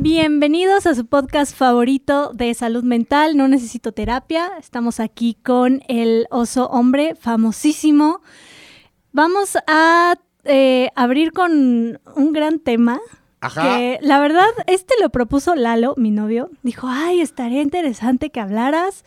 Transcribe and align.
Bienvenidos 0.00 0.86
a 0.86 0.94
su 0.94 1.06
podcast 1.06 1.56
favorito 1.56 2.32
de 2.32 2.54
salud 2.54 2.84
mental, 2.84 3.36
No 3.36 3.48
Necesito 3.48 3.90
Terapia. 3.90 4.48
Estamos 4.56 5.00
aquí 5.00 5.36
con 5.42 5.82
el 5.88 6.28
oso 6.30 6.68
hombre 6.68 7.16
famosísimo. 7.16 8.20
Vamos 9.10 9.58
a 9.66 10.14
eh, 10.44 10.90
abrir 10.94 11.32
con 11.32 12.00
un 12.14 12.32
gran 12.32 12.60
tema. 12.60 13.00
Ajá. 13.40 13.62
Que 13.62 13.98
la 14.00 14.20
verdad, 14.20 14.46
este 14.68 14.94
lo 15.00 15.10
propuso 15.10 15.56
Lalo, 15.56 15.94
mi 15.96 16.12
novio. 16.12 16.48
Dijo, 16.62 16.86
ay, 16.88 17.20
estaría 17.20 17.60
interesante 17.60 18.30
que 18.30 18.38
hablaras, 18.38 19.04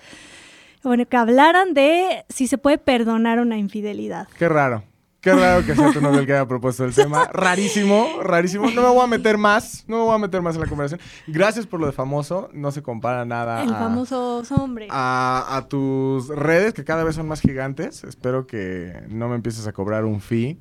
bueno, 0.83 1.05
que 1.05 1.15
hablaran 1.15 1.73
de 1.73 2.25
si 2.27 2.47
se 2.47 2.57
puede 2.57 2.77
perdonar 2.77 3.39
una 3.39 3.57
infidelidad. 3.57 4.27
Qué 4.37 4.49
raro. 4.49 4.83
Qué 5.21 5.33
raro 5.35 5.63
que 5.63 5.75
sea 5.75 5.91
tu 5.93 6.01
novio 6.01 6.19
el 6.21 6.25
que 6.25 6.33
haya 6.33 6.47
propuesto 6.47 6.83
el 6.83 6.95
tema. 6.95 7.25
Rarísimo, 7.31 8.21
rarísimo. 8.23 8.71
No 8.71 8.81
me 8.81 8.87
voy 8.89 9.03
a 9.03 9.07
meter 9.07 9.37
más. 9.37 9.83
No 9.87 9.97
me 9.97 10.03
voy 10.05 10.15
a 10.15 10.17
meter 10.17 10.41
más 10.41 10.55
en 10.55 10.61
la 10.61 10.67
conversación. 10.67 10.99
Gracias 11.27 11.67
por 11.67 11.79
lo 11.79 11.85
de 11.85 11.91
famoso. 11.91 12.49
No 12.53 12.71
se 12.71 12.81
compara 12.81 13.23
nada 13.23 13.61
El 13.61 13.71
a, 13.71 13.77
famoso 13.77 14.37
oso 14.37 14.55
hombre. 14.55 14.87
a, 14.89 15.45
a 15.57 15.67
tus 15.67 16.27
redes, 16.29 16.73
que 16.73 16.83
cada 16.83 17.03
vez 17.03 17.15
son 17.15 17.27
más 17.27 17.39
gigantes. 17.39 18.03
Espero 18.03 18.47
que 18.47 19.03
no 19.09 19.29
me 19.29 19.35
empieces 19.35 19.67
a 19.67 19.73
cobrar 19.73 20.05
un 20.05 20.21
fee 20.21 20.59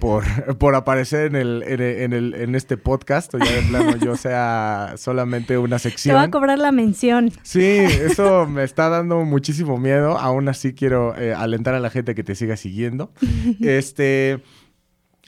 por, 0.00 0.24
por 0.58 0.74
aparecer 0.74 1.26
en, 1.26 1.36
el, 1.36 1.62
en, 1.66 1.80
el- 1.80 2.00
en 2.02 2.12
el- 2.12 2.34
en 2.34 2.54
este 2.54 2.76
podcast. 2.76 3.34
O 3.34 3.38
ya 3.38 3.50
de 3.52 3.62
plano 3.62 3.96
yo 3.96 4.16
sea 4.16 4.94
solamente 4.96 5.56
una 5.58 5.68
Te 5.78 5.88
va 5.88 5.90
sección. 5.90 6.16
a 6.16 6.30
cobrar 6.30 6.58
la 6.58 6.72
mención. 6.72 7.30
Sí, 7.42 7.60
eso 7.62 8.46
me 8.46 8.64
está 8.64 8.88
dando 8.88 9.24
muchísimo 9.24 9.78
miedo. 9.78 10.18
Aún 10.18 10.48
así 10.48 10.74
quiero 10.74 11.16
eh, 11.16 11.32
alentar 11.34 11.74
a 11.74 11.80
la 11.80 11.90
gente 11.90 12.14
que 12.14 12.22
te 12.24 12.34
siga 12.34 12.56
siguiendo. 12.56 13.12
Este, 13.60 14.42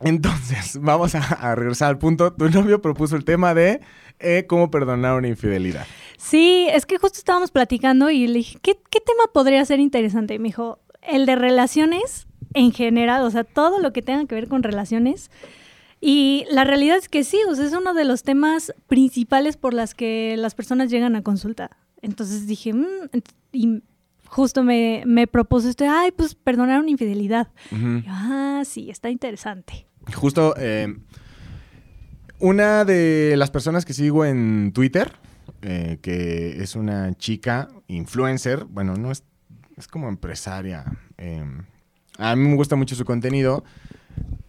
entonces, 0.00 0.78
vamos 0.80 1.14
a, 1.14 1.18
a 1.20 1.54
regresar 1.56 1.88
al 1.88 1.98
punto. 1.98 2.32
Tu 2.32 2.48
novio 2.50 2.80
propuso 2.80 3.16
el 3.16 3.24
tema 3.24 3.52
de 3.54 3.80
eh, 4.20 4.44
cómo 4.46 4.70
perdonar 4.70 5.16
una 5.16 5.26
infidelidad. 5.28 5.86
Sí, 6.16 6.68
es 6.72 6.86
que 6.86 6.98
justo 6.98 7.18
estábamos 7.18 7.50
platicando 7.50 8.10
y 8.10 8.26
le 8.28 8.34
dije, 8.34 8.58
¿qué, 8.62 8.74
qué 8.90 9.00
tema 9.00 9.24
podría 9.32 9.64
ser 9.64 9.80
interesante? 9.80 10.34
Y 10.34 10.38
me 10.38 10.48
dijo, 10.48 10.78
el 11.02 11.26
de 11.26 11.34
relaciones 11.36 12.27
en 12.58 12.72
general, 12.72 13.22
o 13.22 13.30
sea, 13.30 13.44
todo 13.44 13.78
lo 13.80 13.92
que 13.92 14.02
tenga 14.02 14.26
que 14.26 14.34
ver 14.34 14.48
con 14.48 14.62
relaciones. 14.62 15.30
Y 16.00 16.44
la 16.50 16.64
realidad 16.64 16.96
es 16.96 17.08
que 17.08 17.24
sí, 17.24 17.38
o 17.48 17.54
sea, 17.54 17.66
es 17.66 17.72
uno 17.72 17.94
de 17.94 18.04
los 18.04 18.22
temas 18.22 18.72
principales 18.86 19.56
por 19.56 19.74
las 19.74 19.94
que 19.94 20.36
las 20.36 20.54
personas 20.54 20.90
llegan 20.90 21.16
a 21.16 21.22
consulta. 21.22 21.76
Entonces 22.02 22.46
dije, 22.46 22.72
"Mm", 22.72 23.10
y 23.52 23.82
justo 24.26 24.62
me, 24.62 25.02
me 25.06 25.26
propuso 25.26 25.68
esto, 25.68 25.84
de, 25.84 25.90
ay, 25.90 26.10
pues 26.12 26.34
perdonar 26.34 26.80
una 26.80 26.90
infidelidad. 26.90 27.48
Yo, 27.70 28.02
ah, 28.08 28.62
sí, 28.64 28.90
está 28.90 29.08
interesante. 29.10 29.86
Justo, 30.14 30.54
eh, 30.56 30.94
una 32.38 32.84
de 32.84 33.34
las 33.36 33.50
personas 33.50 33.84
que 33.84 33.92
sigo 33.92 34.24
en 34.24 34.72
Twitter, 34.72 35.12
eh, 35.62 35.98
que 36.02 36.62
es 36.62 36.76
una 36.76 37.12
chica 37.14 37.68
influencer, 37.88 38.64
bueno, 38.66 38.94
no 38.94 39.10
es, 39.10 39.24
es 39.76 39.88
como 39.88 40.08
empresaria. 40.08 40.84
eh, 41.18 41.44
a 42.18 42.36
mí 42.36 42.46
me 42.46 42.56
gusta 42.56 42.76
mucho 42.76 42.94
su 42.94 43.04
contenido. 43.04 43.64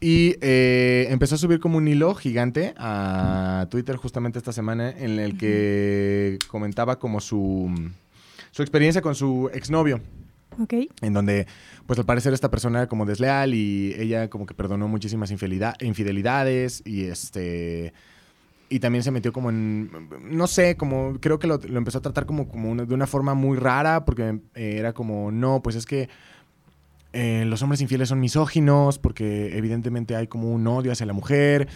Y 0.02 0.36
eh, 0.42 1.08
empezó 1.10 1.36
a 1.36 1.38
subir 1.38 1.60
como 1.60 1.78
un 1.78 1.88
hilo 1.88 2.16
gigante 2.16 2.74
a 2.78 3.68
Twitter 3.70 3.98
justamente 3.98 4.40
esta 4.40 4.52
semana 4.54 4.90
en 4.90 5.20
el 5.20 5.38
que 5.38 6.40
comentaba 6.48 6.98
como 7.00 7.20
su, 7.20 7.70
su 8.52 8.62
experiencia 8.62 9.02
con 9.02 9.14
su 9.14 9.50
exnovio 9.54 10.00
¿Ok? 10.58 10.74
en 11.02 11.14
donde, 11.14 11.48
pues 11.86 12.00
al 12.00 12.06
parecer 12.06 12.34
esta 12.34 12.50
persona 12.50 12.80
era 12.80 12.88
como 12.90 13.06
desleal 13.06 13.54
y 13.54 13.94
ella 13.98 14.30
como 14.30 14.46
que 14.46 14.54
perdonó 14.54 14.88
muchísimas 14.88 15.32
infidelida- 15.32 15.76
infidelidades 15.82 16.82
y 16.86 17.04
este... 17.06 17.94
Y 18.72 18.80
también 18.80 19.04
se 19.04 19.10
metió 19.12 19.34
como 19.34 19.50
en, 19.50 19.90
no 20.30 20.46
sé, 20.48 20.78
como 20.78 21.18
creo 21.20 21.40
que 21.40 21.48
lo, 21.48 21.58
lo 21.58 21.78
empezó 21.80 21.98
a 21.98 22.02
tratar 22.02 22.26
como, 22.26 22.48
como 22.48 22.70
una- 22.72 22.86
de 22.86 22.94
una 22.94 23.08
forma 23.08 23.34
muy 23.34 23.58
rara 23.58 24.06
porque 24.06 24.40
eh, 24.56 24.76
era 24.78 24.94
como, 24.94 25.32
no, 25.32 25.62
pues 25.62 25.76
es 25.76 25.86
que 25.86 26.08
eh, 27.12 27.44
los 27.48 27.64
hombres 27.64 27.82
infieles 27.82 28.10
son 28.10 28.20
misóginos 28.20 29.00
porque 29.00 29.58
evidentemente 29.58 30.16
hay 30.16 30.28
como 30.28 30.52
un 30.52 30.66
odio 30.68 30.92
hacia 30.92 31.06
la 31.06 31.14
mujer. 31.14 31.68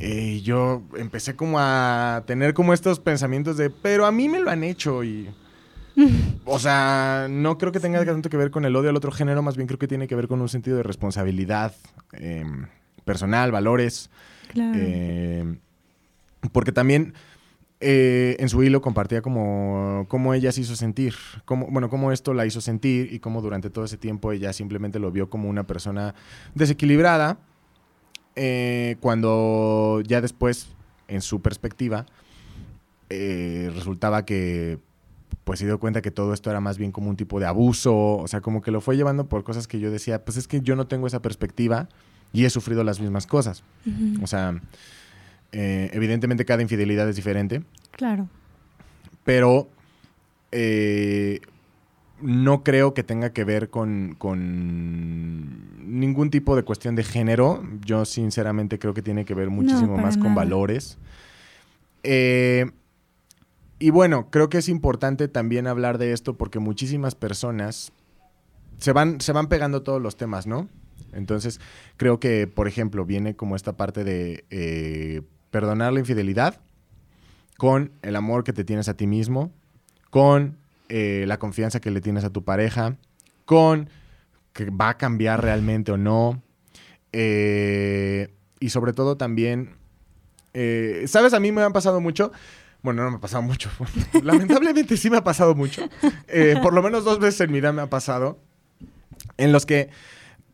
Eh, 0.00 0.36
y 0.36 0.40
yo 0.42 0.82
empecé 0.96 1.36
como 1.36 1.58
a 1.60 2.24
tener 2.26 2.54
como 2.54 2.72
estos 2.72 2.98
pensamientos 2.98 3.56
de, 3.56 3.70
pero 3.70 4.06
a 4.06 4.12
mí 4.12 4.28
me 4.28 4.40
lo 4.40 4.50
han 4.50 4.64
hecho 4.64 5.04
y... 5.04 5.28
O 6.44 6.58
sea, 6.58 7.28
no 7.30 7.56
creo 7.56 7.70
que 7.70 7.78
tenga 7.78 8.04
tanto 8.04 8.28
que 8.28 8.36
ver 8.36 8.50
con 8.50 8.64
el 8.64 8.74
odio 8.74 8.90
al 8.90 8.96
otro 8.96 9.12
género, 9.12 9.42
más 9.42 9.56
bien 9.56 9.68
creo 9.68 9.78
que 9.78 9.86
tiene 9.86 10.08
que 10.08 10.16
ver 10.16 10.26
con 10.26 10.40
un 10.40 10.48
sentido 10.48 10.76
de 10.76 10.82
responsabilidad 10.82 11.72
eh, 12.14 12.44
personal, 13.04 13.52
valores. 13.52 14.10
Claro. 14.52 14.76
porque 16.50 16.72
también 16.72 17.14
eh, 17.84 18.36
en 18.38 18.48
su 18.48 18.62
hilo 18.62 18.80
compartía 18.80 19.22
como 19.22 20.06
cómo 20.08 20.34
ella 20.34 20.52
se 20.52 20.60
hizo 20.60 20.76
sentir, 20.76 21.14
cómo, 21.44 21.66
bueno, 21.68 21.90
cómo 21.90 22.12
esto 22.12 22.32
la 22.32 22.46
hizo 22.46 22.60
sentir 22.60 23.12
y 23.12 23.18
cómo 23.18 23.42
durante 23.42 23.70
todo 23.70 23.84
ese 23.84 23.96
tiempo 23.96 24.30
ella 24.30 24.52
simplemente 24.52 25.00
lo 25.00 25.10
vio 25.10 25.28
como 25.28 25.48
una 25.48 25.66
persona 25.66 26.14
desequilibrada, 26.54 27.38
eh, 28.36 28.96
cuando 29.00 30.00
ya 30.06 30.20
después, 30.20 30.68
en 31.08 31.20
su 31.22 31.42
perspectiva, 31.42 32.06
eh, 33.10 33.70
resultaba 33.74 34.24
que 34.24 34.78
pues 35.44 35.58
se 35.58 35.66
dio 35.66 35.80
cuenta 35.80 36.02
que 36.02 36.12
todo 36.12 36.34
esto 36.34 36.50
era 36.50 36.60
más 36.60 36.78
bien 36.78 36.92
como 36.92 37.10
un 37.10 37.16
tipo 37.16 37.40
de 37.40 37.46
abuso, 37.46 38.16
o 38.16 38.28
sea, 38.28 38.40
como 38.40 38.62
que 38.62 38.70
lo 38.70 38.80
fue 38.80 38.96
llevando 38.96 39.28
por 39.28 39.42
cosas 39.42 39.66
que 39.66 39.80
yo 39.80 39.90
decía, 39.90 40.24
pues 40.24 40.36
es 40.36 40.46
que 40.46 40.60
yo 40.60 40.76
no 40.76 40.86
tengo 40.86 41.08
esa 41.08 41.20
perspectiva 41.20 41.88
y 42.32 42.44
he 42.44 42.50
sufrido 42.50 42.84
las 42.84 43.00
mismas 43.00 43.26
cosas. 43.26 43.64
Ujú, 43.84 44.22
O 44.22 44.26
sea, 44.28 44.60
eh, 45.52 45.90
evidentemente 45.92 46.44
cada 46.44 46.62
infidelidad 46.62 47.08
es 47.08 47.16
diferente, 47.16 47.62
claro. 47.92 48.28
pero 49.24 49.68
eh, 50.50 51.40
no 52.20 52.62
creo 52.62 52.94
que 52.94 53.02
tenga 53.02 53.32
que 53.32 53.44
ver 53.44 53.68
con, 53.68 54.14
con 54.18 55.98
ningún 55.98 56.30
tipo 56.30 56.56
de 56.56 56.62
cuestión 56.62 56.94
de 56.94 57.04
género. 57.04 57.62
Yo 57.84 58.04
sinceramente 58.04 58.78
creo 58.78 58.94
que 58.94 59.02
tiene 59.02 59.24
que 59.24 59.34
ver 59.34 59.50
muchísimo 59.50 59.96
más 59.98 60.16
con 60.16 60.34
valores. 60.34 60.98
Eh, 62.02 62.70
y 63.78 63.90
bueno, 63.90 64.30
creo 64.30 64.48
que 64.48 64.58
es 64.58 64.68
importante 64.68 65.28
también 65.28 65.66
hablar 65.66 65.98
de 65.98 66.12
esto 66.12 66.36
porque 66.36 66.60
muchísimas 66.60 67.14
personas 67.14 67.92
se 68.78 68.92
van, 68.92 69.20
se 69.20 69.32
van 69.32 69.48
pegando 69.48 69.82
todos 69.82 70.00
los 70.00 70.16
temas, 70.16 70.46
¿no? 70.46 70.68
Entonces, 71.12 71.60
creo 71.96 72.20
que, 72.20 72.46
por 72.46 72.68
ejemplo, 72.68 73.04
viene 73.04 73.34
como 73.34 73.56
esta 73.56 73.76
parte 73.76 74.04
de 74.04 74.44
eh, 74.50 75.22
perdonar 75.52 75.92
la 75.92 76.00
infidelidad 76.00 76.58
con 77.56 77.92
el 78.02 78.16
amor 78.16 78.42
que 78.42 78.52
te 78.52 78.64
tienes 78.64 78.88
a 78.88 78.96
ti 78.96 79.06
mismo, 79.06 79.52
con 80.10 80.56
eh, 80.88 81.24
la 81.28 81.38
confianza 81.38 81.78
que 81.78 81.92
le 81.92 82.00
tienes 82.00 82.24
a 82.24 82.30
tu 82.30 82.42
pareja, 82.42 82.96
con 83.44 83.88
que 84.52 84.70
va 84.70 84.88
a 84.88 84.98
cambiar 84.98 85.42
realmente 85.42 85.92
o 85.92 85.96
no, 85.96 86.42
eh, 87.12 88.34
y 88.58 88.70
sobre 88.70 88.94
todo 88.94 89.16
también, 89.16 89.76
eh, 90.54 91.04
¿sabes? 91.06 91.34
A 91.34 91.40
mí 91.40 91.52
me 91.52 91.62
han 91.62 91.72
pasado 91.72 92.00
mucho. 92.00 92.32
Bueno, 92.82 93.04
no 93.04 93.10
me 93.10 93.18
ha 93.18 93.20
pasado 93.20 93.42
mucho. 93.42 93.70
Lamentablemente 94.24 94.96
sí 94.96 95.08
me 95.08 95.18
ha 95.18 95.24
pasado 95.24 95.54
mucho. 95.54 95.88
Por 96.62 96.72
lo 96.72 96.82
menos 96.82 97.04
dos 97.04 97.20
veces 97.20 97.42
en 97.42 97.52
mi 97.52 97.60
vida 97.60 97.72
me 97.72 97.82
ha 97.82 97.90
pasado. 97.90 98.40
En 99.36 99.52
los 99.52 99.66
que 99.66 99.90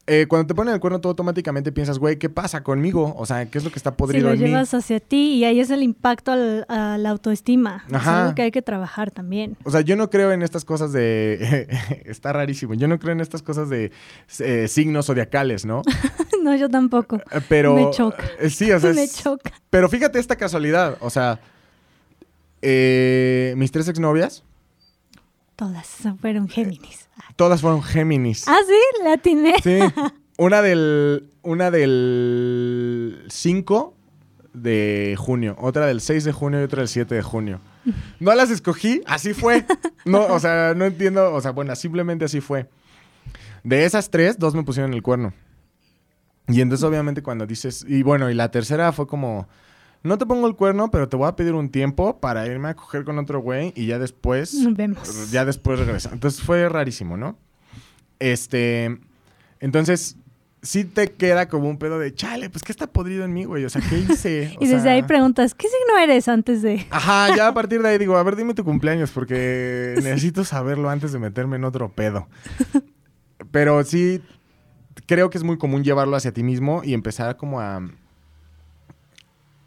eh, 0.08 0.26
cuando 0.26 0.46
te 0.48 0.54
ponen 0.54 0.74
el 0.74 0.80
cuerno, 0.80 1.00
tú 1.00 1.08
automáticamente 1.08 1.70
piensas, 1.70 1.98
güey, 1.98 2.16
¿qué 2.18 2.28
pasa 2.28 2.62
conmigo? 2.64 3.14
O 3.16 3.26
sea, 3.26 3.46
¿qué 3.46 3.58
es 3.58 3.64
lo 3.64 3.70
que 3.70 3.78
está 3.78 3.94
podrido 3.96 4.28
lo 4.28 4.34
en 4.34 4.40
mí? 4.40 4.48
llevas 4.48 4.74
hacia 4.74 4.98
ti 4.98 5.34
y 5.34 5.44
ahí 5.44 5.60
es 5.60 5.70
el 5.70 5.82
impacto 5.82 6.32
al- 6.32 6.64
a 6.68 6.98
la 6.98 7.10
autoestima. 7.10 7.84
Es 7.88 7.94
Ajá. 7.94 8.22
algo 8.22 8.34
que 8.34 8.42
hay 8.42 8.50
que 8.50 8.62
trabajar 8.62 9.10
también. 9.10 9.56
O 9.64 9.70
sea, 9.70 9.82
yo 9.82 9.94
no 9.96 10.10
creo 10.10 10.32
en 10.32 10.42
estas 10.42 10.64
cosas 10.64 10.92
de... 10.92 11.68
está 12.06 12.32
rarísimo. 12.32 12.74
Yo 12.74 12.88
no 12.88 12.98
creo 12.98 13.12
en 13.12 13.20
estas 13.20 13.42
cosas 13.42 13.68
de 13.68 13.92
eh, 14.40 14.66
signos 14.68 15.06
zodiacales, 15.06 15.64
¿no? 15.66 15.82
no, 16.42 16.56
yo 16.56 16.68
tampoco. 16.68 17.16
Eh, 17.30 17.40
Pero... 17.48 17.74
Me 17.74 17.90
choca. 17.90 18.24
sí, 18.50 18.72
o 18.72 18.80
sea... 18.80 18.92
Me 18.94 19.04
es- 19.04 19.22
choca. 19.22 19.52
Pero 19.70 19.88
fíjate 19.88 20.18
esta 20.18 20.36
casualidad. 20.36 20.96
O 21.00 21.10
sea... 21.10 21.38
eh, 22.62 23.54
mis 23.56 23.70
tres 23.70 23.88
exnovias, 23.88 24.42
Todas 25.56 25.88
fueron 26.20 26.48
Géminis. 26.48 27.07
Todas 27.36 27.60
fueron 27.60 27.82
Géminis. 27.82 28.46
Ah, 28.48 28.58
sí, 28.66 29.04
la 29.04 29.14
atiné. 29.14 29.54
Sí. 29.62 29.78
Una 30.38 30.62
del... 30.62 31.30
Una 31.42 31.70
del 31.70 33.24
5 33.28 33.94
de 34.52 35.16
junio. 35.18 35.56
Otra 35.58 35.86
del 35.86 36.00
6 36.00 36.24
de 36.24 36.32
junio 36.32 36.60
y 36.60 36.64
otra 36.64 36.80
del 36.80 36.88
7 36.88 37.14
de 37.14 37.22
junio. 37.22 37.60
No 38.20 38.34
las 38.34 38.50
escogí, 38.50 39.02
así 39.06 39.34
fue. 39.34 39.64
No, 40.04 40.26
o 40.26 40.40
sea, 40.40 40.74
no 40.74 40.84
entiendo. 40.84 41.32
O 41.34 41.40
sea, 41.40 41.52
bueno, 41.52 41.74
simplemente 41.76 42.24
así 42.24 42.40
fue. 42.40 42.68
De 43.64 43.84
esas 43.84 44.10
tres, 44.10 44.38
dos 44.38 44.54
me 44.54 44.62
pusieron 44.62 44.94
el 44.94 45.02
cuerno. 45.02 45.32
Y 46.48 46.60
entonces, 46.60 46.84
obviamente, 46.84 47.22
cuando 47.22 47.46
dices. 47.46 47.84
Y 47.86 48.02
bueno, 48.02 48.30
y 48.30 48.34
la 48.34 48.50
tercera 48.50 48.92
fue 48.92 49.06
como. 49.06 49.48
No 50.02 50.16
te 50.16 50.26
pongo 50.26 50.46
el 50.46 50.54
cuerno, 50.54 50.90
pero 50.90 51.08
te 51.08 51.16
voy 51.16 51.28
a 51.28 51.36
pedir 51.36 51.54
un 51.54 51.70
tiempo 51.70 52.20
para 52.20 52.46
irme 52.46 52.68
a 52.68 52.74
coger 52.74 53.04
con 53.04 53.18
otro 53.18 53.40
güey 53.40 53.72
y 53.74 53.86
ya 53.86 53.98
después. 53.98 54.54
Nos 54.54 54.74
vemos. 54.74 55.30
Ya 55.30 55.44
después 55.44 55.78
regresar. 55.78 56.12
Entonces 56.12 56.40
fue 56.40 56.68
rarísimo, 56.68 57.16
¿no? 57.16 57.36
Este. 58.18 58.98
Entonces, 59.60 60.16
sí 60.62 60.84
te 60.84 61.12
queda 61.12 61.48
como 61.48 61.68
un 61.68 61.78
pedo 61.78 61.98
de, 61.98 62.14
chale, 62.14 62.50
pues 62.50 62.62
¿qué 62.62 62.72
está 62.72 62.86
podrido 62.86 63.24
en 63.24 63.32
mí, 63.32 63.44
güey? 63.44 63.64
O 63.64 63.70
sea, 63.70 63.82
¿qué 63.88 63.98
hice? 63.98 64.56
y 64.60 64.66
desde 64.66 64.90
ahí 64.90 65.02
preguntas, 65.02 65.54
¿qué 65.54 65.66
signo 65.68 65.98
eres 65.98 66.28
antes 66.28 66.62
de...? 66.62 66.86
Ajá, 66.90 67.34
ya 67.36 67.48
a 67.48 67.54
partir 67.54 67.82
de 67.82 67.88
ahí 67.88 67.98
digo, 67.98 68.16
a 68.16 68.22
ver, 68.22 68.36
dime 68.36 68.54
tu 68.54 68.64
cumpleaños 68.64 69.10
porque 69.10 69.94
necesito 70.02 70.44
saberlo 70.44 70.90
antes 70.90 71.12
de 71.12 71.18
meterme 71.18 71.56
en 71.56 71.64
otro 71.64 71.90
pedo. 71.90 72.28
Pero 73.50 73.82
sí, 73.84 74.22
creo 75.06 75.30
que 75.30 75.38
es 75.38 75.44
muy 75.44 75.58
común 75.58 75.84
llevarlo 75.84 76.16
hacia 76.16 76.32
ti 76.32 76.42
mismo 76.42 76.82
y 76.84 76.94
empezar 76.94 77.36
como 77.36 77.60
a... 77.60 77.80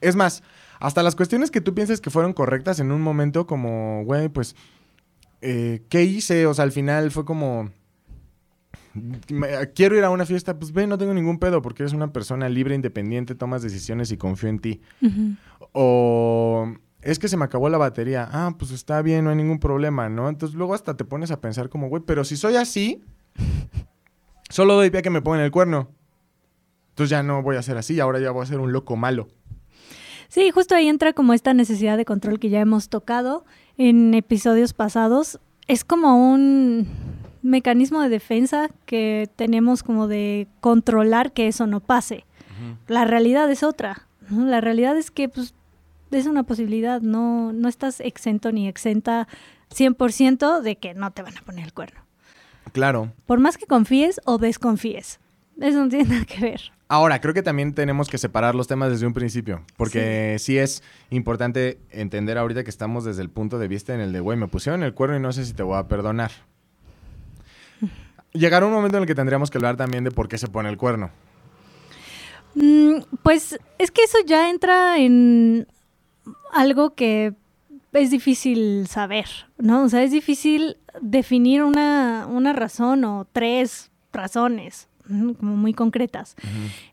Es 0.01 0.15
más, 0.15 0.44
hasta 0.80 1.03
las 1.03 1.15
cuestiones 1.15 1.51
que 1.51 1.62
tú 1.62 1.74
piensas 1.74 2.01
que 2.01 2.09
fueron 2.09 2.33
correctas 2.33 2.80
en 2.80 2.92
un 2.92 3.01
momento 3.01 3.48
como, 3.48 4.03
güey, 4.03 4.30
pues, 4.30 4.56
eh, 5.42 5.83
¿qué 5.89 6.03
hice? 6.03 6.45
O 6.48 6.53
sea, 6.53 6.63
al 6.63 6.71
final 6.71 7.12
fue 7.12 7.25
como 7.25 7.69
quiero 9.74 9.95
ir 9.95 10.03
a 10.03 10.09
una 10.09 10.25
fiesta, 10.25 10.57
pues 10.57 10.71
ve, 10.74 10.88
no 10.88 10.98
tengo 10.98 11.13
ningún 11.13 11.39
pedo 11.39 11.62
porque 11.62 11.83
eres 11.83 11.94
una 11.94 12.12
persona 12.12 12.50
libre, 12.50 12.75
independiente, 12.75 13.36
tomas 13.36 13.62
decisiones 13.62 14.12
y 14.12 14.18
confío 14.18 14.50
en 14.50 14.59
ti. 14.59 14.81
O 15.71 16.74
es 17.01 17.19
que 17.19 17.27
se 17.27 17.38
me 17.38 17.45
acabó 17.45 17.69
la 17.69 17.77
batería. 17.77 18.27
Ah, 18.31 18.56
pues 18.57 18.71
está 18.71 19.01
bien, 19.01 19.24
no 19.24 19.30
hay 19.30 19.36
ningún 19.36 19.59
problema, 19.59 20.09
¿no? 20.09 20.30
Entonces 20.30 20.56
luego 20.56 20.74
hasta 20.74 20.98
te 20.98 21.06
pones 21.06 21.31
a 21.31 21.42
pensar 21.42 21.69
como, 21.69 21.89
güey, 21.89 22.03
pero 22.06 22.24
si 22.24 22.38
soy 22.38 22.56
así, 22.56 23.03
solo 24.50 24.75
doy 24.75 24.89
pie 24.89 25.00
a 25.00 25.03
que 25.03 25.09
me 25.09 25.21
pongan 25.21 25.42
el 25.42 25.51
cuerno. 25.51 25.89
Entonces 26.89 27.09
ya 27.09 27.24
no 27.24 27.42
voy 27.42 27.56
a 27.56 27.62
ser 27.62 27.77
así, 27.77 28.00
ahora 28.00 28.19
ya 28.19 28.31
voy 28.31 28.44
a 28.44 28.48
ser 28.48 28.59
un 28.59 28.74
loco 28.74 28.95
malo. 28.95 29.30
Sí, 30.31 30.49
justo 30.49 30.75
ahí 30.75 30.87
entra 30.87 31.11
como 31.11 31.33
esta 31.33 31.53
necesidad 31.53 31.97
de 31.97 32.05
control 32.05 32.39
que 32.39 32.47
ya 32.47 32.61
hemos 32.61 32.87
tocado 32.87 33.43
en 33.77 34.13
episodios 34.13 34.71
pasados. 34.71 35.41
Es 35.67 35.83
como 35.83 36.31
un 36.31 36.87
mecanismo 37.41 37.99
de 37.99 38.07
defensa 38.07 38.69
que 38.85 39.29
tenemos 39.35 39.83
como 39.83 40.07
de 40.07 40.47
controlar 40.61 41.33
que 41.33 41.49
eso 41.49 41.67
no 41.67 41.81
pase. 41.81 42.23
La 42.87 43.03
realidad 43.03 43.51
es 43.51 43.61
otra. 43.61 44.07
La 44.29 44.61
realidad 44.61 44.95
es 44.95 45.11
que 45.11 45.27
pues, 45.27 45.53
es 46.11 46.27
una 46.27 46.43
posibilidad, 46.43 47.01
no, 47.01 47.51
no 47.51 47.67
estás 47.67 47.99
exento 47.99 48.53
ni 48.53 48.69
exenta 48.69 49.27
100% 49.75 50.61
de 50.61 50.77
que 50.77 50.93
no 50.93 51.11
te 51.11 51.23
van 51.23 51.37
a 51.37 51.41
poner 51.41 51.65
el 51.65 51.73
cuerno. 51.73 51.99
Claro. 52.71 53.11
Por 53.25 53.41
más 53.41 53.57
que 53.57 53.65
confíes 53.65 54.21
o 54.23 54.37
desconfíes. 54.37 55.19
Eso 55.59 55.83
no 55.83 55.89
tiene 55.89 56.06
nada 56.09 56.25
que 56.25 56.39
ver. 56.39 56.62
Ahora, 56.88 57.21
creo 57.21 57.33
que 57.33 57.42
también 57.42 57.74
tenemos 57.74 58.09
que 58.09 58.18
separar 58.18 58.53
los 58.53 58.68
temas 58.68 58.92
desde 58.92 59.07
un 59.07 59.13
principio, 59.13 59.63
porque 59.77 60.38
sí. 60.39 60.57
es 60.57 60.83
importante 61.09 61.80
entender 61.89 62.38
ahorita 62.38 62.63
que 62.63 62.69
estamos 62.69 63.06
desde 63.06 63.21
el 63.21 63.30
punto 63.30 63.59
de 63.59 63.68
vista 63.68 63.94
en 63.94 64.01
el 64.01 64.12
de, 64.12 64.19
güey, 64.19 64.38
me 64.38 64.48
pusieron 64.48 64.83
el 64.83 64.94
cuerno 64.94 65.15
y 65.15 65.19
no 65.21 65.31
sé 65.31 65.45
si 65.45 65.53
te 65.53 65.63
voy 65.63 65.77
a 65.77 65.88
perdonar 65.88 66.31
llegará 68.33 68.65
un 68.65 68.74
momento 68.74 68.98
en 68.98 69.03
el 69.03 69.07
que 69.07 69.15
tendríamos 69.15 69.50
que 69.50 69.57
hablar 69.57 69.77
también 69.77 70.03
de 70.03 70.12
por 70.12 70.27
qué 70.27 70.38
se 70.38 70.48
pone 70.48 70.69
el 70.69 70.77
cuerno. 70.77 71.12
Mm, 72.56 73.01
pues 73.24 73.59
es 73.77 73.92
que 73.92 74.03
eso 74.03 74.18
ya 74.25 74.50
entra 74.50 74.98
en 74.98 75.68
algo 76.53 76.94
que 76.94 77.33
es 77.94 78.12
difícil 78.12 78.88
saber, 78.88 79.25
¿no? 79.57 79.83
O 79.83 79.89
sea, 79.89 80.03
es 80.03 80.12
difícil 80.12 80.77
definir 81.01 81.63
una, 81.63 82.53
razón 82.53 83.03
o 83.03 83.27
tres 83.31 83.92
razones 84.13 84.88
como 85.37 85.55
muy 85.55 85.73
concretas. 85.73 86.35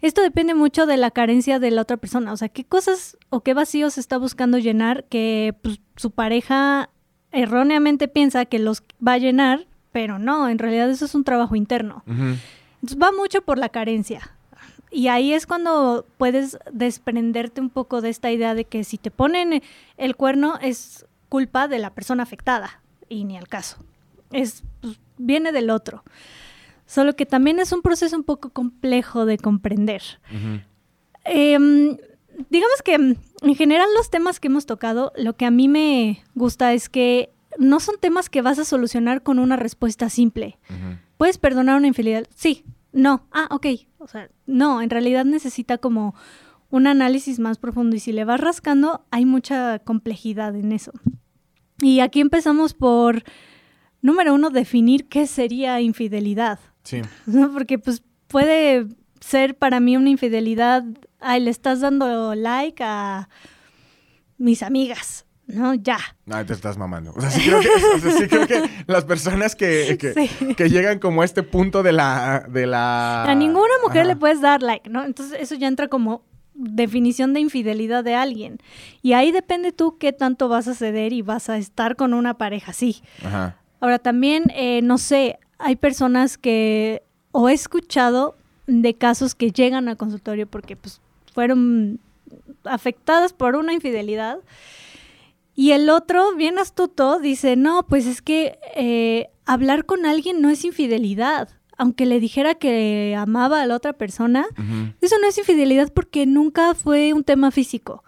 Esto 0.03 0.23
depende 0.23 0.55
mucho 0.55 0.87
de 0.87 0.97
la 0.97 1.11
carencia 1.11 1.59
de 1.59 1.71
la 1.71 1.83
otra 1.83 1.97
persona, 1.97 2.33
o 2.33 2.37
sea, 2.37 2.49
qué 2.49 2.65
cosas 2.65 3.17
o 3.31 3.41
qué 3.41 3.55
vacíos 3.55 3.99
está 3.99 4.19
buscando 4.19 4.59
llenar 4.59 5.05
que 5.05 5.55
pues, 5.63 5.81
su 5.97 6.11
pareja 6.11 6.91
erróneamente 7.33 8.09
piensa 8.09 8.45
que 8.47 8.59
los 8.59 8.83
va 9.07 9.13
a 9.13 9.19
llenar 9.19 9.67
pero 9.93 10.19
no, 10.19 10.49
en 10.49 10.59
realidad 10.59 10.91
eso 10.91 11.05
es 11.05 11.15
un 11.15 11.25
trabajo 11.25 11.57
interno. 11.57 12.05
Entonces 12.07 12.99
va 13.01 13.11
mucho 13.13 13.43
por 13.43 13.59
la 13.59 13.69
carencia. 13.69 14.31
Y 14.91 15.09
ahí 15.09 15.33
es 15.33 15.47
cuando 15.47 16.07
puedes 16.17 16.59
desprenderte 16.73 17.61
un 17.61 17.69
poco 17.69 18.01
de 18.01 18.09
esta 18.09 18.31
idea 18.31 18.55
de 18.55 18.65
que 18.65 18.85
si 18.85 18.97
te 18.97 19.11
ponen 19.11 19.63
el 19.97 20.17
cuerno 20.17 20.59
es 20.63 21.07
culpa 21.29 21.69
de 21.69 21.79
la 21.79 21.95
persona 21.95 22.23
afectada 22.23 22.81
y 23.09 23.25
ni 23.25 23.37
al 23.37 23.49
caso. 23.49 23.79
Es 24.31 24.63
pues, 24.81 24.99
viene 25.17 25.53
del 25.53 25.71
otro. 25.71 26.05
Solo 26.89 27.15
que 27.15 27.27
también 27.27 27.61
es 27.61 27.71
un 27.73 27.83
proceso 27.83 28.17
un 28.17 28.25
poco 28.25 28.49
complejo 28.49 29.27
de 29.27 29.37
comprender. 29.37 30.03
Em, 31.25 31.99
digamos 32.49 32.83
que 32.83 32.95
en 32.95 33.55
general 33.55 33.87
los 33.95 34.09
temas 34.09 34.41
que 34.41 34.49
hemos 34.49 34.65
tocado, 34.65 35.13
lo 35.15 35.37
que 35.37 35.45
a 35.45 35.51
mí 35.51 35.69
me 35.69 36.25
gusta 36.35 36.73
es 36.73 36.89
que 36.89 37.31
no 37.59 37.79
son 37.79 37.97
temas 38.01 38.31
que 38.31 38.41
vas 38.41 38.59
a 38.59 38.65
solucionar 38.65 39.23
con 39.23 39.39
una 39.39 39.57
respuesta 39.57 40.09
simple. 40.09 40.59
¿Puedes 41.19 41.37
perdonar 41.37 41.77
una 41.77 41.89
infidelidad? 41.89 42.25
Sí, 42.35 42.65
no, 42.93 43.27
ah, 43.33 43.49
ok. 43.51 43.67
O 43.99 44.07
sea, 44.07 44.31
no, 44.47 44.81
en 44.81 44.89
realidad 44.89 45.27
necesita 45.27 45.77
como 45.77 46.15
un 46.71 46.87
análisis 46.87 47.39
más 47.39 47.59
profundo 47.59 47.97
y 47.97 48.01
si 48.01 48.13
le 48.13 48.25
vas 48.25 48.41
rascando 48.41 49.05
hay 49.11 49.27
mucha 49.27 49.79
complejidad 49.81 50.57
en 50.57 50.73
eso. 50.73 50.93
Y 51.83 52.01
aquí 52.01 52.21
empezamos 52.21 52.73
por, 52.73 53.25
número 54.01 54.35
uno, 54.35 54.49
definir 54.49 55.07
qué 55.09 55.27
sería 55.27 55.83
infidelidad. 55.83 56.59
Sí. 56.89 57.03
Porque 57.53 57.79
pues 57.79 58.03
puede 58.29 58.87
ser 59.21 59.57
para 59.57 59.79
mí 59.79 59.97
una 59.97 60.09
infidelidad, 60.09 60.85
ay, 61.21 61.41
le 61.43 61.51
estás 61.51 61.81
dando 61.81 62.35
like 62.35 62.83
a 62.83 63.29
mis 64.39 64.63
amigas. 64.63 65.27
No, 65.47 65.75
ya. 65.75 65.99
No, 66.27 66.45
te 66.45 66.53
estás 66.53 66.77
mamando. 66.77 67.13
O 67.17 67.21
sea, 67.21 67.31
sí 67.31 67.51
creo 68.29 68.47
que, 68.47 68.71
las 68.87 69.05
personas 69.05 69.57
que, 69.57 69.97
que, 70.57 70.69
llegan 70.69 70.99
como 70.99 71.23
a 71.23 71.25
este 71.25 71.43
punto 71.43 71.83
de 71.83 71.93
la... 71.93 72.47
De 72.49 72.67
la... 72.67 73.25
A 73.25 73.35
ninguna 73.35 73.73
mujer 73.83 74.07
le 74.07 74.15
puedes 74.15 74.43
dar 74.43 74.63
like, 74.63 74.91
¿no? 74.91 75.05
Entonces 75.05 75.39
eso 75.41 75.55
ya 75.55 75.67
entra 75.67 75.89
como 75.89 76.23
definición 76.53 77.33
de 77.33 77.41
infidelidad 77.41 78.05
de 78.05 78.15
alguien. 78.15 78.59
Y 79.01 79.15
ahí 79.15 79.33
depende 79.33 79.73
tú 79.73 79.97
qué 79.97 80.13
tanto 80.13 80.49
vas 80.49 80.69
a 80.69 80.75
ceder 80.75 81.15
y 81.15 81.23
vas 81.23 81.49
a 81.49 81.57
estar 81.57 81.97
con 81.97 82.13
una 82.13 82.35
pareja 82.35 82.73
así. 82.73 83.03
Ajá. 83.25 83.57
Ahora 83.81 83.99
también, 83.99 84.53
eh, 84.55 84.83
no 84.83 84.99
sé, 84.99 85.39
hay 85.59 85.77
personas 85.77 86.39
que 86.39 87.03
o 87.33 87.49
he 87.49 87.53
escuchado 87.53 88.37
de 88.67 88.95
casos 88.95 89.35
que 89.35 89.51
llegan 89.51 89.89
al 89.89 89.97
consultorio 89.97 90.47
porque 90.47 90.77
pues 90.77 91.01
fueron 91.35 92.01
afectadas 92.65 93.33
por 93.33 93.57
una 93.57 93.73
infidelidad 93.73 94.41
y 95.59 95.73
el 95.73 95.91
otro, 95.91 96.37
bien 96.37 96.57
astuto, 96.61 97.19
dice, 97.19 97.57
no, 97.57 97.85
pues 97.85 98.07
es 98.07 98.23
que 98.23 98.61
eh, 98.77 99.29
hablar 99.45 99.87
con 99.87 100.07
alguien 100.07 100.41
no 100.41 100.51
es 100.51 100.65
infidelidad. 100.65 101.49
Aunque 101.77 102.07
le 102.07 102.21
dijera 102.21 102.55
que 102.55 103.17
amaba 103.19 103.61
a 103.61 103.67
la 103.67 103.75
otra 103.75 103.93
persona, 103.93 104.47
eso 105.01 105.17
no 105.21 105.27
es 105.27 105.37
infidelidad 105.37 105.93
porque 105.93 106.27
nunca 106.27 106.77
fue 106.77 107.13
un 107.13 107.25
tema 107.25 107.51
físico. 107.51 108.05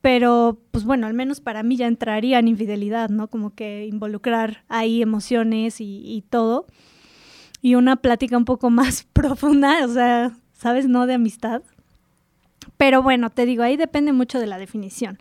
Pero, 0.00 0.58
pues 0.70 0.84
bueno, 0.84 1.06
al 1.06 1.14
menos 1.14 1.40
para 1.40 1.62
mí 1.62 1.76
ya 1.76 1.86
entraría 1.86 2.38
en 2.38 2.48
infidelidad, 2.48 3.10
¿no? 3.10 3.28
Como 3.28 3.54
que 3.54 3.86
involucrar 3.86 4.64
ahí 4.68 5.02
emociones 5.02 5.80
y, 5.80 6.02
y 6.04 6.22
todo. 6.22 6.66
Y 7.60 7.74
una 7.74 7.96
plática 7.96 8.36
un 8.36 8.46
poco 8.46 8.70
más 8.70 9.06
profunda, 9.12 9.84
o 9.84 9.88
sea, 9.88 10.32
¿sabes? 10.54 10.88
No 10.88 11.06
de 11.06 11.14
amistad, 11.14 11.62
pero 12.76 13.02
bueno, 13.02 13.30
te 13.30 13.46
digo, 13.46 13.62
ahí 13.62 13.76
depende 13.76 14.12
mucho 14.12 14.38
de 14.38 14.46
la 14.46 14.58
definición. 14.58 15.18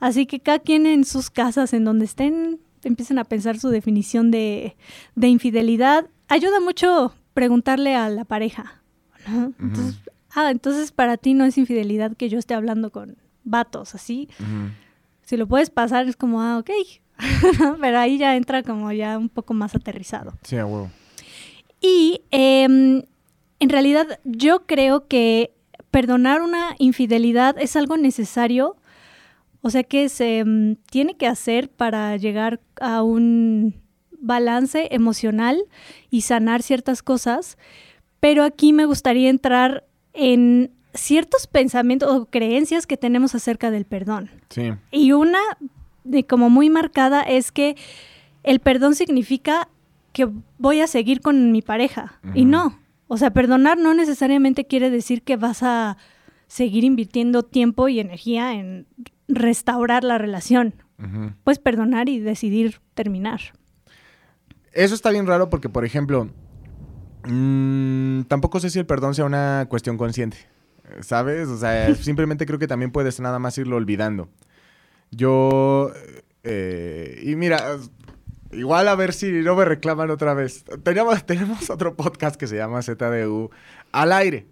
Así 0.00 0.26
que 0.26 0.40
cada 0.40 0.58
quien 0.58 0.86
en 0.86 1.04
sus 1.04 1.30
casas, 1.30 1.72
en 1.72 1.84
donde 1.84 2.04
estén, 2.04 2.60
empiecen 2.82 3.18
a 3.18 3.24
pensar 3.24 3.58
su 3.58 3.68
definición 3.68 4.30
de, 4.30 4.76
infidelidad. 5.20 6.06
Ayuda 6.28 6.60
mucho 6.60 7.14
preguntarle 7.34 7.94
a 7.94 8.08
la 8.08 8.24
pareja. 8.24 8.82
entonces, 9.26 10.00
ah, 10.34 10.50
entonces 10.50 10.92
para 10.92 11.16
ti 11.16 11.34
no 11.34 11.44
es 11.44 11.58
infidelidad 11.58 12.16
que 12.16 12.28
yo 12.28 12.38
esté 12.38 12.54
hablando 12.54 12.90
con 12.90 13.16
vatos, 13.44 13.94
así. 13.94 14.28
Si 15.22 15.36
lo 15.36 15.46
puedes 15.46 15.70
pasar 15.70 16.08
es 16.08 16.16
como, 16.16 16.40
ah, 16.40 16.58
ok. 16.58 16.70
Pero 17.80 17.98
ahí 17.98 18.18
ya 18.18 18.36
entra 18.36 18.62
como 18.62 18.92
ya 18.92 19.18
un 19.18 19.28
poco 19.28 19.54
más 19.54 19.74
aterrizado. 19.74 20.32
Sí, 20.42 20.56
a 20.56 20.66
huevo. 20.66 20.90
Y 21.80 22.22
em, 22.30 23.02
en 23.60 23.68
realidad 23.68 24.20
yo 24.24 24.66
creo 24.66 25.06
que 25.06 25.52
perdonar 25.90 26.42
una 26.42 26.74
infidelidad 26.78 27.56
es 27.58 27.76
algo 27.76 27.96
necesario, 27.96 28.76
o 29.62 29.70
sea 29.70 29.82
que 29.82 30.08
se 30.08 30.44
mm, 30.44 30.76
tiene 30.90 31.16
que 31.16 31.26
hacer 31.26 31.70
para 31.70 32.16
llegar 32.16 32.60
a 32.80 33.02
un 33.02 33.74
balance 34.20 34.88
emocional 34.90 35.64
y 36.10 36.22
sanar 36.22 36.62
ciertas 36.62 37.02
cosas, 37.02 37.56
pero 38.20 38.44
aquí 38.44 38.72
me 38.72 38.84
gustaría 38.84 39.30
entrar 39.30 39.84
en 40.12 40.72
ciertos 40.94 41.46
pensamientos 41.46 42.10
o 42.10 42.26
creencias 42.26 42.86
que 42.86 42.96
tenemos 42.96 43.34
acerca 43.34 43.70
del 43.70 43.84
perdón. 43.84 44.30
Sí. 44.48 44.72
Y 44.90 45.12
una 45.12 45.38
de 46.04 46.24
como 46.24 46.50
muy 46.50 46.70
marcada 46.70 47.22
es 47.22 47.52
que 47.52 47.76
el 48.42 48.60
perdón 48.60 48.94
significa 48.94 49.68
que 50.12 50.28
voy 50.58 50.80
a 50.80 50.86
seguir 50.86 51.20
con 51.20 51.52
mi 51.52 51.62
pareja. 51.62 52.18
Y 52.34 52.44
no, 52.44 52.78
o 53.06 53.16
sea, 53.18 53.30
perdonar 53.30 53.78
no 53.78 53.94
necesariamente 53.94 54.66
quiere 54.66 54.90
decir 54.90 55.22
que 55.22 55.36
vas 55.36 55.62
a 55.62 55.96
seguir 56.46 56.84
invirtiendo 56.84 57.42
tiempo 57.42 57.88
y 57.88 58.00
energía 58.00 58.54
en 58.54 58.86
restaurar 59.28 60.04
la 60.04 60.18
relación. 60.18 60.74
Puedes 61.44 61.58
perdonar 61.60 62.08
y 62.08 62.18
decidir 62.18 62.80
terminar. 62.94 63.40
Eso 64.72 64.94
está 64.94 65.10
bien 65.10 65.26
raro 65.26 65.48
porque, 65.48 65.68
por 65.68 65.84
ejemplo, 65.84 66.28
Mm, 67.28 68.22
tampoco 68.22 68.60
sé 68.60 68.70
si 68.70 68.78
el 68.78 68.86
perdón 68.86 69.14
sea 69.14 69.24
una 69.24 69.66
cuestión 69.68 69.98
consciente, 69.98 70.38
¿sabes? 71.00 71.48
O 71.48 71.58
sea, 71.58 71.94
simplemente 71.96 72.46
creo 72.46 72.58
que 72.58 72.66
también 72.66 72.90
puedes 72.90 73.20
nada 73.20 73.38
más 73.38 73.56
irlo 73.58 73.76
olvidando. 73.76 74.28
Yo... 75.10 75.92
eh, 76.44 77.20
y 77.24 77.36
mira, 77.36 77.78
igual 78.52 78.88
a 78.88 78.94
ver 78.94 79.12
si 79.12 79.30
no 79.30 79.54
me 79.56 79.64
reclaman 79.64 80.10
otra 80.10 80.34
vez. 80.34 80.64
Teníamos, 80.82 81.24
tenemos 81.24 81.70
otro 81.70 81.94
podcast 81.94 82.36
que 82.36 82.46
se 82.46 82.56
llama 82.56 82.82
ZDU 82.82 83.50
al 83.92 84.12
aire. 84.12 84.46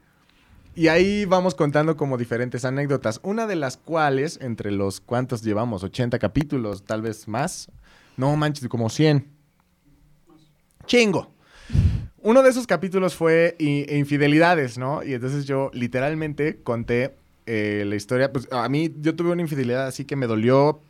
Y 0.74 0.88
ahí 0.88 1.24
vamos 1.24 1.54
contando 1.54 1.96
como 1.96 2.18
diferentes 2.18 2.66
anécdotas. 2.66 3.18
Una 3.22 3.46
de 3.46 3.56
las 3.56 3.78
cuales, 3.78 4.38
entre 4.42 4.70
los 4.70 5.00
cuantos 5.00 5.42
llevamos, 5.42 5.82
80 5.82 6.18
capítulos, 6.18 6.84
tal 6.84 7.00
vez 7.00 7.26
más. 7.28 7.70
No 8.18 8.36
manches, 8.36 8.68
como 8.68 8.90
100. 8.90 9.26
Chingo. 10.84 11.35
Uno 12.28 12.42
de 12.42 12.50
esos 12.50 12.66
capítulos 12.66 13.14
fue 13.14 13.54
infidelidades, 13.60 14.78
¿no? 14.78 15.04
Y 15.04 15.14
entonces 15.14 15.44
yo 15.44 15.70
literalmente 15.72 16.56
conté 16.62 17.14
eh, 17.46 17.84
la 17.86 17.94
historia. 17.94 18.32
Pues 18.32 18.48
a 18.50 18.68
mí 18.68 18.92
yo 19.00 19.14
tuve 19.14 19.30
una 19.30 19.42
infidelidad 19.42 19.86
así 19.86 20.04
que 20.04 20.16
me 20.16 20.26
dolió 20.26 20.80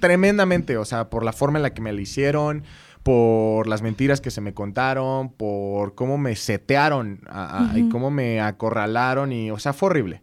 tremendamente. 0.00 0.76
O 0.78 0.84
sea, 0.84 1.08
por 1.08 1.24
la 1.24 1.32
forma 1.32 1.60
en 1.60 1.62
la 1.62 1.74
que 1.74 1.80
me 1.80 1.92
la 1.92 2.00
hicieron, 2.00 2.64
por 3.04 3.68
las 3.68 3.82
mentiras 3.82 4.20
que 4.20 4.32
se 4.32 4.40
me 4.40 4.52
contaron, 4.52 5.30
por 5.32 5.94
cómo 5.94 6.18
me 6.18 6.34
setearon 6.34 7.20
a- 7.28 7.70
a- 7.72 7.78
y 7.78 7.88
cómo 7.88 8.10
me 8.10 8.40
acorralaron. 8.40 9.30
Y, 9.32 9.52
o 9.52 9.60
sea, 9.60 9.72
fue 9.72 9.90
horrible. 9.90 10.22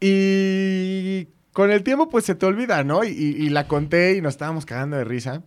Y 0.00 1.26
con 1.52 1.70
el 1.72 1.82
tiempo, 1.82 2.08
pues 2.08 2.24
se 2.24 2.34
te 2.36 2.46
olvida, 2.46 2.84
¿no? 2.84 3.02
Y, 3.02 3.08
y- 3.08 3.44
y 3.46 3.48
la 3.50 3.66
conté 3.66 4.14
y 4.16 4.20
nos 4.20 4.34
estábamos 4.34 4.64
cagando 4.66 4.96
de 4.96 5.04
risa. 5.04 5.42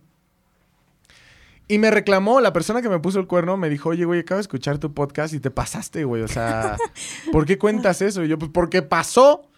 Y 1.72 1.78
me 1.78 1.90
reclamó, 1.90 2.40
la 2.40 2.52
persona 2.52 2.82
que 2.82 2.88
me 2.90 2.98
puso 2.98 3.18
el 3.18 3.26
cuerno 3.26 3.56
me 3.56 3.70
dijo, 3.70 3.88
oye, 3.88 4.04
güey, 4.04 4.20
acabo 4.20 4.36
de 4.36 4.42
escuchar 4.42 4.76
tu 4.78 4.92
podcast 4.92 5.32
y 5.32 5.40
te 5.40 5.50
pasaste, 5.50 6.04
güey. 6.04 6.20
O 6.22 6.28
sea, 6.28 6.76
¿por 7.32 7.46
qué 7.46 7.56
cuentas 7.56 8.02
eso? 8.02 8.22
Y 8.24 8.28
yo, 8.28 8.38
pues, 8.38 8.50
porque 8.52 8.82
pasó. 8.82 9.48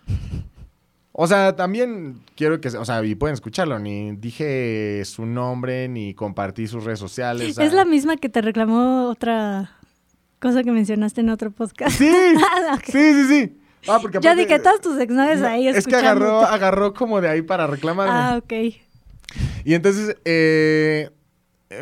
O 1.10 1.26
sea, 1.26 1.56
también 1.56 2.20
quiero 2.36 2.60
que, 2.60 2.68
o 2.68 2.84
sea, 2.84 3.04
y 3.04 3.16
pueden 3.16 3.34
escucharlo, 3.34 3.80
ni 3.80 4.12
dije 4.16 5.02
su 5.04 5.26
nombre, 5.26 5.88
ni 5.88 6.14
compartí 6.14 6.68
sus 6.68 6.84
redes 6.84 7.00
sociales. 7.00 7.50
o 7.50 7.54
sea- 7.54 7.64
Es 7.64 7.72
la 7.72 7.84
misma 7.84 8.16
que 8.16 8.28
te 8.28 8.40
reclamó 8.42 9.08
otra 9.08 9.72
cosa 10.40 10.62
que 10.62 10.70
mencionaste 10.70 11.20
en 11.20 11.30
otro 11.30 11.50
podcast. 11.50 11.98
Sí, 11.98 12.08
Ah, 12.70 12.78
sí, 12.84 12.92
sí, 12.92 13.24
sí. 13.28 13.58
Ah, 13.88 13.98
porque 14.00 14.18
Ya 14.20 14.32
aparte- 14.32 14.46
que 14.46 14.58
todas 14.60 14.80
tus 14.80 15.00
exnovias 15.00 15.40
No, 15.40 15.48
ahí 15.48 15.66
Es 15.66 15.84
que 15.86 15.96
agarró, 15.96 16.42
agarró 16.42 16.94
como 16.94 17.20
de 17.20 17.28
ahí 17.28 17.42
para 17.42 17.66
reclamarme. 17.66 18.12
Ah, 18.14 18.36
ok. 18.42 18.52
Y 19.64 19.74
entonces 19.74 20.16
eh, 20.24 21.10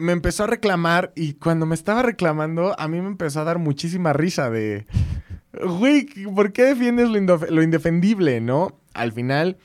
me 0.01 0.13
empezó 0.13 0.45
a 0.45 0.47
reclamar 0.47 1.13
y 1.15 1.35
cuando 1.35 1.67
me 1.67 1.75
estaba 1.75 2.03
reclamando, 2.03 2.79
a 2.79 2.89
mí 2.89 3.01
me 3.01 3.09
empezó 3.09 3.41
a 3.41 3.45
dar 3.45 3.59
muchísima 3.59 4.13
risa 4.13 4.51
de, 4.51 4.87
güey, 5.65 6.07
¿por 6.35 6.53
qué 6.53 6.65
defiendes 6.65 7.09
lo, 7.09 7.63
indefendible, 7.63 8.41
no? 8.41 8.79
Al 8.95 9.13
final, 9.13 9.57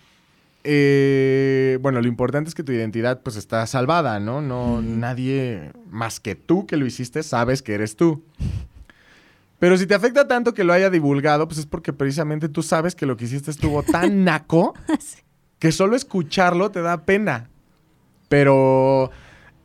eh, 0.63 1.77
bueno, 1.81 2.01
lo 2.01 2.07
importante 2.07 2.49
es 2.49 2.55
que 2.55 2.63
tu 2.63 2.71
identidad 2.71 3.21
pues 3.21 3.35
está 3.35 3.65
salvada, 3.67 4.19
¿no? 4.19 4.41
No, 4.41 4.81
nadie 4.81 5.71
más 5.89 6.19
que 6.19 6.35
tú 6.35 6.65
que 6.65 6.77
lo 6.77 6.85
hiciste 6.85 7.23
sabes 7.23 7.61
que 7.61 7.73
eres 7.73 7.95
tú. 7.95 8.23
Pero 9.59 9.77
si 9.77 9.87
te 9.87 9.95
afecta 9.95 10.27
tanto 10.27 10.53
que 10.53 10.63
lo 10.63 10.73
haya 10.73 10.89
divulgado, 10.89 11.47
pues 11.47 11.59
es 11.59 11.65
porque 11.65 11.91
precisamente 11.91 12.47
tú 12.47 12.61
sabes 12.61 12.93
que 12.95 13.05
lo 13.07 13.17
que 13.17 13.25
hiciste 13.25 13.49
estuvo 13.49 13.81
tan 13.81 14.23
naco 14.23 14.75
Sí. 14.99 15.17
que 15.57 15.71
solo 15.71 15.95
escucharlo 15.95 16.69
te 16.69 16.81
da 16.81 17.05
pena. 17.05 17.49
Pero 18.29 19.09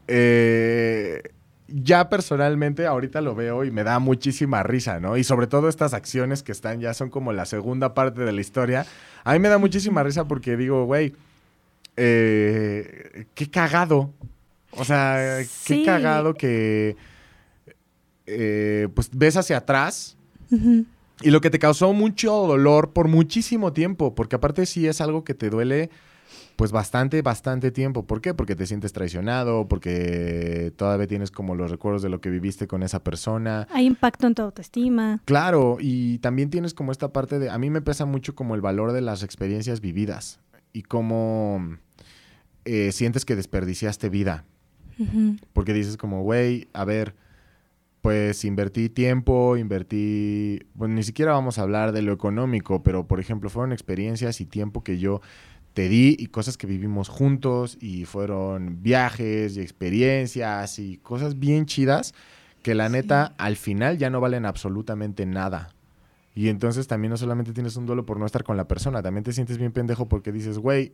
eh, 0.08 1.22
ya 1.68 2.08
personalmente 2.08 2.86
ahorita 2.86 3.20
lo 3.20 3.34
veo 3.34 3.64
y 3.64 3.70
me 3.70 3.84
da 3.84 3.98
muchísima 3.98 4.62
risa, 4.62 5.00
¿no? 5.00 5.16
Y 5.16 5.24
sobre 5.24 5.46
todo 5.46 5.68
estas 5.68 5.94
acciones 5.94 6.42
que 6.42 6.52
están 6.52 6.80
ya 6.80 6.94
son 6.94 7.10
como 7.10 7.32
la 7.32 7.46
segunda 7.46 7.94
parte 7.94 8.22
de 8.22 8.32
la 8.32 8.40
historia. 8.40 8.86
A 9.24 9.32
mí 9.32 9.38
me 9.38 9.48
da 9.48 9.58
muchísima 9.58 10.02
risa 10.02 10.26
porque 10.26 10.56
digo, 10.56 10.84
güey, 10.84 11.14
eh, 11.96 13.26
qué 13.34 13.50
cagado. 13.50 14.12
O 14.72 14.84
sea, 14.84 15.42
qué 15.66 15.84
cagado 15.84 16.34
que 16.34 16.96
eh, 18.26 18.88
pues 18.94 19.10
ves 19.12 19.36
hacia 19.36 19.58
atrás 19.58 20.16
y 21.20 21.30
lo 21.30 21.40
que 21.40 21.50
te 21.50 21.58
causó 21.58 21.92
mucho 21.92 22.32
dolor 22.32 22.92
por 22.92 23.08
muchísimo 23.08 23.72
tiempo, 23.72 24.14
porque 24.14 24.36
aparte 24.36 24.66
sí 24.66 24.86
es 24.86 25.00
algo 25.00 25.24
que 25.24 25.34
te 25.34 25.50
duele 25.50 25.90
pues 26.56 26.72
bastante, 26.72 27.22
bastante 27.22 27.70
tiempo. 27.70 28.06
¿Por 28.06 28.20
qué? 28.20 28.34
Porque 28.34 28.56
te 28.56 28.66
sientes 28.66 28.92
traicionado, 28.92 29.68
porque 29.68 30.72
todavía 30.76 31.06
tienes 31.06 31.30
como 31.30 31.54
los 31.54 31.70
recuerdos 31.70 32.02
de 32.02 32.08
lo 32.08 32.20
que 32.20 32.30
viviste 32.30 32.66
con 32.66 32.82
esa 32.82 33.02
persona. 33.02 33.66
Hay 33.70 33.86
impacto 33.86 34.26
en 34.26 34.34
tu 34.34 34.42
autoestima. 34.42 35.20
Claro, 35.24 35.78
y 35.80 36.18
también 36.18 36.50
tienes 36.50 36.74
como 36.74 36.92
esta 36.92 37.12
parte 37.12 37.38
de, 37.38 37.50
a 37.50 37.58
mí 37.58 37.70
me 37.70 37.82
pesa 37.82 38.04
mucho 38.04 38.34
como 38.34 38.54
el 38.54 38.60
valor 38.60 38.92
de 38.92 39.00
las 39.00 39.22
experiencias 39.22 39.80
vividas 39.80 40.40
y 40.72 40.82
cómo 40.82 41.76
eh, 42.64 42.92
sientes 42.92 43.24
que 43.24 43.36
desperdiciaste 43.36 44.08
vida. 44.08 44.44
Porque 45.52 45.72
dices 45.72 45.96
como, 45.96 46.22
güey, 46.22 46.68
a 46.72 46.84
ver, 46.84 47.16
pues 48.02 48.44
invertí 48.44 48.88
tiempo, 48.88 49.56
invertí, 49.56 50.60
bueno, 50.74 50.94
ni 50.94 51.02
siquiera 51.02 51.32
vamos 51.32 51.58
a 51.58 51.62
hablar 51.62 51.92
de 51.92 52.02
lo 52.02 52.12
económico, 52.12 52.82
pero 52.82 53.06
por 53.06 53.18
ejemplo, 53.18 53.48
fueron 53.48 53.72
experiencias 53.72 54.40
y 54.40 54.46
tiempo 54.46 54.84
que 54.84 54.98
yo 54.98 55.20
te 55.74 55.88
di 55.88 56.16
y 56.18 56.26
cosas 56.26 56.56
que 56.56 56.66
vivimos 56.66 57.08
juntos 57.08 57.78
y 57.80 58.04
fueron 58.04 58.82
viajes 58.82 59.56
y 59.56 59.60
experiencias 59.60 60.78
y 60.78 60.98
cosas 60.98 61.38
bien 61.38 61.66
chidas 61.66 62.14
que 62.62 62.74
la 62.74 62.86
Sí. 62.88 62.92
neta 62.92 63.34
al 63.38 63.56
final 63.56 63.98
ya 63.98 64.10
no 64.10 64.20
valen 64.20 64.44
absolutamente 64.46 65.26
nada. 65.26 65.74
Y 66.34 66.48
entonces 66.48 66.86
también 66.86 67.10
no 67.10 67.16
solamente 67.16 67.52
tienes 67.52 67.76
un 67.76 67.86
duelo 67.86 68.06
por 68.06 68.18
no 68.18 68.24
estar 68.26 68.44
con 68.44 68.56
la 68.56 68.66
persona, 68.68 69.02
también 69.02 69.24
te 69.24 69.32
sientes 69.32 69.58
bien 69.58 69.72
pendejo 69.72 70.08
porque 70.08 70.32
dices, 70.32 70.58
güey, 70.58 70.92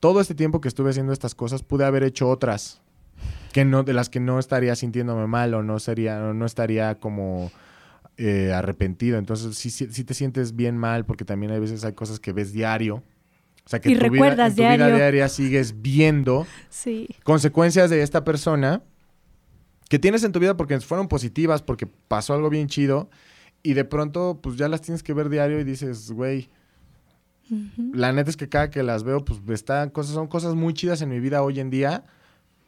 todo 0.00 0.20
este 0.20 0.34
tiempo 0.34 0.60
que 0.60 0.68
estuve 0.68 0.90
haciendo 0.90 1.12
estas 1.12 1.34
cosas 1.34 1.62
pude 1.62 1.84
haber 1.84 2.02
hecho 2.02 2.28
otras 2.28 2.82
que 3.52 3.64
no 3.64 3.84
de 3.84 3.92
las 3.94 4.10
que 4.10 4.20
no 4.20 4.38
estaría 4.38 4.74
sintiéndome 4.74 5.26
mal 5.28 5.54
o 5.54 5.62
no 5.62 5.78
sería 5.78 6.18
o 6.22 6.34
no 6.34 6.44
estaría 6.44 6.96
como 6.96 7.52
eh, 8.16 8.52
arrepentido 8.52 9.16
entonces 9.18 9.56
sí, 9.56 9.70
sí, 9.70 9.86
sí 9.90 10.02
te 10.04 10.12
sientes 10.14 10.56
bien 10.56 10.76
mal 10.76 11.04
porque 11.06 11.24
también 11.24 11.52
hay 11.52 11.60
veces 11.60 11.84
hay 11.84 11.92
cosas 11.92 12.18
que 12.18 12.32
ves 12.32 12.52
diario 12.52 13.02
o 13.64 13.68
sea 13.68 13.80
que 13.80 13.90
Y 13.90 13.96
tu 13.96 14.10
vida- 14.10 14.46
en 14.46 14.54
tu 14.54 14.62
vida 14.62 14.96
diaria 14.96 15.28
sigues 15.28 15.80
viendo 15.80 16.46
Sí. 16.68 17.08
consecuencias 17.22 17.90
de 17.90 18.02
esta 18.02 18.24
persona 18.24 18.82
que 19.88 19.98
tienes 19.98 20.24
en 20.24 20.32
tu 20.32 20.40
vida 20.40 20.56
porque 20.56 20.78
fueron 20.80 21.08
positivas 21.08 21.62
porque 21.62 21.86
pasó 21.86 22.34
algo 22.34 22.50
bien 22.50 22.68
chido 22.68 23.08
y 23.62 23.74
de 23.74 23.84
pronto 23.84 24.38
pues 24.42 24.56
ya 24.56 24.68
las 24.68 24.80
tienes 24.82 25.02
que 25.02 25.12
ver 25.14 25.28
diario 25.28 25.60
y 25.60 25.64
dices 25.64 26.10
güey 26.10 26.48
la 27.92 28.10
neta 28.12 28.30
es 28.30 28.36
que 28.38 28.48
cada 28.48 28.70
que 28.70 28.82
las 28.82 29.04
veo, 29.04 29.22
pues 29.22 29.38
están 29.50 29.90
cosas, 29.90 30.14
son 30.14 30.26
cosas 30.28 30.54
muy 30.54 30.72
chidas 30.72 31.02
en 31.02 31.10
mi 31.10 31.20
vida 31.20 31.42
hoy 31.42 31.60
en 31.60 31.68
día. 31.68 32.04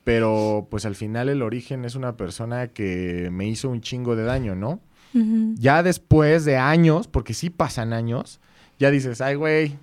Pero 0.04 0.68
pues 0.70 0.84
al 0.84 0.94
final 0.94 1.28
el 1.30 1.40
origen 1.42 1.84
es 1.86 1.94
una 1.94 2.16
persona 2.16 2.68
que 2.68 3.30
me 3.32 3.46
hizo 3.48 3.70
un 3.70 3.80
chingo 3.80 4.14
de 4.16 4.24
daño, 4.24 4.54
¿no? 4.54 4.80
Ya 5.54 5.82
después 5.82 6.44
de 6.44 6.58
años, 6.58 7.08
porque 7.08 7.32
sí 7.32 7.48
pasan 7.48 7.94
años, 7.94 8.38
ya 8.78 8.90
dices, 8.90 9.22
ay, 9.22 9.34
güey, 9.34 9.78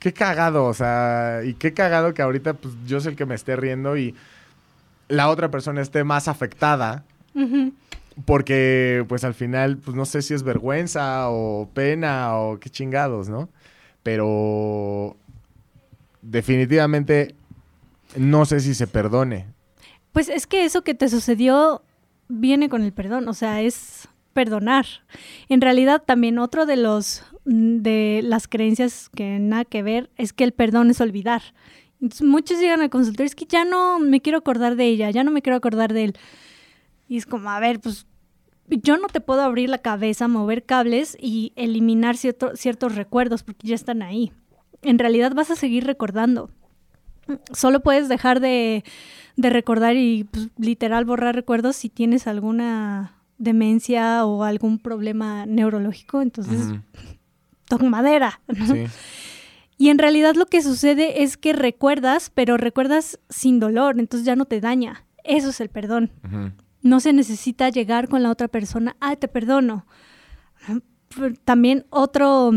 qué 0.00 0.12
cagado, 0.12 0.64
o 0.64 0.74
sea, 0.74 1.42
y 1.44 1.54
qué 1.54 1.72
cagado 1.72 2.12
que 2.14 2.22
ahorita 2.22 2.54
pues 2.54 2.74
yo 2.86 3.00
soy 3.00 3.12
el 3.12 3.16
que 3.16 3.26
me 3.26 3.36
esté 3.36 3.54
riendo 3.54 3.96
y 3.96 4.16
la 5.08 5.28
otra 5.28 5.50
persona 5.50 5.80
esté 5.80 6.02
más 6.02 6.26
afectada 6.26 7.04
porque, 8.24 9.04
pues 9.08 9.24
al 9.24 9.34
final, 9.34 9.78
pues 9.78 9.96
no 9.96 10.04
sé 10.04 10.22
si 10.22 10.34
es 10.34 10.42
vergüenza 10.42 11.30
o 11.30 11.68
pena 11.72 12.36
o 12.36 12.58
qué 12.58 12.68
chingados, 12.68 13.28
¿no? 13.28 13.48
Pero 14.02 15.16
definitivamente 16.22 17.34
no 18.16 18.44
sé 18.44 18.60
si 18.60 18.74
se 18.74 18.86
perdone. 18.86 19.46
Pues 20.12 20.28
es 20.28 20.46
que 20.46 20.64
eso 20.64 20.82
que 20.82 20.94
te 20.94 21.08
sucedió 21.08 21.82
viene 22.28 22.68
con 22.68 22.82
el 22.82 22.92
perdón, 22.92 23.28
o 23.28 23.34
sea, 23.34 23.60
es 23.62 24.08
perdonar. 24.32 24.86
En 25.48 25.60
realidad 25.60 26.02
también 26.04 26.38
otro 26.38 26.66
de 26.66 26.76
los 26.76 27.24
de 27.44 28.20
las 28.22 28.48
creencias 28.48 29.08
que 29.14 29.38
nada 29.38 29.64
que 29.64 29.82
ver 29.82 30.10
es 30.16 30.32
que 30.32 30.44
el 30.44 30.52
perdón 30.52 30.90
es 30.90 31.00
olvidar. 31.00 31.42
Entonces, 32.00 32.26
muchos 32.26 32.58
llegan 32.58 32.80
al 32.80 32.90
consultorio, 32.90 33.26
es 33.26 33.34
que 33.34 33.44
ya 33.46 33.64
no 33.64 33.98
me 33.98 34.20
quiero 34.20 34.38
acordar 34.38 34.76
de 34.76 34.86
ella, 34.86 35.10
ya 35.10 35.22
no 35.24 35.30
me 35.30 35.42
quiero 35.42 35.56
acordar 35.56 35.92
de 35.92 36.04
él. 36.04 36.14
Y 37.08 37.16
es 37.16 37.26
como, 37.26 37.50
a 37.50 37.60
ver, 37.60 37.80
pues 37.80 38.06
yo 38.68 38.96
no 38.96 39.08
te 39.08 39.20
puedo 39.20 39.42
abrir 39.42 39.68
la 39.68 39.78
cabeza, 39.78 40.28
mover 40.28 40.64
cables 40.64 41.16
y 41.20 41.52
eliminar 41.56 42.16
cierto- 42.16 42.56
ciertos 42.56 42.94
recuerdos 42.94 43.42
porque 43.42 43.66
ya 43.68 43.74
están 43.74 44.00
ahí. 44.02 44.32
En 44.82 44.98
realidad 44.98 45.32
vas 45.34 45.50
a 45.50 45.56
seguir 45.56 45.84
recordando. 45.84 46.50
Solo 47.52 47.80
puedes 47.80 48.08
dejar 48.08 48.40
de, 48.40 48.82
de 49.36 49.50
recordar 49.50 49.96
y 49.96 50.24
pues, 50.24 50.48
literal 50.56 51.04
borrar 51.04 51.34
recuerdos 51.34 51.76
si 51.76 51.88
tienes 51.88 52.26
alguna 52.26 53.14
demencia 53.38 54.24
o 54.24 54.44
algún 54.44 54.78
problema 54.78 55.46
neurológico, 55.46 56.22
entonces 56.22 56.74
toca 57.70 57.86
madera. 57.86 58.42
¿no? 58.48 58.66
Sí. 58.66 58.84
Y 59.80 59.88
en 59.88 59.96
realidad 59.96 60.34
lo 60.34 60.44
que 60.44 60.60
sucede 60.60 61.22
es 61.22 61.38
que 61.38 61.54
recuerdas, 61.54 62.30
pero 62.34 62.58
recuerdas 62.58 63.18
sin 63.30 63.60
dolor, 63.60 63.98
entonces 63.98 64.26
ya 64.26 64.36
no 64.36 64.44
te 64.44 64.60
daña. 64.60 65.06
Eso 65.24 65.48
es 65.48 65.60
el 65.62 65.70
perdón. 65.70 66.12
No 66.82 67.00
se 67.00 67.14
necesita 67.14 67.70
llegar 67.70 68.10
con 68.10 68.22
la 68.22 68.30
otra 68.30 68.48
persona, 68.48 68.94
ah, 69.00 69.16
te 69.16 69.26
perdono. 69.26 69.86
También 71.46 71.86
otro, 71.88 72.50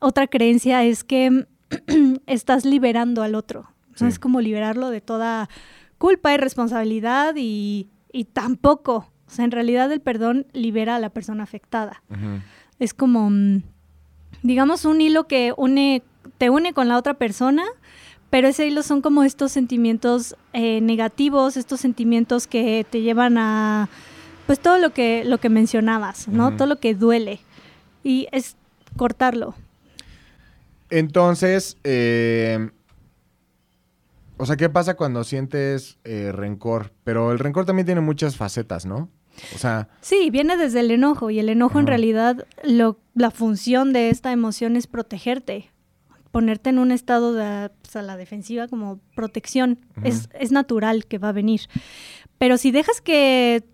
otra 0.00 0.26
creencia 0.26 0.84
es 0.84 1.02
que 1.02 1.46
estás 2.26 2.66
liberando 2.66 3.22
al 3.22 3.36
otro. 3.36 3.70
Es 3.98 4.18
como 4.18 4.42
liberarlo 4.42 4.90
de 4.90 5.00
toda 5.00 5.48
culpa 5.96 6.34
y 6.34 6.36
responsabilidad 6.36 7.36
y, 7.38 7.88
tampoco. 8.34 9.08
O 9.26 9.30
sea, 9.30 9.46
en 9.46 9.50
realidad 9.50 9.90
el 9.92 10.02
perdón 10.02 10.46
libera 10.52 10.96
a 10.96 10.98
la 10.98 11.08
persona 11.08 11.42
afectada. 11.42 12.02
Es 12.78 12.92
como, 12.92 13.30
mm, 13.30 13.62
digamos, 14.46 14.84
un 14.84 15.00
hilo 15.00 15.26
que 15.26 15.52
une, 15.56 16.02
te 16.38 16.50
une 16.50 16.72
con 16.72 16.88
la 16.88 16.96
otra 16.96 17.14
persona, 17.14 17.64
pero 18.30 18.48
ese 18.48 18.66
hilo 18.66 18.82
son 18.82 19.02
como 19.02 19.22
estos 19.22 19.52
sentimientos 19.52 20.36
eh, 20.52 20.80
negativos, 20.80 21.56
estos 21.56 21.80
sentimientos 21.80 22.46
que 22.46 22.86
te 22.88 23.02
llevan 23.02 23.38
a, 23.38 23.88
pues 24.46 24.60
todo 24.60 24.78
lo 24.78 24.90
que, 24.90 25.24
lo 25.24 25.38
que 25.38 25.48
mencionabas, 25.48 26.28
¿no? 26.28 26.56
Todo 26.56 26.66
lo 26.66 26.78
que 26.78 26.94
duele. 26.94 27.40
Y 28.02 28.28
es 28.32 28.56
cortarlo. 28.96 29.54
Entonces, 30.90 31.76
eh, 31.84 32.70
o 34.36 34.46
sea, 34.46 34.56
¿qué 34.56 34.68
pasa 34.68 34.94
cuando 34.94 35.24
sientes 35.24 35.98
eh, 36.04 36.30
rencor? 36.32 36.92
Pero 37.04 37.32
el 37.32 37.38
rencor 37.38 37.64
también 37.64 37.86
tiene 37.86 38.00
muchas 38.00 38.36
facetas, 38.36 38.86
¿no? 38.86 39.08
O 39.54 39.58
sea... 39.58 39.88
Sí, 40.00 40.30
viene 40.30 40.56
desde 40.56 40.80
el 40.80 40.90
enojo 40.90 41.30
y 41.30 41.38
el 41.38 41.48
enojo 41.48 41.78
en 41.78 41.86
realidad, 41.86 42.46
lo, 42.62 42.98
la 43.14 43.30
función 43.30 43.92
de 43.92 44.10
esta 44.10 44.32
emoción 44.32 44.76
es 44.76 44.86
protegerte, 44.86 45.70
ponerte 46.30 46.70
en 46.70 46.78
un 46.78 46.92
estado 46.92 47.32
de 47.32 47.70
pues, 47.82 47.96
a 47.96 48.02
la 48.02 48.16
defensiva 48.16 48.68
como 48.68 49.00
protección. 49.14 49.78
es, 50.04 50.28
es 50.38 50.52
natural 50.52 51.06
que 51.06 51.18
va 51.18 51.30
a 51.30 51.32
venir. 51.32 51.62
Pero 52.38 52.58
si 52.58 52.70
dejas 52.70 53.00
que 53.00 53.64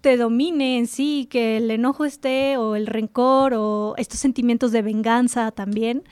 te 0.00 0.16
domine 0.16 0.78
en 0.78 0.86
sí, 0.86 1.26
que 1.30 1.58
el 1.58 1.70
enojo 1.70 2.04
esté 2.04 2.56
o 2.56 2.74
el 2.74 2.86
rencor 2.86 3.54
o 3.54 3.94
estos 3.96 4.18
sentimientos 4.18 4.72
de 4.72 4.82
venganza 4.82 5.50
también, 5.50 6.02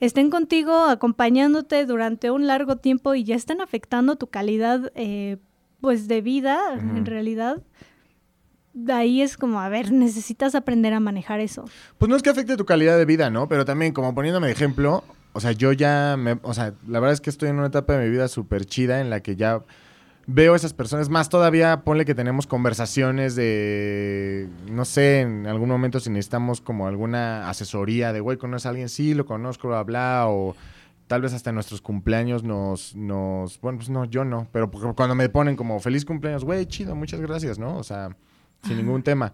estén 0.00 0.30
contigo 0.30 0.74
acompañándote 0.84 1.86
durante 1.86 2.30
un 2.30 2.46
largo 2.46 2.76
tiempo 2.76 3.14
y 3.14 3.24
ya 3.24 3.36
están 3.36 3.60
afectando 3.60 4.16
tu 4.16 4.28
calidad 4.28 4.92
eh, 4.94 5.38
pues 5.80 6.08
de 6.08 6.20
vida 6.20 6.74
en 6.74 7.06
realidad 7.06 7.62
de 8.84 8.92
ahí 8.92 9.22
es 9.22 9.36
como, 9.36 9.60
a 9.60 9.68
ver, 9.68 9.92
necesitas 9.92 10.54
aprender 10.54 10.92
a 10.92 11.00
manejar 11.00 11.40
eso. 11.40 11.64
Pues 11.98 12.08
no 12.08 12.16
es 12.16 12.22
que 12.22 12.30
afecte 12.30 12.56
tu 12.56 12.64
calidad 12.64 12.96
de 12.96 13.04
vida, 13.04 13.30
¿no? 13.30 13.48
Pero 13.48 13.64
también, 13.64 13.92
como 13.92 14.14
poniéndome 14.14 14.46
de 14.46 14.52
ejemplo, 14.52 15.04
o 15.32 15.40
sea, 15.40 15.52
yo 15.52 15.72
ya 15.72 16.16
me, 16.18 16.38
o 16.42 16.54
sea, 16.54 16.74
la 16.86 17.00
verdad 17.00 17.14
es 17.14 17.20
que 17.20 17.30
estoy 17.30 17.48
en 17.48 17.58
una 17.58 17.68
etapa 17.68 17.94
de 17.94 18.04
mi 18.04 18.10
vida 18.10 18.28
súper 18.28 18.64
chida 18.64 19.00
en 19.00 19.10
la 19.10 19.20
que 19.20 19.36
ya 19.36 19.62
veo 20.26 20.52
a 20.52 20.56
esas 20.56 20.74
personas. 20.74 21.08
Más 21.08 21.28
todavía, 21.28 21.82
ponle 21.82 22.04
que 22.04 22.14
tenemos 22.14 22.46
conversaciones 22.46 23.34
de, 23.34 24.48
no 24.70 24.84
sé, 24.84 25.20
en 25.20 25.46
algún 25.46 25.68
momento 25.68 26.00
si 26.00 26.10
necesitamos 26.10 26.60
como 26.60 26.86
alguna 26.86 27.48
asesoría 27.48 28.12
de, 28.12 28.20
güey, 28.20 28.38
¿conoces 28.38 28.66
a 28.66 28.68
alguien? 28.70 28.88
Sí, 28.88 29.14
lo 29.14 29.26
conozco, 29.26 29.68
bla, 29.68 29.82
bla, 29.82 30.24
o 30.28 30.54
tal 31.08 31.22
vez 31.22 31.32
hasta 31.32 31.50
nuestros 31.50 31.80
cumpleaños 31.80 32.44
nos, 32.44 32.94
nos, 32.94 33.60
bueno, 33.60 33.78
pues 33.78 33.88
no, 33.90 34.04
yo 34.04 34.24
no, 34.24 34.46
pero 34.52 34.70
cuando 34.70 35.14
me 35.14 35.28
ponen 35.28 35.56
como 35.56 35.80
feliz 35.80 36.04
cumpleaños, 36.04 36.44
güey, 36.44 36.66
chido, 36.66 36.94
muchas 36.94 37.20
gracias, 37.20 37.58
¿no? 37.58 37.76
O 37.76 37.82
sea, 37.82 38.14
sin 38.62 38.76
ningún 38.76 39.02
tema. 39.02 39.32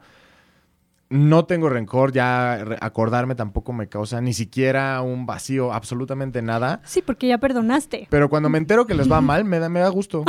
No 1.11 1.45
tengo 1.45 1.69
rencor, 1.69 2.13
ya 2.13 2.55
acordarme 2.81 3.35
tampoco 3.35 3.73
me 3.73 3.89
causa 3.89 4.21
ni 4.21 4.33
siquiera 4.33 5.01
un 5.03 5.27
vacío, 5.27 5.73
absolutamente 5.73 6.43
nada. 6.43 6.81
Sí, 6.85 7.03
porque 7.03 7.29
ya 7.29 7.39
perdonaste. 7.39 8.09
Pero 8.11 8.29
cuando 8.29 8.49
me 8.49 8.59
entero 8.59 8.87
que 8.87 8.95
les 8.95 9.11
va 9.11 9.21
mal, 9.21 9.45
me 9.45 9.59
da, 9.59 9.69
me 9.69 9.81
da 9.81 9.89
gusto. 9.91 10.25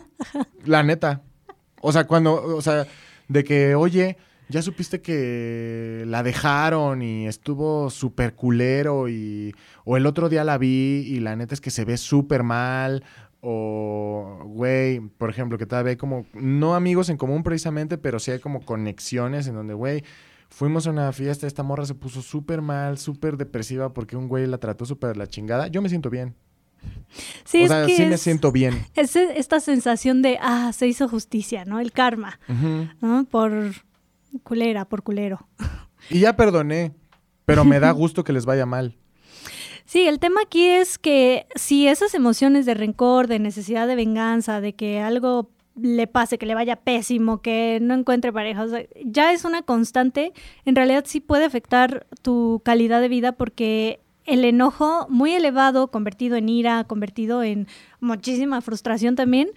La 0.64 0.82
neta. 0.82 1.22
O 1.80 1.92
sea, 1.92 2.06
cuando, 2.06 2.56
o 2.56 2.62
sea, 2.62 2.86
de 3.28 3.44
que, 3.44 3.74
oye, 3.74 4.16
ya 4.48 4.62
supiste 4.62 5.00
que 5.00 6.04
la 6.06 6.22
dejaron 6.22 7.02
y 7.02 7.26
estuvo 7.26 7.90
súper 7.90 8.34
culero 8.34 9.08
y, 9.08 9.54
o 9.84 9.96
el 9.96 10.06
otro 10.06 10.28
día 10.28 10.44
la 10.44 10.56
vi 10.56 11.04
y 11.06 11.20
la 11.20 11.34
neta 11.36 11.54
es 11.54 11.60
que 11.60 11.70
se 11.70 11.84
ve 11.84 11.96
súper 11.96 12.42
mal 12.42 13.02
o, 13.48 14.40
güey, 14.44 14.98
por 14.98 15.30
ejemplo, 15.30 15.56
que 15.56 15.66
todavía 15.66 15.90
hay 15.90 15.96
como, 15.96 16.26
no 16.34 16.74
amigos 16.74 17.10
en 17.10 17.16
común 17.16 17.44
precisamente, 17.44 17.96
pero 17.96 18.18
sí 18.18 18.32
hay 18.32 18.40
como 18.40 18.60
conexiones 18.64 19.46
en 19.46 19.54
donde, 19.54 19.72
güey, 19.72 20.02
fuimos 20.48 20.88
a 20.88 20.90
una 20.90 21.12
fiesta, 21.12 21.46
esta 21.46 21.62
morra 21.62 21.86
se 21.86 21.94
puso 21.94 22.22
súper 22.22 22.60
mal, 22.60 22.98
súper 22.98 23.36
depresiva 23.36 23.94
porque 23.94 24.16
un 24.16 24.26
güey 24.26 24.48
la 24.48 24.58
trató 24.58 24.84
súper 24.84 25.16
la 25.16 25.28
chingada. 25.28 25.68
Yo 25.68 25.80
me 25.80 25.88
siento 25.88 26.10
bien. 26.10 26.34
Sí, 27.44 27.62
o 27.62 27.68
sea, 27.68 27.86
sí 27.86 28.04
me 28.04 28.18
siento 28.18 28.50
bien. 28.50 28.84
Es 28.96 29.14
esta 29.14 29.60
sensación 29.60 30.22
de, 30.22 30.38
ah, 30.42 30.72
se 30.72 30.88
hizo 30.88 31.08
justicia, 31.08 31.64
¿no? 31.64 31.78
El 31.78 31.92
karma, 31.92 32.40
¿no? 33.00 33.26
Por 33.30 33.74
culera, 34.42 34.86
por 34.86 35.04
culero. 35.04 35.46
Y 36.10 36.18
ya 36.18 36.34
perdoné, 36.34 36.94
pero 37.44 37.64
me 37.64 37.78
da 37.78 37.92
gusto 37.92 38.24
que 38.24 38.32
les 38.32 38.44
vaya 38.44 38.66
mal. 38.66 38.96
Sí, 39.86 40.08
el 40.08 40.18
tema 40.18 40.40
aquí 40.42 40.64
es 40.66 40.98
que 40.98 41.46
si 41.54 41.86
esas 41.86 42.12
emociones 42.14 42.66
de 42.66 42.74
rencor, 42.74 43.28
de 43.28 43.38
necesidad 43.38 43.86
de 43.86 43.94
venganza, 43.94 44.60
de 44.60 44.74
que 44.74 45.00
algo 45.00 45.48
le 45.80 46.08
pase, 46.08 46.38
que 46.38 46.46
le 46.46 46.56
vaya 46.56 46.76
pésimo, 46.76 47.40
que 47.40 47.78
no 47.80 47.94
encuentre 47.94 48.32
pareja, 48.32 48.66
ya 49.04 49.32
es 49.32 49.44
una 49.44 49.62
constante, 49.62 50.32
en 50.64 50.74
realidad 50.74 51.04
sí 51.06 51.20
puede 51.20 51.44
afectar 51.44 52.06
tu 52.22 52.62
calidad 52.64 53.00
de 53.00 53.08
vida 53.08 53.32
porque 53.32 54.00
el 54.24 54.44
enojo 54.44 55.06
muy 55.08 55.34
elevado, 55.34 55.88
convertido 55.92 56.36
en 56.36 56.48
ira, 56.48 56.82
convertido 56.84 57.44
en 57.44 57.68
muchísima 58.00 58.60
frustración 58.62 59.14
también, 59.14 59.50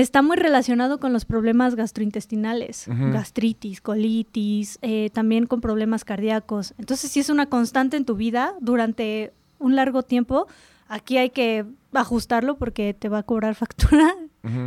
está 0.00 0.22
muy 0.22 0.36
relacionado 0.36 0.98
con 0.98 1.12
los 1.12 1.24
problemas 1.24 1.74
gastrointestinales, 1.74 2.86
gastritis, 2.88 3.80
colitis, 3.80 4.78
eh, 4.82 5.10
también 5.12 5.46
con 5.46 5.60
problemas 5.60 6.04
cardíacos. 6.04 6.74
Entonces, 6.78 7.10
si 7.10 7.20
es 7.20 7.28
una 7.28 7.46
constante 7.46 7.96
en 7.96 8.04
tu 8.04 8.16
vida 8.16 8.54
durante 8.60 9.32
un 9.58 9.76
largo 9.76 10.02
tiempo, 10.02 10.46
aquí 10.88 11.18
hay 11.18 11.30
que 11.30 11.64
ajustarlo 11.92 12.56
porque 12.56 12.94
te 12.94 13.08
va 13.08 13.18
a 13.18 13.22
cobrar 13.22 13.54
factura 13.56 14.14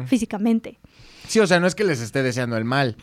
físicamente. 0.06 0.80
Sí, 1.28 1.40
o 1.40 1.48
sea, 1.48 1.60
no 1.60 1.68
es 1.68 1.76
que 1.76 1.84
les 1.84 2.02
esté 2.02 2.24
deseando 2.24 2.58
el 2.58 2.66
mal. 2.66 2.96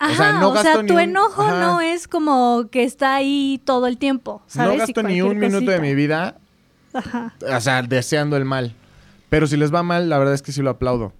o 0.00 0.14
sea, 0.14 0.32
no 0.34 0.50
o 0.50 0.56
sea 0.56 0.84
tu 0.84 0.98
enojo 0.98 1.48
no 1.50 1.80
es 1.80 2.06
como 2.06 2.68
que 2.70 2.84
está 2.84 3.14
ahí 3.14 3.60
todo 3.64 3.86
el 3.86 3.98
tiempo. 3.98 4.42
¿sabes? 4.46 4.72
No 4.72 4.78
gasto 4.78 5.02
ni 5.02 5.22
un 5.22 5.38
minuto 5.38 5.70
de 5.70 5.80
mi 5.80 5.94
vida, 5.94 6.38
o 6.92 7.60
sea, 7.60 7.82
deseando 7.82 8.36
el 8.36 8.44
mal. 8.44 8.74
Pero 9.30 9.46
si 9.46 9.56
les 9.56 9.72
va 9.72 9.82
mal, 9.82 10.08
la 10.10 10.18
verdad 10.18 10.34
es 10.34 10.42
que 10.42 10.52
sí 10.52 10.60
lo 10.60 10.70
aplaudo. 10.70 11.12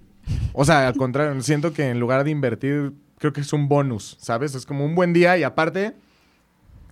O 0.53 0.65
sea, 0.65 0.89
al 0.89 0.97
contrario, 0.97 1.41
siento 1.43 1.73
que 1.73 1.89
en 1.89 2.01
lugar 2.01 2.25
de 2.25 2.31
invertir, 2.31 2.93
creo 3.19 3.33
que 3.33 3.41
es 3.41 3.53
un 3.53 3.69
bonus, 3.69 4.17
¿sabes? 4.21 4.55
Es 4.55 4.67
como 4.67 4.85
un 4.85 4.95
buen 4.95 5.13
día 5.13 5.37
y 5.39 5.43
aparte, 5.43 5.95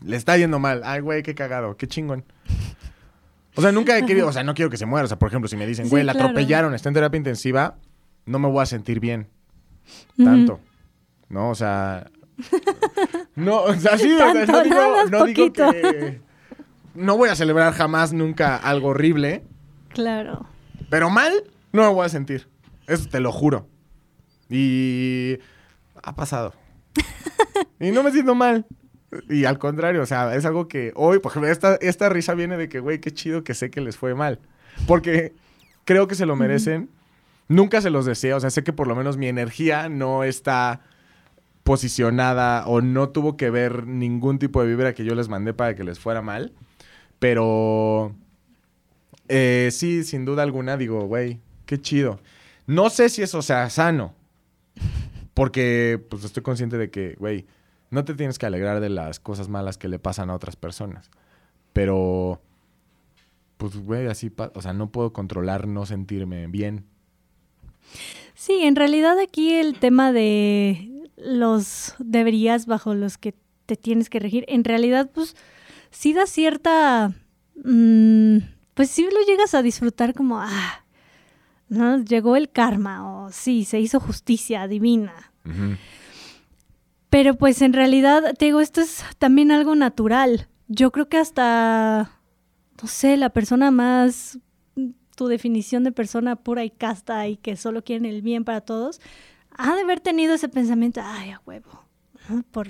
le 0.03 0.17
está 0.17 0.37
yendo 0.37 0.59
mal. 0.59 0.83
Ay, 0.85 1.01
güey, 1.01 1.23
qué 1.23 1.35
cagado, 1.35 1.77
qué 1.77 1.87
chingón. 1.87 2.25
O 3.57 3.63
sea, 3.63 3.73
nunca 3.73 3.99
he 3.99 4.07
querido, 4.07 4.29
o 4.29 4.33
sea, 4.33 4.43
no 4.43 4.55
quiero 4.55 4.71
que 4.71 4.77
se 4.77 4.87
muera. 4.87 5.05
O 5.05 5.09
sea, 5.09 5.19
por 5.19 5.29
ejemplo, 5.29 5.49
si 5.49 5.57
me 5.57 5.67
dicen, 5.67 5.89
güey, 5.89 6.05
la 6.05 6.13
atropellaron, 6.13 6.75
está 6.75 6.89
en 6.89 6.95
terapia 6.95 7.19
intensiva, 7.19 7.77
no 8.27 8.39
me 8.39 8.49
voy 8.49 8.63
a 8.63 8.67
sentir 8.67 9.01
bien. 9.01 9.29
Tanto. 10.17 10.61
¿No? 11.29 11.51
O 11.51 11.55
sea. 11.55 12.11
No, 13.37 13.63
o 13.63 13.75
sea, 13.75 13.97
sí, 13.97 14.13
o 14.13 14.19
sea, 14.19 14.45
no 14.45 14.63
digo, 14.63 15.05
no 15.11 15.25
digo 15.25 15.53
que. 15.53 16.21
No 16.95 17.17
voy 17.17 17.31
a 17.31 17.37
celebrar 17.37 17.73
jamás 17.73 18.13
nunca 18.13 18.57
algo 18.57 18.89
horrible. 18.89 19.45
Claro. 19.89 20.47
Pero 20.91 21.09
mal, 21.09 21.33
no 21.73 21.83
me 21.83 21.89
voy 21.89 22.05
a 22.05 22.09
sentir. 22.11 22.49
Eso 22.91 23.09
te 23.09 23.21
lo 23.21 23.31
juro. 23.31 23.69
Y 24.49 25.39
ha 26.03 26.15
pasado. 26.15 26.53
y 27.81 27.93
no 27.93 28.03
me 28.03 28.11
siento 28.11 28.35
mal. 28.35 28.67
Y 29.29 29.45
al 29.45 29.59
contrario, 29.59 30.03
o 30.03 30.07
sea, 30.07 30.35
es 30.35 30.45
algo 30.45 30.67
que 30.67 30.93
hoy, 30.97 31.21
por 31.21 31.31
ejemplo, 31.31 31.51
esta, 31.51 31.77
esta 31.77 32.09
risa 32.09 32.35
viene 32.35 32.57
de 32.57 32.69
que, 32.69 32.81
güey, 32.81 33.01
qué 33.01 33.13
chido 33.13 33.45
que 33.45 33.55
sé 33.55 33.71
que 33.71 33.81
les 33.81 33.97
fue 33.97 34.15
mal. 34.15 34.41
Porque 34.87 35.35
creo 35.85 36.09
que 36.09 36.17
se 36.17 36.27
lo 36.27 36.35
merecen. 36.35 36.91
Nunca 37.49 37.81
se 37.81 37.91
los 37.91 38.07
deseo. 38.07 38.37
O 38.37 38.41
sea, 38.41 38.51
sé 38.51 38.65
que 38.65 38.73
por 38.73 38.89
lo 38.89 38.97
menos 38.97 39.17
mi 39.17 39.29
energía 39.29 39.89
no 39.89 40.25
está 40.25 40.81
posicionada 41.63 42.67
o 42.67 42.81
no 42.81 43.11
tuvo 43.11 43.37
que 43.37 43.51
ver 43.51 43.87
ningún 43.87 44.41
tipo 44.41 44.63
de 44.63 44.69
vibra 44.69 44.95
que 44.95 45.05
yo 45.05 45.15
les 45.15 45.29
mandé 45.29 45.55
para 45.55 45.77
que 45.77 45.85
les 45.85 46.01
fuera 46.01 46.23
mal. 46.23 46.53
Pero 47.21 48.17
eh, 49.29 49.69
sí, 49.71 50.03
sin 50.03 50.25
duda 50.25 50.43
alguna, 50.43 50.77
digo, 50.77 51.03
güey, 51.05 51.39
qué 51.67 51.81
chido. 51.81 52.21
No 52.71 52.89
sé 52.89 53.09
si 53.09 53.21
eso 53.21 53.43
sea 53.43 53.69
sano. 53.69 54.15
Porque 55.35 56.01
pues 56.09 56.23
estoy 56.23 56.45
consciente 56.45 56.79
de 56.79 56.89
que, 56.89 57.17
güey, 57.19 57.47
no 57.91 58.05
te 58.05 58.15
tienes 58.15 58.39
que 58.39 58.47
alegrar 58.47 58.79
de 58.79 58.89
las 58.89 59.19
cosas 59.19 59.49
malas 59.49 59.77
que 59.77 59.89
le 59.89 59.99
pasan 59.99 60.31
a 60.31 60.37
otras 60.37 60.55
personas. 60.55 61.11
Pero, 61.73 62.41
pues, 63.57 63.77
güey, 63.77 64.07
así, 64.07 64.33
o 64.55 64.63
sea, 64.63 64.73
no 64.73 64.93
puedo 64.93 65.13
controlar 65.13 65.67
no 65.67 65.85
sentirme 65.85 66.47
bien. 66.47 66.85
Sí, 68.35 68.61
en 68.63 68.77
realidad 68.77 69.19
aquí 69.19 69.53
el 69.55 69.77
tema 69.81 70.13
de 70.13 71.09
los 71.17 71.97
deberías 71.99 72.67
bajo 72.67 72.95
los 72.95 73.19
que 73.19 73.35
te 73.67 73.75
tienes 73.75 74.09
que 74.09 74.21
regir, 74.21 74.45
en 74.47 74.63
realidad, 74.63 75.11
pues, 75.13 75.35
sí 75.91 76.13
da 76.13 76.27
cierta... 76.27 77.15
Mm, 77.65 78.39
pues 78.75 78.91
sí 78.91 79.09
lo 79.13 79.27
llegas 79.27 79.55
a 79.55 79.63
disfrutar 79.63 80.15
como, 80.15 80.39
ah, 80.41 80.85
¿no? 81.71 82.03
Llegó 82.03 82.37
el 82.37 82.51
karma 82.51 83.25
o 83.25 83.31
sí, 83.33 83.65
se 83.65 83.81
hizo 83.81 84.01
justicia 84.01 84.67
divina. 84.69 85.33
Pero 87.09 87.37
pues 87.37 87.63
en 87.63 87.73
realidad, 87.73 88.35
te 88.37 88.47
digo, 88.47 88.61
esto 88.61 88.81
es 88.83 89.03
también 89.19 89.51
algo 89.51 89.75
natural. 89.75 90.49
Yo 90.69 90.93
creo 90.93 91.09
que 91.09 91.17
hasta, 91.17 92.11
no 92.83 92.89
sé, 92.89 93.17
la 93.17 93.31
persona 93.31 93.71
más, 93.71 94.39
tu 95.17 95.29
definición 95.29 95.85
de 95.85 95.93
persona 95.93 96.37
pura 96.37 96.65
y 96.65 96.71
casta 96.71 97.27
y 97.29 97.37
que 97.37 97.57
solo 97.57 97.83
quieren 97.83 98.05
el 98.05 98.21
bien 98.21 98.45
para 98.45 98.61
todos, 98.61 99.01
ha 99.57 99.75
de 99.75 99.83
haber 99.83 100.01
tenido 100.01 100.35
ese 100.35 100.49
pensamiento, 100.49 101.01
ay, 101.03 101.31
a 101.31 101.41
huevo, 101.47 101.85
¿no? 102.29 102.43
por, 102.51 102.69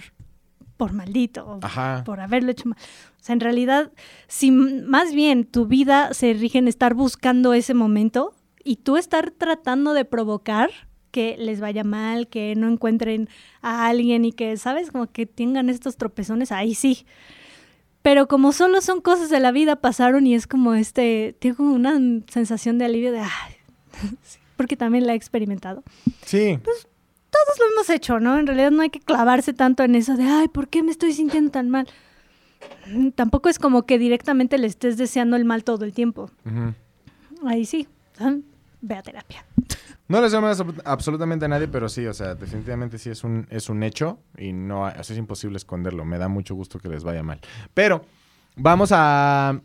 por 0.77 0.93
maldito, 0.93 1.59
Ajá. 1.63 2.03
por 2.05 2.21
haberlo 2.21 2.51
hecho 2.51 2.69
mal. 2.69 2.79
O 2.79 3.23
sea, 3.23 3.33
en 3.35 3.41
realidad, 3.41 3.93
si 4.29 4.51
más 4.51 5.15
bien 5.15 5.45
tu 5.45 5.67
vida 5.67 6.15
se 6.15 6.33
rige 6.35 6.59
en 6.59 6.69
estar 6.69 6.95
buscando 6.95 7.53
ese 7.53 7.75
momento 7.75 8.35
y 8.65 8.77
tú 8.77 8.97
estar 8.97 9.31
tratando 9.31 9.93
de 9.93 10.05
provocar 10.05 10.71
que 11.11 11.37
les 11.39 11.61
vaya 11.61 11.85
mal, 11.85 12.29
que 12.29 12.55
no 12.55 12.69
encuentren 12.69 13.29
a 13.63 13.87
alguien 13.89 14.25
y 14.25 14.33
que, 14.33 14.57
¿sabes? 14.57 14.91
Como 14.91 15.07
que 15.11 15.27
tengan 15.27 15.69
estos 15.69 15.97
tropezones, 15.97 16.53
ahí 16.53 16.75
sí. 16.75 17.05
Pero 18.03 18.29
como 18.29 18.53
solo 18.53 18.81
son 18.81 19.01
cosas 19.01 19.29
de 19.29 19.41
la 19.41 19.53
vida, 19.53 19.77
pasaron 19.77 20.27
y 20.27 20.35
es 20.35 20.47
como 20.47 20.75
este, 20.75 21.37
tengo 21.39 21.65
una 21.65 21.99
sensación 22.29 22.79
de 22.79 22.87
alivio 22.87 23.13
de, 23.13 23.21
ay, 23.21 23.55
sí, 24.23 24.39
porque 24.57 24.77
también 24.77 25.07
la 25.07 25.13
he 25.13 25.17
experimentado. 25.17 25.83
Sí. 26.25 26.59
Todos 26.63 27.59
lo 27.59 27.73
hemos 27.73 27.91
hecho, 27.91 28.21
¿no? 28.21 28.39
En 28.39 28.47
realidad 28.47 28.71
no 28.71 28.83
hay 28.83 28.91
que 28.91 29.01
clavarse 29.01 29.53
tanto 29.53 29.83
en 29.83 29.95
eso 29.95 30.17
de, 30.17 30.25
ay, 30.25 30.49
¿por 30.49 30.69
qué 30.69 30.83
me 30.83 30.91
estoy 30.91 31.13
sintiendo 31.13 31.51
tan 31.51 31.71
mal? 31.71 31.89
Mm, 32.89 33.11
Tampoco 33.11 33.49
es 33.49 33.59
como 33.59 33.85
que 33.85 33.99
directamente 33.99 34.59
le 34.59 34.67
estés 34.67 34.97
deseando 34.97 35.37
el 35.37 35.45
mal 35.45 35.65
todo 35.65 35.85
el 35.85 35.93
tiempo. 35.93 36.31
Ahí 37.45 37.65
sí, 37.65 37.87
ah, 38.19 38.37
ve 38.81 38.95
a 38.97 39.03
terapia. 39.03 39.45
No 40.09 40.21
les 40.21 40.33
llamo 40.33 40.49
absolutamente 40.85 41.45
a 41.45 41.49
nadie, 41.49 41.69
pero 41.69 41.89
sí, 41.89 42.05
o 42.07 42.13
sea, 42.15 42.35
definitivamente 42.35 42.99
sí 42.99 43.11
es 43.11 43.23
un, 43.23 43.47
es 43.51 43.69
un 43.69 43.83
hecho 43.85 44.19
y 44.37 44.53
no 44.53 44.87
hay- 44.87 44.95
es 44.99 45.11
imposible 45.17 45.57
esconderlo. 45.57 46.05
Me 46.05 46.19
da 46.19 46.27
mucho 46.29 46.55
gusto 46.57 46.79
que 46.81 46.89
les 46.89 47.05
vaya 47.05 47.23
mal. 47.23 47.41
Pero 47.75 48.05
vamos 48.57 48.91
a, 48.93 49.61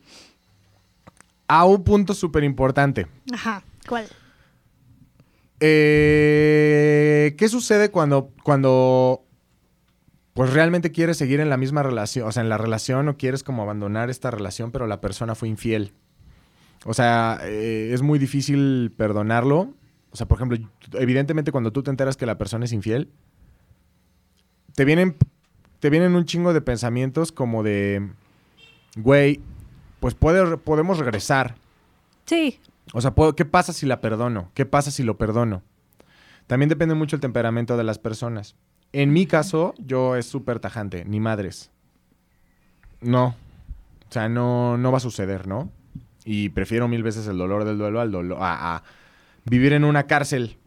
a 1.47 1.65
un 1.65 1.83
punto 1.83 2.13
súper 2.13 2.43
importante. 2.43 3.07
Ajá, 3.33 3.63
¿cuál? 3.89 4.05
Eh, 5.97 7.33
¿Qué 7.37 7.49
sucede 7.49 7.89
cuando, 7.89 8.31
cuando 8.43 9.23
pues 10.33 10.53
realmente 10.53 10.91
quieres 10.91 11.17
seguir 11.17 11.39
en 11.39 11.49
la 11.49 11.57
misma 11.57 11.81
relación? 11.81 12.27
O 12.27 12.31
sea, 12.31 12.43
en 12.43 12.49
la 12.49 12.57
relación 12.57 13.07
o 13.09 13.17
quieres 13.17 13.41
como 13.41 13.63
abandonar 13.63 14.09
esta 14.11 14.29
relación, 14.31 14.71
pero 14.71 14.85
la 14.85 15.01
persona 15.01 15.33
fue 15.33 15.47
infiel. 15.49 15.91
O 16.85 16.93
sea, 16.93 17.39
eh, 17.43 17.89
es 17.93 18.03
muy 18.03 18.19
difícil 18.19 18.93
perdonarlo. 18.95 19.73
O 20.11 20.15
sea, 20.15 20.27
por 20.27 20.37
ejemplo, 20.37 20.57
evidentemente 20.93 21.51
cuando 21.51 21.73
tú 21.73 21.83
te 21.83 21.89
enteras 21.89 22.15
que 22.15 22.27
la 22.27 22.37
persona 22.37 22.65
es 22.65 22.71
infiel, 22.71 23.09
te 24.75 24.85
vienen, 24.85 25.17
te 25.79 25.89
vienen 25.89 26.15
un 26.15 26.25
chingo 26.25 26.53
de 26.53 26.61
pensamientos 26.61 27.31
como 27.31 27.63
de, 27.63 28.07
güey, 28.95 29.41
pues 29.99 30.13
puede, 30.13 30.57
podemos 30.57 30.99
regresar. 30.99 31.55
Sí, 32.25 32.59
O 32.93 33.01
sea, 33.01 33.13
¿qué 33.35 33.45
pasa 33.45 33.73
si 33.73 33.87
la 33.87 33.99
perdono? 33.99 34.51
¿Qué 34.53 34.65
pasa 34.65 34.91
si 34.91 35.03
lo 35.03 35.17
perdono? 35.17 35.63
También 36.45 36.69
depende 36.69 36.93
mucho 36.93 37.15
el 37.15 37.21
temperamento 37.21 37.77
de 37.77 37.83
las 37.83 37.97
personas. 37.97 38.55
En 38.93 39.11
mi 39.11 39.25
caso, 39.25 39.73
yo 39.79 40.15
es 40.15 40.27
súper 40.27 40.59
tajante, 40.59 41.03
ni 41.03 41.19
madres. 41.19 41.71
No. 43.01 43.35
O 44.07 44.11
sea, 44.11 44.29
no, 44.29 44.77
no 44.77 44.91
va 44.91 44.97
a 44.97 45.01
suceder, 45.01 45.47
¿no? 45.47 45.71
Y 46.25 46.49
prefiero 46.49 46.87
mil 46.87 47.03
veces 47.03 47.27
el 47.27 47.37
dolor 47.37 47.63
del 47.63 47.77
duelo 47.77 48.01
al 48.01 48.11
dolor 48.11 48.39
a, 48.41 48.75
a 48.75 48.83
vivir 49.45 49.71
en 49.71 49.85
una 49.85 50.03
cárcel. 50.03 50.57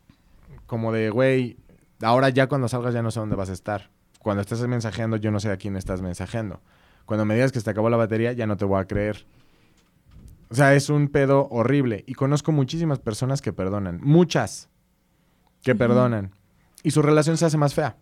Como 0.66 0.92
de, 0.92 1.10
güey, 1.10 1.58
ahora 2.00 2.30
ya 2.30 2.46
cuando 2.46 2.68
salgas 2.68 2.94
ya 2.94 3.02
no 3.02 3.10
sé 3.10 3.20
dónde 3.20 3.36
vas 3.36 3.50
a 3.50 3.54
estar. 3.54 3.90
Cuando 4.20 4.40
estés 4.40 4.60
mensajeando, 4.66 5.16
yo 5.16 5.30
no 5.30 5.40
sé 5.40 5.50
a 5.50 5.56
quién 5.56 5.76
estás 5.76 6.00
mensajeando. 6.00 6.60
Cuando 7.04 7.24
me 7.24 7.34
digas 7.34 7.52
que 7.52 7.58
se 7.58 7.64
te 7.64 7.70
acabó 7.70 7.90
la 7.90 7.96
batería, 7.96 8.32
ya 8.32 8.46
no 8.46 8.56
te 8.56 8.64
voy 8.64 8.80
a 8.80 8.84
creer. 8.84 9.26
O 10.50 10.54
sea, 10.54 10.74
es 10.74 10.88
un 10.88 11.08
pedo 11.08 11.48
horrible. 11.50 12.04
Y 12.06 12.14
conozco 12.14 12.52
muchísimas 12.52 12.98
personas 12.98 13.42
que 13.42 13.52
perdonan. 13.52 14.00
Muchas 14.02 14.68
que 15.62 15.74
perdonan. 15.74 16.32
Y 16.82 16.90
su 16.90 17.02
relación 17.02 17.36
se 17.36 17.46
hace 17.46 17.58
más 17.58 17.74
fea. 17.74 17.96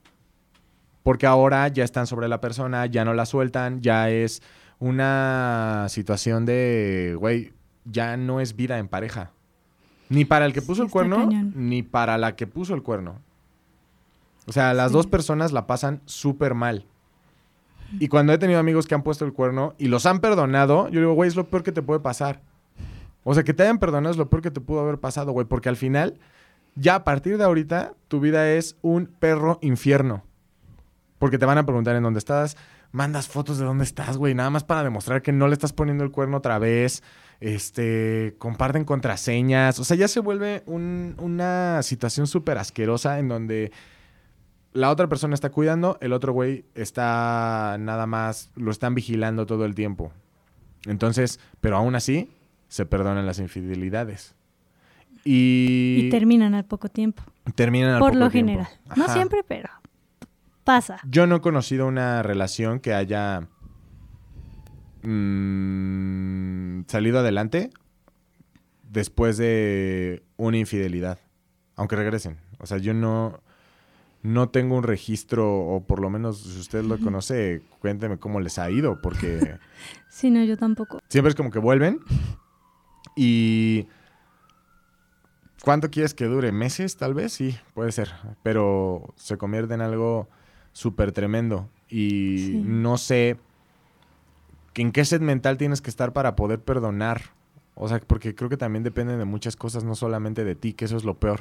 Porque 1.03 1.27
ahora 1.27 1.69
ya 1.69 1.85
están 1.85 2.07
sobre 2.07 2.29
la 2.29 2.41
persona, 2.41 2.87
ya 2.87 3.05
no 3.05 3.15
la 3.15 3.27
sueltan, 3.27 3.81
ya 3.81 4.11
es 4.11 4.43
una 4.79 5.87
situación 5.89 6.45
de, 6.47 7.17
güey, 7.19 7.53
ya 7.85 8.17
no 8.17 8.41
es 8.41 8.57
vida 8.57 8.79
en 8.79 8.89
pareja. 8.89 9.31
Ni 10.09 10.25
para 10.25 10.47
el 10.47 10.53
que 10.53 10.61
Sí, 10.61 10.67
puso 10.67 10.83
el 10.83 10.91
cuerno, 10.91 11.17
cañón. 11.17 11.53
ni 11.57 11.83
para 11.83 12.19
la 12.19 12.37
que 12.37 12.47
puso 12.47 12.75
el 12.75 12.83
cuerno. 12.83 13.17
O 14.47 14.53
sea, 14.53 14.75
las 14.75 14.91
Sí. 14.91 14.97
dos 14.97 15.07
personas 15.07 15.53
la 15.53 15.67
pasan 15.67 16.01
súper 16.05 16.55
mal. 16.55 16.85
Y 17.99 18.09
cuando 18.09 18.33
he 18.33 18.39
tenido 18.39 18.59
amigos 18.61 18.87
que 18.87 18.95
han 18.95 19.03
puesto 19.03 19.25
el 19.25 19.33
cuerno 19.33 19.75
y 19.79 19.89
los 19.89 20.07
han 20.07 20.21
perdonado, 20.21 20.89
yo 20.89 21.01
digo, 21.01 21.13
güey, 21.15 21.29
es 21.29 21.37
lo 21.37 21.45
peor 21.49 21.63
que 21.63 21.73
te 21.73 21.83
puede 21.83 22.01
pasar. 22.01 22.41
O 23.25 23.35
sea, 23.35 23.43
que 23.43 23.55
te 23.55 23.63
hayan 23.65 23.79
perdonado 23.79 24.11
es 24.13 24.17
lo 24.19 24.29
peor 24.29 24.43
que 24.43 24.51
te 24.51 24.61
pudo 24.61 24.81
haber 24.81 24.99
pasado, 24.99 25.33
güey, 25.33 25.47
porque 25.47 25.69
al 25.69 25.77
final, 25.77 26.19
ya 26.77 26.97
a 26.97 27.05
partir 27.05 27.39
de 27.39 27.45
ahorita, 27.45 27.95
tu 28.09 28.21
vida 28.21 28.49
es 28.53 28.77
un 28.83 29.07
perro 29.07 29.59
infierno. 29.63 30.23
Porque 31.19 31.39
te 31.39 31.47
van 31.47 31.59
a 31.59 31.65
preguntar 31.67 31.97
en 31.97 32.03
dónde 32.05 32.19
estás, 32.19 32.57
mandas 32.93 33.29
fotos 33.29 33.59
de 33.59 33.65
dónde 33.65 33.85
estás, 33.85 34.17
güey, 34.17 34.35
nada 34.35 34.51
más 34.51 34.65
para 34.65 34.83
demostrar 34.83 35.23
que 35.23 35.33
no 35.33 35.49
le 35.49 35.55
estás 35.55 35.73
poniendo 35.73 36.05
el 36.05 36.11
cuerno 36.11 36.39
otra 36.39 36.59
vez. 36.59 37.03
Este, 37.41 38.35
comparten 38.39 38.85
contraseñas. 38.85 39.79
O 39.79 39.85
sea, 39.85 39.97
ya 39.97 40.09
se 40.09 40.21
vuelve 40.21 40.63
un- 40.67 41.15
una 41.19 41.83
situación 41.83 42.27
súper 42.27 42.57
asquerosa 42.59 43.19
en 43.19 43.29
donde 43.29 43.73
la 44.73 44.91
otra 44.91 45.07
persona 45.09 45.35
está 45.35 45.51
cuidando, 45.51 45.99
el 46.01 46.13
otro 46.13 46.33
güey 46.33 46.65
está 46.75 47.77
nada 47.79 48.07
más, 48.07 48.51
lo 48.57 48.71
están 48.71 48.95
vigilando 48.95 49.47
todo 49.47 49.65
el 49.67 49.75
tiempo. 49.75 50.13
Entonces, 50.87 51.41
pero 51.61 51.77
aún 51.77 51.95
así, 51.95 52.31
se 52.69 52.87
perdonan 52.87 53.27
las 53.27 53.39
infidelidades. 53.39 54.35
Y, 55.25 56.03
y 56.07 56.11
terminan 56.11 56.55
al 56.55 56.65
poco 56.65 56.89
tiempo. 56.89 57.23
terminan 57.55 57.91
al 57.95 57.99
Por 57.99 58.11
poco 58.13 58.25
lo 58.25 58.31
tiempo. 58.31 58.53
general. 58.53 58.69
No 58.97 59.09
siempre, 59.09 59.43
pero 59.47 59.69
pasa. 60.67 60.99
Yo 61.09 61.27
no 61.27 61.37
he 61.37 61.41
conocido 61.41 61.87
una 61.87 62.23
relación 62.23 62.81
que 62.81 62.93
haya 62.93 63.49
mm, 65.03 66.83
salido 66.89 67.21
adelante 67.21 67.71
después 68.91 69.37
de 69.39 70.23
una 70.37 70.59
infidelidad, 70.59 71.19
aunque 71.77 71.97
regresen. 71.97 72.39
O 72.59 72.67
sea, 72.67 72.79
yo 72.79 72.93
no, 72.95 73.41
no 74.23 74.49
tengo 74.51 74.77
un 74.77 74.83
registro, 74.83 75.59
o 75.59 75.85
por 75.87 76.01
lo 76.01 76.11
menos 76.11 76.43
si 76.43 76.59
usted 76.61 76.83
lo 76.85 76.99
conoce, 76.99 77.63
cuénteme 77.81 78.19
cómo 78.19 78.41
les 78.41 78.59
ha 78.59 78.71
ido, 78.71 79.01
porque 79.01 79.59
Sí, 80.11 80.31
no, 80.31 80.43
yo 80.45 80.57
tampoco. 80.57 80.99
siempre 81.09 81.31
es 81.31 81.35
como 81.35 81.51
que 81.51 81.59
vuelven 81.59 82.01
y... 83.17 83.87
¿Cuánto 85.63 85.91
quieres 85.91 86.15
que 86.15 86.27
dure? 86.27 86.53
¿Meses 86.53 86.97
tal 86.97 87.13
vez? 87.13 87.33
Sí, 87.33 87.59
puede 87.75 87.91
ser. 87.91 88.13
Pero 88.45 89.13
se 89.17 89.37
convierte 89.37 89.75
en 89.75 89.81
algo 89.81 90.29
súper 90.77 91.11
tremendo. 91.13 91.71
Y 91.89 92.39
Sí. 92.39 92.63
no 92.63 92.99
sé 92.99 93.39
en 94.75 94.93
qué 94.93 95.07
set 95.07 95.23
mental 95.23 95.57
tienes 95.57 95.81
que 95.81 95.89
estar 95.89 96.13
para 96.13 96.37
poder 96.37 96.61
perdonar. 96.61 97.23
O 97.75 97.89
sea, 97.89 97.99
porque 98.07 98.35
creo 98.35 98.51
que 98.51 98.59
también 98.59 98.83
depende 98.85 99.17
de 99.17 99.25
muchas 99.25 99.57
cosas, 99.57 99.85
no 99.85 99.95
solamente 99.95 100.45
de 100.45 100.55
ti, 100.55 100.75
que 100.75 100.85
eso 100.85 100.99
es 100.99 101.05
lo 101.05 101.15
peor. 101.19 101.41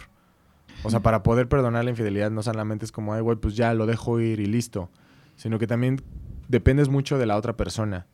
O 0.84 0.89
sea, 0.89 1.02
para 1.02 1.21
poder 1.21 1.50
perdonar 1.50 1.84
la 1.84 1.89
infidelidad 1.89 2.32
no 2.32 2.43
solamente 2.43 2.86
es 2.86 2.93
como, 2.93 3.13
ay, 3.13 3.19
güey, 3.21 3.36
pues 3.38 3.58
ya 3.58 3.74
lo 3.74 3.86
dejo 3.86 4.21
ir 4.21 4.39
y 4.39 4.45
listo. 4.45 4.89
Sino 5.36 5.60
que 5.60 5.67
también 5.67 6.02
dependes 6.48 6.88
mucho 6.88 7.17
de 7.17 7.26
la 7.26 7.36
otra 7.36 7.58
persona. 7.58 8.06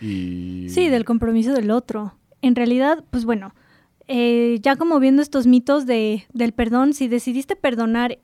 Y... 0.00 0.68
Sí, 0.70 0.88
del 0.88 1.04
compromiso 1.04 1.52
del 1.52 1.70
otro. 1.70 2.14
En 2.40 2.54
realidad, 2.54 3.04
pues 3.10 3.26
bueno, 3.26 3.54
eh, 4.08 4.58
ya 4.62 4.76
como 4.76 5.00
viendo 5.00 5.20
estos 5.20 5.46
mitos 5.46 5.84
de, 5.84 6.24
del 6.32 6.52
perdón, 6.52 6.94
si 6.94 7.08
decidiste 7.08 7.56
perdonar 7.56 8.18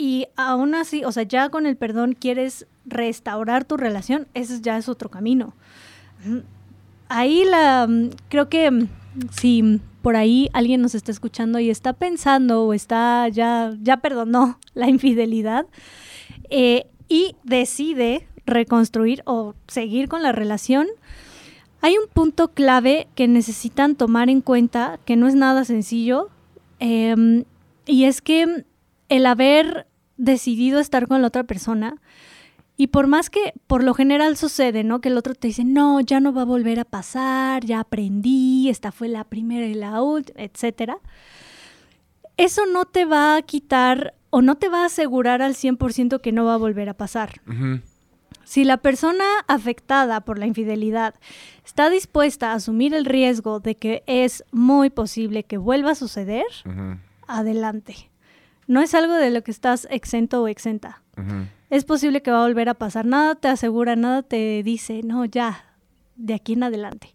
y 0.00 0.28
aún 0.34 0.74
así, 0.74 1.04
o 1.04 1.12
sea, 1.12 1.24
ya 1.24 1.50
con 1.50 1.66
el 1.66 1.76
perdón 1.76 2.16
quieres 2.18 2.66
restaurar 2.86 3.66
tu 3.66 3.76
relación, 3.76 4.28
ese 4.32 4.62
ya 4.62 4.78
es 4.78 4.88
otro 4.88 5.10
camino. 5.10 5.52
Ahí 7.10 7.44
la, 7.44 7.86
mm, 7.86 8.08
creo 8.30 8.48
que 8.48 8.70
mm, 8.70 8.88
si 9.30 9.78
por 10.00 10.16
ahí 10.16 10.48
alguien 10.54 10.80
nos 10.80 10.94
está 10.94 11.12
escuchando 11.12 11.58
y 11.58 11.68
está 11.68 11.92
pensando 11.92 12.64
o 12.64 12.72
está 12.72 13.28
ya, 13.28 13.76
ya 13.82 13.98
perdonó 13.98 14.58
la 14.74 14.88
infidelidad 14.88 15.66
eh, 16.48 16.86
y 17.10 17.36
decide 17.44 18.26
reconstruir 18.46 19.22
o 19.26 19.54
seguir 19.68 20.08
con 20.08 20.22
la 20.22 20.32
relación, 20.32 20.86
hay 21.82 21.98
un 21.98 22.08
punto 22.08 22.48
clave 22.48 23.06
que 23.14 23.28
necesitan 23.28 23.96
tomar 23.96 24.30
en 24.30 24.40
cuenta, 24.40 24.98
que 25.04 25.16
no 25.16 25.28
es 25.28 25.34
nada 25.34 25.66
sencillo, 25.66 26.30
em, 26.78 27.44
y 27.84 28.04
es 28.04 28.22
que 28.22 28.64
el 29.10 29.26
haber 29.26 29.88
decidido 30.20 30.80
estar 30.80 31.08
con 31.08 31.22
la 31.22 31.28
otra 31.28 31.44
persona, 31.44 31.96
y 32.76 32.86
por 32.86 33.08
más 33.08 33.28
que 33.28 33.52
por 33.66 33.84
lo 33.84 33.92
general 33.92 34.36
sucede, 34.38 34.84
¿no? 34.84 35.00
Que 35.00 35.10
el 35.10 35.18
otro 35.18 35.34
te 35.34 35.48
dice, 35.48 35.64
no, 35.64 36.00
ya 36.00 36.18
no 36.18 36.32
va 36.32 36.42
a 36.42 36.46
volver 36.46 36.80
a 36.80 36.84
pasar, 36.84 37.64
ya 37.64 37.80
aprendí, 37.80 38.70
esta 38.70 38.90
fue 38.90 39.08
la 39.08 39.24
primera 39.24 39.66
y 39.66 39.74
la 39.74 40.00
última, 40.02 40.40
etcétera. 40.40 40.96
eso 42.38 42.64
no 42.64 42.86
te 42.86 43.04
va 43.04 43.36
a 43.36 43.42
quitar 43.42 44.14
o 44.30 44.40
no 44.40 44.54
te 44.56 44.68
va 44.68 44.82
a 44.82 44.86
asegurar 44.86 45.42
al 45.42 45.54
100% 45.54 46.20
que 46.20 46.32
no 46.32 46.44
va 46.44 46.54
a 46.54 46.56
volver 46.56 46.88
a 46.88 46.94
pasar. 46.94 47.42
Si 48.44 48.64
la 48.64 48.78
persona 48.78 49.24
afectada 49.46 50.22
por 50.22 50.38
la 50.38 50.46
infidelidad 50.46 51.14
está 51.64 51.90
dispuesta 51.90 52.52
a 52.52 52.54
asumir 52.54 52.94
el 52.94 53.04
riesgo 53.04 53.60
de 53.60 53.74
que 53.74 54.02
es 54.06 54.44
muy 54.52 54.88
posible 54.90 55.44
que 55.44 55.58
vuelva 55.58 55.90
a 55.90 55.94
suceder, 55.94 56.46
adelante. 57.26 58.09
No 58.70 58.80
es 58.80 58.94
algo 58.94 59.14
de 59.14 59.30
lo 59.30 59.42
que 59.42 59.50
estás 59.50 59.88
exento 59.90 60.44
o 60.44 60.46
exenta. 60.46 61.02
Es 61.70 61.84
posible 61.84 62.22
que 62.22 62.30
va 62.30 62.44
a 62.44 62.46
volver 62.46 62.68
a 62.68 62.74
pasar. 62.74 63.04
Nada 63.04 63.34
te 63.34 63.48
asegura, 63.48 63.96
nada 63.96 64.22
te 64.22 64.62
dice, 64.62 65.00
no, 65.02 65.24
ya, 65.24 65.64
de 66.14 66.34
aquí 66.34 66.52
en 66.52 66.62
adelante. 66.62 67.12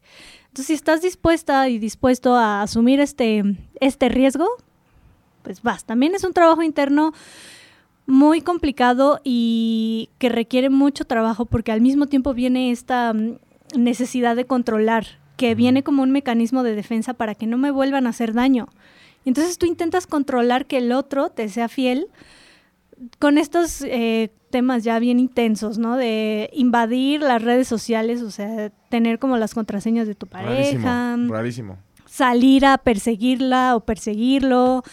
Entonces, 0.47 0.67
si 0.67 0.73
estás 0.73 1.01
dispuesta 1.01 1.69
y 1.69 1.79
dispuesto 1.79 2.35
a 2.35 2.61
asumir 2.61 2.99
este, 2.99 3.55
este 3.79 4.09
riesgo, 4.09 4.49
pues 5.43 5.61
vas. 5.61 5.85
También 5.85 6.13
es 6.13 6.25
un 6.25 6.33
trabajo 6.33 6.61
interno 6.61 7.13
muy 8.05 8.41
complicado 8.41 9.21
y 9.23 10.09
que 10.17 10.27
requiere 10.27 10.69
mucho 10.69 11.05
trabajo 11.05 11.45
porque 11.45 11.71
al 11.71 11.79
mismo 11.79 12.07
tiempo 12.07 12.33
viene 12.33 12.71
esta 12.71 13.13
mm, 13.13 13.37
necesidad 13.77 14.35
de 14.35 14.43
controlar, 14.43 15.05
que 15.37 15.55
viene 15.55 15.83
como 15.83 16.03
un 16.03 16.11
mecanismo 16.11 16.63
de 16.63 16.75
defensa 16.75 17.13
para 17.13 17.33
que 17.33 17.47
no 17.47 17.57
me 17.57 17.71
vuelvan 17.71 18.07
a 18.07 18.09
hacer 18.09 18.33
daño. 18.33 18.67
Entonces 19.25 19.57
tú 19.57 19.65
intentas 19.65 20.07
controlar 20.07 20.65
que 20.65 20.77
el 20.77 20.91
otro 20.91 21.29
te 21.29 21.49
sea 21.49 21.67
fiel 21.67 22.07
con 23.19 23.37
estos 23.37 23.81
eh, 23.81 24.31
temas 24.49 24.83
ya 24.83 24.99
bien 24.99 25.19
intensos, 25.19 25.77
¿no? 25.77 25.97
De 25.97 26.49
invadir 26.53 27.21
las 27.21 27.41
redes 27.41 27.67
sociales, 27.67 28.21
o 28.21 28.31
sea, 28.31 28.69
tener 28.89 29.19
como 29.19 29.37
las 29.37 29.53
contraseñas 29.53 30.07
de 30.07 30.15
tu 30.15 30.27
pareja, 30.27 31.11
Rarísimo. 31.17 31.33
Rarísimo. 31.33 31.77
salir 32.05 32.65
a 32.65 32.77
perseguirla 32.77 33.75
o 33.75 33.81
perseguirlo, 33.81 34.83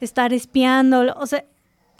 estar 0.00 0.32
espiándolo, 0.32 1.14
o 1.18 1.26
sea, 1.26 1.44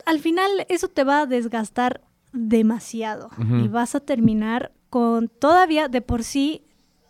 al 0.04 0.18
final 0.18 0.50
eso 0.68 0.88
te 0.88 1.04
va 1.04 1.20
a 1.20 1.26
desgastar 1.26 2.02
demasiado 2.32 3.30
y 3.62 3.68
vas 3.68 3.94
a 3.94 4.00
terminar 4.00 4.72
con 4.88 5.28
todavía 5.28 5.88
de 5.88 6.00
por 6.00 6.22
sí 6.22 6.62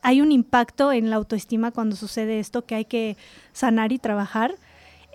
hay 0.03 0.21
un 0.21 0.33
impacto 0.33 0.93
en 0.93 1.11
la 1.11 1.17
autoestima 1.17 1.71
cuando 1.73 1.97
sucede 1.97 2.39
esto 2.41 2.65
que 2.65 2.75
hay 2.75 2.85
que 2.85 3.17
sanar 3.53 3.93
y 3.93 3.99
trabajar. 3.99 4.55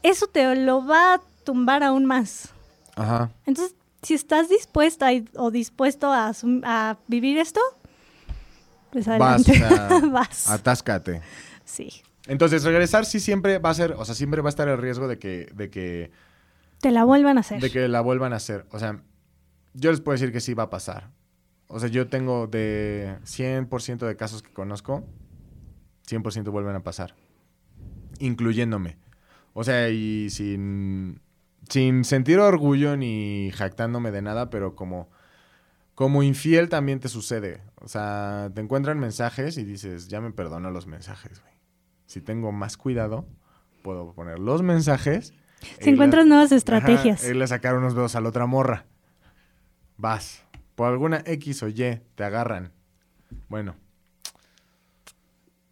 Eso 0.04 0.28
te 0.28 0.56
lo 0.56 0.86
va 0.86 1.16
a 1.16 1.22
tumbar 1.44 1.84
aún 1.84 2.06
más. 2.06 2.50
Ajá. 2.96 3.32
Entonces, 3.46 3.76
si 4.04 4.14
estás 4.14 4.50
dispuesta 4.50 5.12
y- 5.14 5.28
o 5.36 5.50
dispuesto 5.52 6.12
a, 6.14 6.32
a 6.64 6.98
vivir 7.08 7.38
esto, 7.40 7.60
pues 8.92 9.06
Vas, 9.08 9.48
adelante. 9.48 9.52
o 9.52 9.56
sea, 9.56 10.00
Vas. 10.12 10.50
atáscate. 10.50 11.22
Sí. 11.66 11.90
Entonces, 12.28 12.64
regresar 12.64 13.06
sí 13.06 13.20
siempre 13.20 13.58
va 13.60 13.70
a 13.72 13.74
ser, 13.74 13.94
o 13.94 14.06
sea, 14.06 14.16
siempre 14.16 14.42
va 14.42 14.50
a 14.50 14.52
estar 14.52 14.68
el 14.68 14.78
riesgo 14.78 15.08
de 15.08 15.20
que, 15.20 15.48
de 15.54 15.70
que, 15.70 16.12
Te 16.82 16.92
la 16.92 17.04
vuelvan 17.04 17.38
a 17.38 17.42
hacer. 17.42 17.62
de 17.62 17.72
que 17.72 17.88
la 17.88 18.02
vuelvan 18.02 18.34
a 18.34 18.38
hacer. 18.38 18.66
O 18.72 18.80
sea, 18.80 19.00
yo 19.74 19.92
les 19.92 20.02
puedo 20.02 20.14
decir 20.18 20.32
que 20.32 20.40
sí 20.42 20.54
va 20.54 20.64
a 20.64 20.70
pasar. 20.70 21.10
O 21.68 21.80
sea, 21.80 21.90
yo 21.90 22.08
tengo 22.08 22.48
de 22.48 23.18
100% 23.24 24.06
de 24.06 24.16
casos 24.16 24.44
que 24.44 24.54
conozco, 24.54 25.04
100% 26.08 26.52
vuelven 26.52 26.76
a 26.76 26.84
pasar. 26.84 27.16
Incluyéndome. 28.20 28.98
O 29.54 29.64
sea, 29.64 29.90
y 29.90 30.30
sin, 30.30 31.22
sin 31.70 32.04
sentir 32.04 32.40
orgullo 32.40 32.98
ni 32.98 33.52
jactándome 33.54 34.12
de 34.12 34.22
nada, 34.22 34.50
pero 34.50 34.76
como, 34.76 35.10
como 35.96 36.24
infiel 36.24 36.70
también 36.70 37.00
te 37.00 37.10
sucede. 37.10 37.62
O 37.82 37.88
sea, 37.88 38.52
te 38.54 38.62
encuentran 38.62 39.00
mensajes 39.00 39.58
y 39.58 39.64
dices, 39.64 40.08
ya 40.08 40.22
me 40.22 40.32
perdono 40.32 40.72
los 40.72 40.88
mensajes, 40.88 41.42
güey. 41.42 41.54
Si 42.06 42.22
tengo 42.22 42.52
más 42.52 42.78
cuidado, 42.78 43.28
puedo 43.82 44.14
poner 44.14 44.40
los 44.40 44.62
mensajes. 44.62 45.34
Se 45.80 45.90
encuentran 45.90 46.30
nuevas 46.30 46.52
estrategias. 46.52 47.22
Ajá, 47.22 47.30
irle 47.30 47.44
a 47.44 47.48
sacar 47.48 47.76
unos 47.76 47.96
dedos 47.96 48.16
a 48.16 48.22
la 48.22 48.30
otra 48.30 48.46
morra. 48.46 48.86
Vas. 49.98 50.45
Por 50.76 50.88
alguna 50.88 51.24
X 51.26 51.64
o 51.64 51.70
Y 51.70 52.00
te 52.16 52.24
agarran. 52.24 52.72
Bueno. 53.50 53.76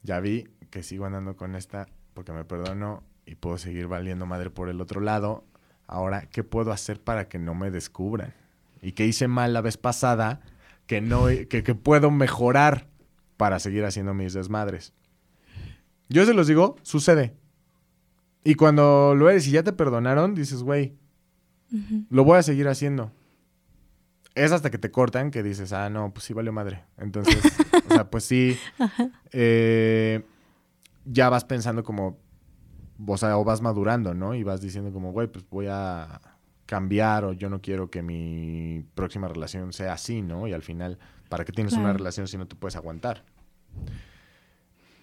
Ya 0.01 0.19
vi 0.19 0.49
que 0.69 0.83
sigo 0.83 1.05
andando 1.05 1.35
con 1.35 1.55
esta 1.55 1.87
porque 2.13 2.31
me 2.31 2.43
perdono 2.43 3.03
y 3.25 3.35
puedo 3.35 3.57
seguir 3.57 3.87
valiendo 3.87 4.25
madre 4.25 4.49
por 4.49 4.69
el 4.69 4.81
otro 4.81 5.01
lado. 5.01 5.45
Ahora, 5.87 6.27
¿qué 6.29 6.43
puedo 6.43 6.71
hacer 6.71 6.99
para 6.99 7.27
que 7.27 7.39
no 7.39 7.55
me 7.55 7.71
descubran? 7.71 8.33
¿Y 8.81 8.93
qué 8.93 9.05
hice 9.05 9.27
mal 9.27 9.53
la 9.53 9.61
vez 9.61 9.77
pasada 9.77 10.41
que, 10.87 10.99
no, 11.01 11.27
que, 11.27 11.63
que 11.63 11.75
puedo 11.75 12.11
mejorar 12.11 12.87
para 13.37 13.59
seguir 13.59 13.85
haciendo 13.85 14.13
mis 14.13 14.33
desmadres? 14.33 14.93
Yo 16.09 16.25
se 16.25 16.33
los 16.33 16.47
digo, 16.47 16.75
sucede. 16.83 17.33
Y 18.43 18.55
cuando 18.55 19.15
lo 19.15 19.29
eres 19.29 19.47
y 19.47 19.51
ya 19.51 19.63
te 19.63 19.71
perdonaron, 19.71 20.35
dices, 20.35 20.63
güey, 20.63 20.97
lo 22.09 22.23
voy 22.23 22.37
a 22.37 22.43
seguir 22.43 22.67
haciendo. 22.67 23.11
Es 24.35 24.51
hasta 24.51 24.71
que 24.71 24.77
te 24.77 24.89
cortan 24.89 25.29
que 25.29 25.43
dices, 25.43 25.73
ah, 25.73 25.89
no, 25.89 26.13
pues 26.13 26.25
sí 26.25 26.33
valió 26.33 26.51
madre. 26.51 26.83
Entonces, 26.97 27.43
o 27.89 27.93
sea, 27.93 28.09
pues 28.09 28.23
sí, 28.23 28.57
eh, 29.31 30.23
ya 31.05 31.29
vas 31.29 31.45
pensando 31.45 31.83
como, 31.83 32.17
o 33.05 33.17
sea, 33.17 33.37
o 33.37 33.43
vas 33.43 33.61
madurando, 33.61 34.13
¿no? 34.13 34.33
Y 34.33 34.43
vas 34.43 34.61
diciendo 34.61 34.91
como, 34.91 35.11
güey, 35.11 35.27
pues 35.27 35.47
voy 35.49 35.67
a 35.69 36.19
cambiar 36.65 37.25
o 37.25 37.33
yo 37.33 37.49
no 37.49 37.61
quiero 37.61 37.89
que 37.89 38.01
mi 38.01 38.85
próxima 38.95 39.27
relación 39.27 39.73
sea 39.73 39.93
así, 39.93 40.21
¿no? 40.21 40.47
Y 40.47 40.53
al 40.53 40.63
final, 40.63 40.97
¿para 41.29 41.45
qué 41.45 41.51
tienes 41.51 41.73
una 41.73 41.93
relación 41.93 42.27
si 42.27 42.37
no 42.37 42.47
te 42.47 42.55
puedes 42.55 42.75
aguantar? 42.75 43.23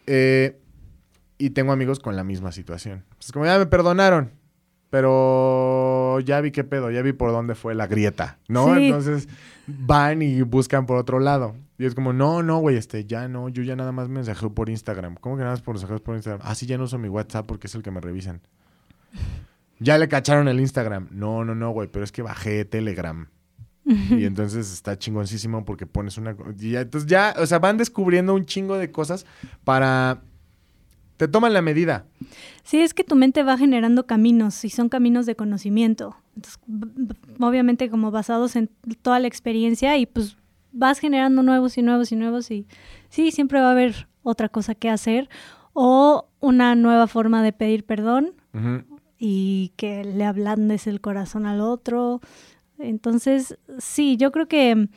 Eh, 0.07 0.61
y 1.39 1.51
tengo 1.51 1.73
amigos 1.73 2.01
con 2.01 2.17
la 2.17 2.25
misma 2.25 2.53
situación. 2.53 3.05
Es 3.21 3.31
como, 3.33 3.45
ya 3.45 3.59
me 3.59 3.67
perdonaron, 3.67 4.33
pero 4.91 5.90
ya 6.19 6.41
vi 6.41 6.51
qué 6.51 6.65
pedo, 6.65 6.91
ya 6.91 7.03
vi 7.03 7.13
por 7.13 7.31
dónde 7.31 7.55
fue 7.55 7.77
la 7.77 7.87
grieta, 7.87 8.39
¿no? 8.49 8.75
Sí. 8.75 8.87
Entonces 8.87 9.29
van 9.69 10.23
y 10.23 10.43
buscan 10.43 10.87
por 10.87 10.97
otro 10.97 11.21
lado. 11.21 11.55
Y 11.79 11.85
es 11.85 11.95
como, 11.95 12.13
no, 12.13 12.43
no, 12.43 12.59
güey, 12.59 12.77
este, 12.77 13.05
ya 13.05 13.29
no, 13.29 13.49
yo 13.49 13.63
ya 13.63 13.77
nada 13.77 13.93
más 13.93 14.09
mensajeo 14.09 14.53
por 14.53 14.69
Instagram. 14.69 15.15
¿Cómo 15.21 15.37
que 15.37 15.43
nada 15.43 15.53
más 15.55 15.63
por 15.63 15.75
mensajeos 15.75 16.01
por 16.01 16.17
Instagram? 16.17 16.41
Ah, 16.45 16.55
sí, 16.57 16.67
ya 16.67 16.77
no 16.77 16.85
uso 16.85 16.99
mi 16.99 17.09
WhatsApp 17.09 17.47
porque 17.47 17.69
es 17.69 17.75
el 17.77 17.83
que 17.83 17.93
me 17.93 18.01
revisan. 18.01 18.41
Ya 19.83 19.97
le 19.97 20.09
cacharon 20.09 20.47
el 20.47 20.61
Instagram. 20.61 21.09
No, 21.11 21.43
no, 21.43 21.55
no, 21.55 21.71
güey, 21.71 21.89
pero 21.89 22.05
es 22.05 22.13
que 22.13 22.21
bajé 22.21 22.65
Telegram. 22.67 23.29
Y 23.87 24.27
entonces 24.27 24.71
está 24.71 24.99
chingoncísimo 24.99 25.65
porque 25.65 25.87
pones 25.87 26.19
una... 26.19 26.37
y 26.59 26.73
ya- 26.73 26.83
entonces 26.83 27.09
ya, 27.09 27.35
o 27.39 27.47
sea, 27.47 27.61
van 27.61 27.79
descubriendo 27.79 28.35
un 28.35 28.45
chingo 28.45 28.77
de 28.77 28.91
cosas 28.93 29.25
para... 29.65 30.21
Te 31.21 31.29
toman 31.29 31.53
la 31.53 31.61
medida. 31.61 32.07
Sí, 32.63 32.81
es 32.81 32.95
que 32.95 33.05
tu 33.05 33.15
mente 33.15 33.43
va 33.43 33.59
generando 33.59 34.07
caminos 34.07 34.65
y 34.65 34.71
son 34.71 34.89
caminos 34.89 35.27
de 35.27 35.37
conocimiento. 35.37 36.17
Entonces, 36.35 36.59
obviamente 37.39 37.91
como 37.91 38.11
basados 38.11 38.57
en 38.57 38.71
toda 39.03 39.21
la 39.21 39.27
experiencia 39.27 39.99
y 39.99 40.07
pues 40.07 40.39
vas 40.73 40.99
generando 40.99 41.43
nuevos 41.43 41.77
y 41.77 41.83
nuevos 41.83 42.11
y 42.11 42.17
nuevos 42.17 42.51
y 42.51 42.67
sí, 43.11 43.33
siempre 43.33 43.61
va 43.61 43.69
a 43.69 43.73
haber 43.73 44.09
otra 44.23 44.49
cosa 44.49 44.75
que 44.75 44.89
hacer 44.89 45.29
o 45.75 46.27
una 46.41 46.75
nueva 46.75 47.07
forma 47.07 47.43
de 47.43 47.53
pedir 47.53 47.85
perdón 47.85 48.33
y 49.19 49.75
que 49.77 50.05
le 50.05 50.25
ablandes 50.25 50.87
el 50.87 51.03
corazón 51.03 51.45
al 51.45 51.61
otro. 51.61 52.23
Entonces, 52.79 53.59
sí, 53.77 54.17
yo 54.17 54.33
creo 54.33 54.49
que 54.49 54.89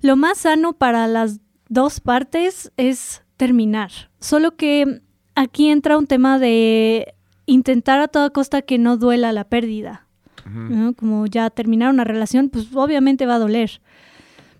lo 0.00 0.16
más 0.16 0.38
sano 0.38 0.72
para 0.72 1.06
las 1.06 1.38
dos 1.68 2.00
partes 2.00 2.72
es 2.76 3.24
terminar. 3.36 3.90
Solo 4.20 4.56
que 4.56 5.02
aquí 5.34 5.68
entra 5.70 5.96
un 5.98 6.06
tema 6.06 6.38
de 6.38 7.14
intentar 7.46 8.00
a 8.00 8.08
toda 8.08 8.30
costa 8.30 8.62
que 8.62 8.78
no 8.78 8.96
duela 8.96 9.32
la 9.32 9.44
pérdida. 9.44 10.06
Como 10.96 11.26
ya 11.26 11.48
terminar 11.50 11.88
una 11.90 12.04
relación, 12.04 12.50
pues 12.50 12.68
obviamente 12.74 13.24
va 13.24 13.36
a 13.36 13.38
doler. 13.38 13.80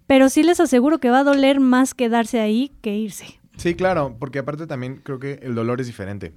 Pero 0.07 0.29
sí 0.31 0.43
les 0.43 0.59
aseguro 0.61 0.99
que 0.99 1.11
va 1.11 1.21
a 1.21 1.25
doler 1.25 1.61
más 1.61 1.93
quedarse 1.95 2.41
ahí 2.41 2.73
que 2.81 2.97
irse. 2.97 3.39
Sí, 3.57 3.75
claro, 3.75 4.17
porque 4.19 4.39
aparte 4.39 4.67
también 4.67 5.01
creo 5.03 5.19
que 5.19 5.41
el 5.43 5.55
dolor 5.55 5.81
es 5.81 5.87
diferente. 5.87 6.33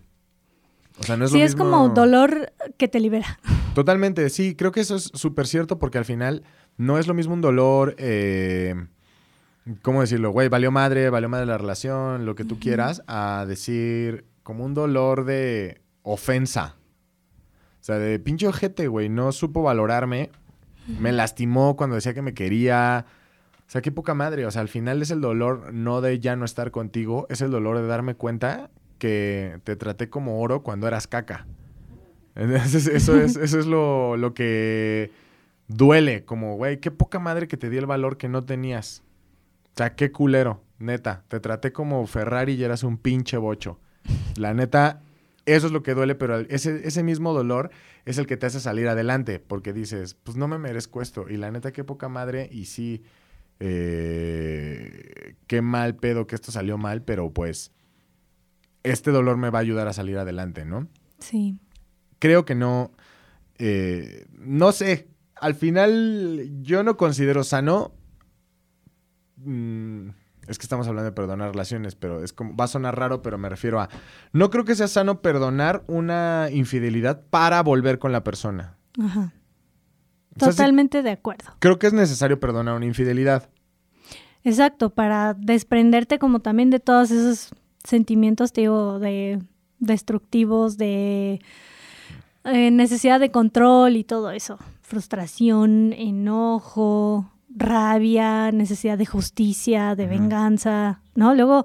O 0.99 1.03
sea, 1.03 1.15
no 1.15 1.25
es 1.25 1.31
sí, 1.31 1.39
lo 1.39 1.45
es 1.45 1.55
mismo- 1.55 1.65
como 1.71 1.89
dolor 1.89 2.51
que 2.77 2.87
te 2.87 2.99
libera. 2.99 3.39
Totalmente, 3.73 4.29
sí, 4.29 4.55
creo 4.55 4.71
que 4.71 4.81
eso 4.81 4.95
es 4.95 5.11
súper 5.13 5.47
cierto 5.47 5.79
porque 5.79 5.97
al 5.97 6.05
final 6.05 6.43
no 6.77 6.97
es 6.99 7.07
lo 7.07 7.13
mismo 7.13 7.33
un 7.33 7.41
dolor, 7.41 7.95
eh, 7.97 8.75
¿cómo 9.81 10.01
decirlo? 10.01 10.31
Güey, 10.31 10.49
valió 10.49 10.71
madre, 10.71 11.09
valió 11.09 11.29
madre 11.29 11.45
la 11.45 11.57
relación, 11.57 12.25
lo 12.25 12.35
que 12.35 12.43
tú 12.45 12.59
quieras, 12.59 13.01
a 13.07 13.45
decir 13.47 14.25
como 14.47 14.63
un 14.63 14.73
dolor 14.73 15.25
de 15.25 15.81
ofensa. 16.03 16.77
O 17.81 17.83
sea, 17.83 17.97
de 17.97 18.17
pinche 18.17 18.47
ojete, 18.47 18.87
güey, 18.87 19.09
no 19.09 19.33
supo 19.33 19.61
valorarme, 19.61 20.29
me 21.01 21.11
lastimó 21.11 21.75
cuando 21.75 21.97
decía 21.97 22.13
que 22.13 22.21
me 22.21 22.33
quería. 22.33 23.05
O 23.57 23.69
sea, 23.69 23.81
qué 23.81 23.91
poca 23.91 24.13
madre. 24.13 24.45
O 24.45 24.51
sea, 24.51 24.61
al 24.61 24.69
final 24.69 25.01
es 25.01 25.11
el 25.11 25.19
dolor 25.19 25.73
no 25.73 25.99
de 25.99 26.19
ya 26.19 26.37
no 26.37 26.45
estar 26.45 26.71
contigo, 26.71 27.27
es 27.29 27.41
el 27.41 27.51
dolor 27.51 27.77
de 27.77 27.87
darme 27.87 28.15
cuenta 28.15 28.69
que 28.99 29.59
te 29.65 29.75
traté 29.75 30.09
como 30.09 30.39
oro 30.39 30.63
cuando 30.63 30.87
eras 30.87 31.07
caca. 31.07 31.45
Entonces, 32.35 32.87
eso 32.87 33.19
es, 33.19 33.35
eso 33.35 33.59
es 33.59 33.65
lo, 33.65 34.15
lo 34.15 34.33
que 34.33 35.11
duele, 35.67 36.23
como, 36.23 36.55
güey, 36.55 36.79
qué 36.79 36.89
poca 36.89 37.19
madre 37.19 37.49
que 37.49 37.57
te 37.57 37.69
di 37.69 37.75
el 37.75 37.85
valor 37.85 38.15
que 38.15 38.29
no 38.29 38.45
tenías. 38.45 39.03
O 39.73 39.75
sea, 39.75 39.93
qué 39.95 40.13
culero, 40.13 40.63
neta. 40.79 41.25
Te 41.27 41.41
traté 41.41 41.73
como 41.73 42.07
Ferrari 42.07 42.53
y 42.53 42.63
eras 42.63 42.83
un 42.83 42.97
pinche 42.97 43.35
bocho. 43.35 43.81
La 44.35 44.53
neta, 44.53 45.01
Eso 45.45 45.67
es 45.67 45.73
lo 45.73 45.81
que 45.81 45.93
duele, 45.93 46.15
pero 46.15 46.39
ese, 46.39 46.85
ese 46.85 47.03
mismo 47.03 47.33
dolor 47.33 47.71
es 48.05 48.17
el 48.17 48.27
que 48.27 48.35
te 48.37 48.45
hace 48.47 48.59
salir 48.59 48.87
adelante, 48.89 49.39
porque 49.39 49.71
dices, 49.73 50.13
pues 50.13 50.35
no 50.35 50.47
me 50.47 50.57
merezco 50.57 51.01
esto. 51.01 51.29
Y 51.29 51.37
la 51.37 51.51
neta, 51.51 51.71
qué 51.71 51.83
poca 51.83 52.09
madre, 52.09 52.49
y 52.51 52.65
sí, 52.65 53.03
eh, 53.59 55.35
qué 55.47 55.61
mal 55.61 55.95
pedo 55.95 56.27
que 56.27 56.35
esto 56.35 56.51
salió 56.51 56.77
mal, 56.77 57.01
pero 57.01 57.31
pues 57.31 57.71
este 58.83 59.11
dolor 59.11 59.37
me 59.37 59.49
va 59.49 59.59
a 59.59 59.61
ayudar 59.61 59.87
a 59.87 59.93
salir 59.93 60.17
adelante, 60.17 60.65
¿no? 60.65 60.87
Sí. 61.19 61.57
Creo 62.19 62.45
que 62.45 62.55
no, 62.55 62.91
eh, 63.57 64.25
no 64.37 64.71
sé, 64.71 65.07
al 65.35 65.55
final 65.55 66.49
yo 66.61 66.83
no 66.83 66.97
considero 66.97 67.43
sano. 67.43 67.93
Mm, 69.37 70.09
es 70.47 70.57
que 70.57 70.63
estamos 70.63 70.87
hablando 70.87 71.09
de 71.09 71.11
perdonar 71.11 71.51
relaciones, 71.51 71.95
pero 71.95 72.23
es 72.23 72.33
como, 72.33 72.55
va 72.55 72.65
a 72.65 72.67
sonar 72.67 72.97
raro, 72.97 73.21
pero 73.21 73.37
me 73.37 73.49
refiero 73.49 73.79
a, 73.79 73.89
no 74.33 74.49
creo 74.49 74.65
que 74.65 74.75
sea 74.75 74.87
sano 74.87 75.21
perdonar 75.21 75.83
una 75.87 76.49
infidelidad 76.51 77.23
para 77.29 77.61
volver 77.61 77.99
con 77.99 78.11
la 78.11 78.23
persona. 78.23 78.77
Ajá. 78.99 79.33
Totalmente 80.37 81.01
de 81.01 81.11
acuerdo. 81.11 81.45
Creo 81.59 81.79
que 81.79 81.87
es 81.87 81.93
necesario 81.93 82.39
perdonar 82.39 82.75
una 82.75 82.85
infidelidad. 82.85 83.49
Exacto, 84.43 84.91
para 84.91 85.33
desprenderte 85.33 86.19
como 86.19 86.39
también 86.39 86.69
de 86.69 86.79
todos 86.79 87.11
esos 87.11 87.49
sentimientos, 87.83 88.53
digo, 88.53 88.99
de 88.99 89.41
destructivos, 89.79 90.77
de 90.77 91.41
eh, 92.45 92.71
necesidad 92.71 93.19
de 93.19 93.31
control 93.31 93.97
y 93.97 94.03
todo 94.03 94.31
eso. 94.31 94.57
Frustración, 94.81 95.93
enojo, 95.93 97.29
rabia, 97.57 98.51
necesidad 98.51 98.97
de 98.97 99.05
justicia, 99.05 99.95
de 99.95 100.07
venganza, 100.07 101.01
¿no? 101.15 101.33
Luego 101.33 101.63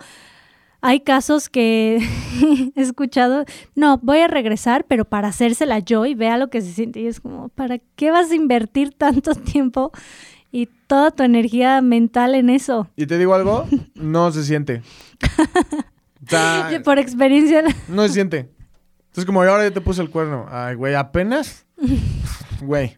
hay 0.81 1.00
casos 1.00 1.48
que 1.48 1.98
he 2.76 2.81
escuchado, 2.81 3.44
no, 3.74 3.98
voy 3.98 4.18
a 4.18 4.28
regresar, 4.28 4.85
pero 4.88 5.05
para 5.05 5.28
hacérsela 5.28 5.78
yo 5.78 6.05
y 6.07 6.14
vea 6.14 6.37
lo 6.37 6.50
que 6.50 6.61
se 6.61 6.72
siente. 6.72 7.00
Y 7.00 7.07
es 7.07 7.20
como, 7.20 7.48
¿para 7.50 7.78
qué 7.96 8.11
vas 8.11 8.31
a 8.31 8.35
invertir 8.35 8.92
tanto 8.92 9.35
tiempo 9.52 9.92
y 10.50 10.66
toda 10.87 11.12
tu 11.12 11.22
energía 11.22 11.81
mental 11.81 12.35
en 12.35 12.50
eso? 12.50 12.88
Y 12.96 13.07
te 13.07 13.16
digo 13.16 13.35
algo, 13.35 13.66
no 13.94 14.33
se 14.33 14.42
siente. 14.44 14.83
Por 16.85 16.98
experiencia. 16.98 17.62
No 17.88 18.07
se 18.07 18.14
siente. 18.14 18.50
Entonces, 18.98 19.26
como 19.26 19.42
ahora 19.42 19.64
ya 19.64 19.74
te 19.74 19.81
puse 19.81 20.00
el 20.02 20.11
cuerno. 20.11 20.46
Ay, 20.48 20.74
güey, 20.74 20.94
apenas. 20.94 21.66
Güey. 22.61 22.96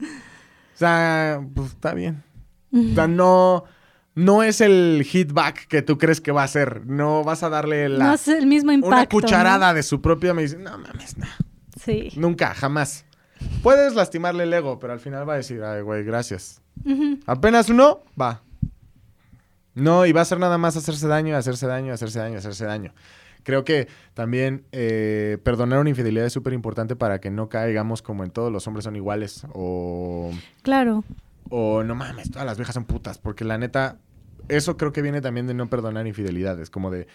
O 0.00 0.78
sea, 0.78 1.40
pues 1.54 1.70
está 1.70 1.92
bien. 1.94 2.22
O 2.76 2.94
sea, 2.94 3.06
no, 3.06 3.64
no 4.14 4.42
es 4.42 4.60
el 4.60 5.06
hitback 5.10 5.66
que 5.68 5.82
tú 5.82 5.98
crees 5.98 6.20
que 6.20 6.32
va 6.32 6.42
a 6.42 6.48
ser. 6.48 6.86
No 6.86 7.24
vas 7.24 7.42
a 7.42 7.48
darle 7.48 7.88
la. 7.88 8.06
No 8.06 8.14
es 8.14 8.28
el 8.28 8.46
mismo 8.46 8.72
impacto. 8.72 8.96
Una 8.96 9.06
cucharada 9.06 9.74
de 9.74 9.82
su 9.82 10.00
propia 10.00 10.34
medicina. 10.34 10.70
No 10.70 10.78
mames, 10.78 11.16
no. 11.16 11.26
Sí. 11.82 12.10
Nunca, 12.16 12.54
jamás. 12.54 13.04
Puedes 13.62 13.94
lastimarle 13.94 14.44
el 14.44 14.52
ego, 14.52 14.78
pero 14.78 14.92
al 14.92 15.00
final 15.00 15.28
va 15.28 15.34
a 15.34 15.36
decir, 15.36 15.62
ay, 15.62 15.82
güey, 15.82 16.04
gracias. 16.04 16.62
Apenas 17.26 17.68
uno, 17.68 18.00
va. 18.20 18.42
No, 19.74 20.06
y 20.06 20.12
va 20.12 20.22
a 20.22 20.24
ser 20.24 20.38
nada 20.38 20.56
más 20.56 20.76
hacerse 20.76 21.06
daño, 21.06 21.36
hacerse 21.36 21.66
daño, 21.66 21.92
hacerse 21.92 22.18
daño, 22.18 22.38
hacerse 22.38 22.64
daño. 22.64 22.94
Creo 23.42 23.64
que 23.64 23.88
también 24.14 24.64
eh, 24.72 25.38
perdonar 25.44 25.78
una 25.78 25.90
infidelidad 25.90 26.26
es 26.26 26.32
súper 26.32 26.52
importante 26.52 26.96
para 26.96 27.20
que 27.20 27.30
no 27.30 27.48
caigamos 27.48 28.02
como 28.02 28.24
en 28.24 28.30
todos 28.30 28.50
los 28.50 28.66
hombres 28.66 28.84
son 28.84 28.96
iguales 28.96 29.46
o... 29.52 30.32
Claro. 30.62 31.04
O 31.48 31.82
no 31.82 31.94
mames, 31.94 32.30
todas 32.30 32.46
las 32.46 32.56
viejas 32.56 32.74
son 32.74 32.84
putas, 32.84 33.18
porque 33.18 33.44
la 33.44 33.58
neta, 33.58 33.98
eso 34.48 34.76
creo 34.76 34.92
que 34.92 35.02
viene 35.02 35.20
también 35.20 35.46
de 35.46 35.54
no 35.54 35.68
perdonar 35.68 36.06
infidelidades, 36.06 36.70
como 36.70 36.90
de... 36.90 37.06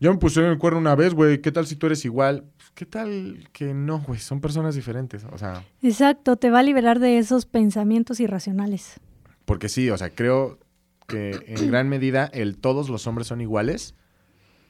Yo 0.00 0.12
me 0.12 0.18
puse 0.18 0.40
en 0.40 0.46
el 0.46 0.58
cuerno 0.58 0.80
una 0.80 0.96
vez, 0.96 1.14
güey. 1.14 1.40
¿Qué 1.40 1.52
tal 1.52 1.64
si 1.64 1.76
tú 1.76 1.86
eres 1.86 2.04
igual? 2.04 2.44
Pues, 2.56 2.70
¿Qué 2.74 2.86
tal 2.86 3.48
que 3.52 3.72
no, 3.72 4.00
güey? 4.00 4.18
Son 4.18 4.40
personas 4.40 4.74
diferentes, 4.74 5.24
o 5.30 5.38
sea... 5.38 5.64
Exacto, 5.80 6.36
te 6.36 6.50
va 6.50 6.58
a 6.58 6.62
liberar 6.64 6.98
de 6.98 7.18
esos 7.18 7.46
pensamientos 7.46 8.18
irracionales. 8.18 9.00
Porque 9.44 9.68
sí, 9.68 9.90
o 9.90 9.96
sea, 9.96 10.10
creo 10.10 10.58
que 11.06 11.44
en 11.46 11.70
gran 11.70 11.88
medida 11.88 12.26
el 12.32 12.56
todos 12.56 12.88
los 12.88 13.06
hombres 13.06 13.28
son 13.28 13.40
iguales 13.40 13.94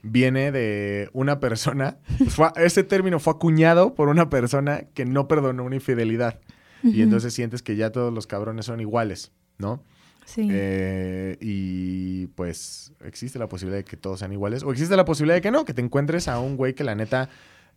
viene 0.03 0.51
de 0.53 1.09
una 1.13 1.41
persona, 1.41 1.99
ese 2.57 2.83
término 2.83 3.21
fue 3.21 3.33
acuñado 3.33 3.95
por 3.95 4.09
una 4.09 4.29
persona 4.29 4.83
que 4.95 5.05
no 5.05 5.29
perdonó 5.29 5.65
una 5.65 5.77
infidelidad. 5.77 6.41
Y 6.83 7.03
entonces 7.03 7.33
sientes 7.33 7.63
que 7.63 7.77
ya 7.77 7.91
todos 7.91 8.13
los 8.13 8.27
cabrones 8.27 8.67
son 8.67 8.81
iguales, 8.81 9.33
¿no? 9.59 9.83
Sí. 10.25 10.49
Eh, 10.51 11.37
y 11.41 12.27
pues 12.29 12.93
existe 13.05 13.39
la 13.39 13.49
posibilidad 13.49 13.79
de 13.79 13.85
que 13.85 13.97
todos 13.97 14.21
sean 14.21 14.33
iguales. 14.33 14.63
O 14.63 14.73
existe 14.73 14.97
la 14.97 15.05
posibilidad 15.05 15.37
de 15.37 15.43
que 15.43 15.51
no, 15.51 15.65
que 15.65 15.75
te 15.75 15.83
encuentres 15.83 16.29
a 16.29 16.41
un 16.41 16.57
güey 16.57 16.75
que 16.75 16.85
la 16.85 16.95
neta, 16.95 17.29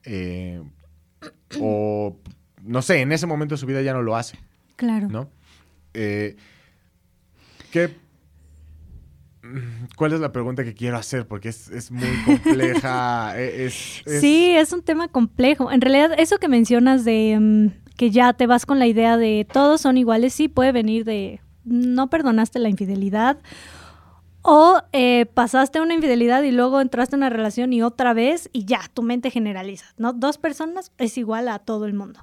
eh, 0.03 0.61
o 1.59 2.17
no 2.63 2.81
sé, 2.81 3.01
en 3.01 3.11
ese 3.11 3.27
momento 3.27 3.55
de 3.55 3.59
su 3.59 3.65
vida 3.65 3.81
ya 3.81 3.93
no 3.93 4.01
lo 4.01 4.15
hace. 4.15 4.39
Claro. 4.75 5.07
¿No? 5.07 5.29
Eh, 5.93 6.35
¿Qué 7.71 8.05
¿Cuál 9.95 10.13
es 10.13 10.19
la 10.19 10.31
pregunta 10.31 10.63
que 10.63 10.73
quiero 10.73 10.97
hacer? 10.97 11.27
Porque 11.27 11.49
es, 11.49 11.91
muy 11.91 12.07
compleja. 12.25 13.33
E, 13.37 13.69
sí, 13.69 14.51
es 14.51 14.71
un 14.71 14.81
tema 14.81 15.07
complejo. 15.07 15.71
En 15.71 15.81
realidad, 15.81 16.11
eso 16.17 16.37
que 16.37 16.47
mencionas 16.47 17.05
de 17.05 17.37
mm, 17.39 17.67
que 17.97 18.11
ya 18.11 18.33
te 18.33 18.47
vas 18.47 18.65
con 18.65 18.79
la 18.79 18.87
idea 18.87 19.17
de 19.17 19.47
todos 19.51 19.81
son 19.81 19.97
iguales, 19.97 20.33
sí 20.33 20.47
puede 20.47 20.71
venir 20.71 21.05
de 21.05 21.41
no 21.63 22.09
perdonaste 22.09 22.59
la 22.59 22.69
infidelidad 22.69 23.39
o 24.41 24.79
eh, 24.93 25.25
pasaste 25.33 25.81
una 25.81 25.95
infidelidad 25.95 26.43
y 26.43 26.51
luego 26.51 26.79
entraste 26.79 27.15
en 27.15 27.21
una 27.21 27.29
relación 27.29 27.73
y 27.73 27.81
otra 27.81 28.13
vez 28.13 28.49
y 28.53 28.65
ya, 28.65 28.81
tu 28.93 29.01
mente 29.01 29.31
generaliza, 29.31 29.87
¿no? 29.97 30.13
Dos 30.13 30.37
personas 30.37 30.91
es 30.99 31.17
igual 31.17 31.47
a 31.47 31.57
todo 31.57 31.85
el 31.85 31.95
mundo. 31.95 32.19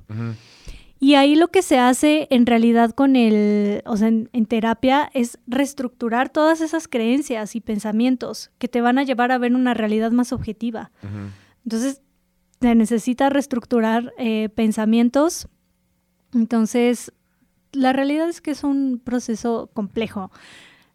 Y 1.00 1.16
ahí 1.16 1.34
lo 1.34 1.48
que 1.48 1.62
se 1.62 1.80
hace 1.80 2.28
en 2.30 2.46
realidad 2.46 2.92
con 2.92 3.16
el, 3.16 3.82
o 3.86 3.96
sea, 3.96 4.06
en, 4.06 4.46
terapia 4.46 5.10
es 5.14 5.40
reestructurar 5.48 6.28
todas 6.28 6.60
esas 6.60 6.86
creencias 6.86 7.56
y 7.56 7.60
pensamientos 7.60 8.52
que 8.58 8.68
te 8.68 8.80
van 8.80 9.00
a 9.00 9.02
llevar 9.02 9.32
a 9.32 9.38
ver 9.38 9.52
una 9.52 9.74
realidad 9.74 10.12
más 10.12 10.32
objetiva. 10.32 10.92
Entonces, 11.64 12.02
se 12.60 12.76
necesita 12.76 13.30
reestructurar 13.30 14.14
eh, 14.16 14.48
pensamientos. 14.54 15.48
Entonces, 16.32 17.12
la 17.72 17.92
realidad 17.92 18.28
es 18.28 18.40
que 18.40 18.52
es 18.52 18.64
un 18.64 19.00
proceso 19.02 19.70
complejo. 19.72 20.30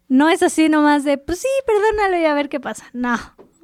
No 0.08 0.28
es 0.28 0.42
así 0.42 0.68
nomás 0.68 1.04
de, 1.04 1.18
pues 1.18 1.40
sí, 1.40 1.48
perdónalo 1.66 2.20
y 2.20 2.24
a 2.24 2.34
ver 2.34 2.48
qué 2.48 2.60
pasa. 2.60 2.86
No, 2.92 3.16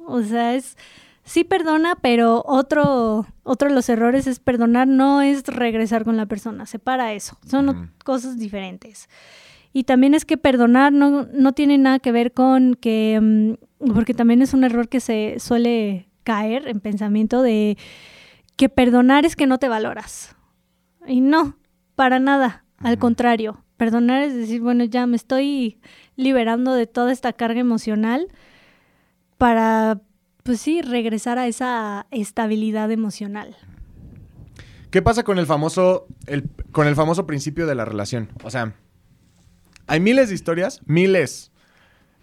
o 0.05 0.21
sea, 0.21 0.55
es 0.55 0.77
sí 1.25 1.43
perdona, 1.43 1.95
pero 1.95 2.43
otro, 2.45 3.25
otro 3.43 3.69
de 3.69 3.75
los 3.75 3.89
errores 3.89 4.27
es 4.27 4.39
perdonar, 4.39 4.87
no 4.87 5.21
es 5.21 5.43
regresar 5.47 6.05
con 6.05 6.15
la 6.15 6.27
persona, 6.27 6.65
separa 6.65 7.13
eso, 7.13 7.37
son 7.45 7.91
cosas 8.03 8.37
diferentes. 8.37 9.09
Y 9.73 9.83
también 9.83 10.13
es 10.13 10.23
que 10.23 10.37
perdonar 10.37 10.93
no, 10.93 11.23
no 11.33 11.51
tiene 11.51 11.77
nada 11.77 11.99
que 11.99 12.13
ver 12.13 12.31
con 12.31 12.75
que, 12.75 13.19
mm, 13.21 13.93
porque 13.93 14.13
también 14.13 14.41
es 14.41 14.53
un 14.53 14.63
error 14.63 14.87
que 14.87 15.01
se 15.01 15.35
suele 15.39 16.07
caer 16.23 16.67
en 16.67 16.79
pensamiento 16.79 17.41
de 17.41 17.77
que 18.55 18.69
perdonar 18.69 19.25
es 19.25 19.35
que 19.35 19.47
no 19.47 19.57
te 19.57 19.67
valoras. 19.67 20.33
Y 21.07 21.19
no, 21.19 21.57
para 21.95 22.19
nada, 22.19 22.65
al 22.77 22.97
contrario, 22.97 23.63
perdonar 23.77 24.23
es 24.23 24.33
decir, 24.33 24.61
bueno, 24.61 24.83
ya 24.83 25.05
me 25.05 25.15
estoy 25.15 25.79
liberando 26.15 26.73
de 26.73 26.87
toda 26.87 27.11
esta 27.11 27.33
carga 27.33 27.59
emocional 27.59 28.27
para 29.37 30.01
pues 30.43 30.61
sí, 30.61 30.83
regresar 30.83 31.39
a 31.39 31.47
esa 31.47 32.05
estabilidad 32.11 32.91
emocional. 32.91 33.57
¿Qué 34.91 35.01
pasa 35.01 35.23
con 35.23 35.39
el 35.39 35.47
famoso, 35.47 36.05
con 36.71 36.87
el 36.87 36.95
famoso 36.95 37.25
principio 37.25 37.65
de 37.65 37.73
la 37.73 37.83
relación? 37.83 38.29
O 38.43 38.51
sea, 38.51 38.75
hay 39.87 39.99
miles 39.99 40.29
de 40.29 40.35
historias, 40.35 40.81
miles, 40.85 41.51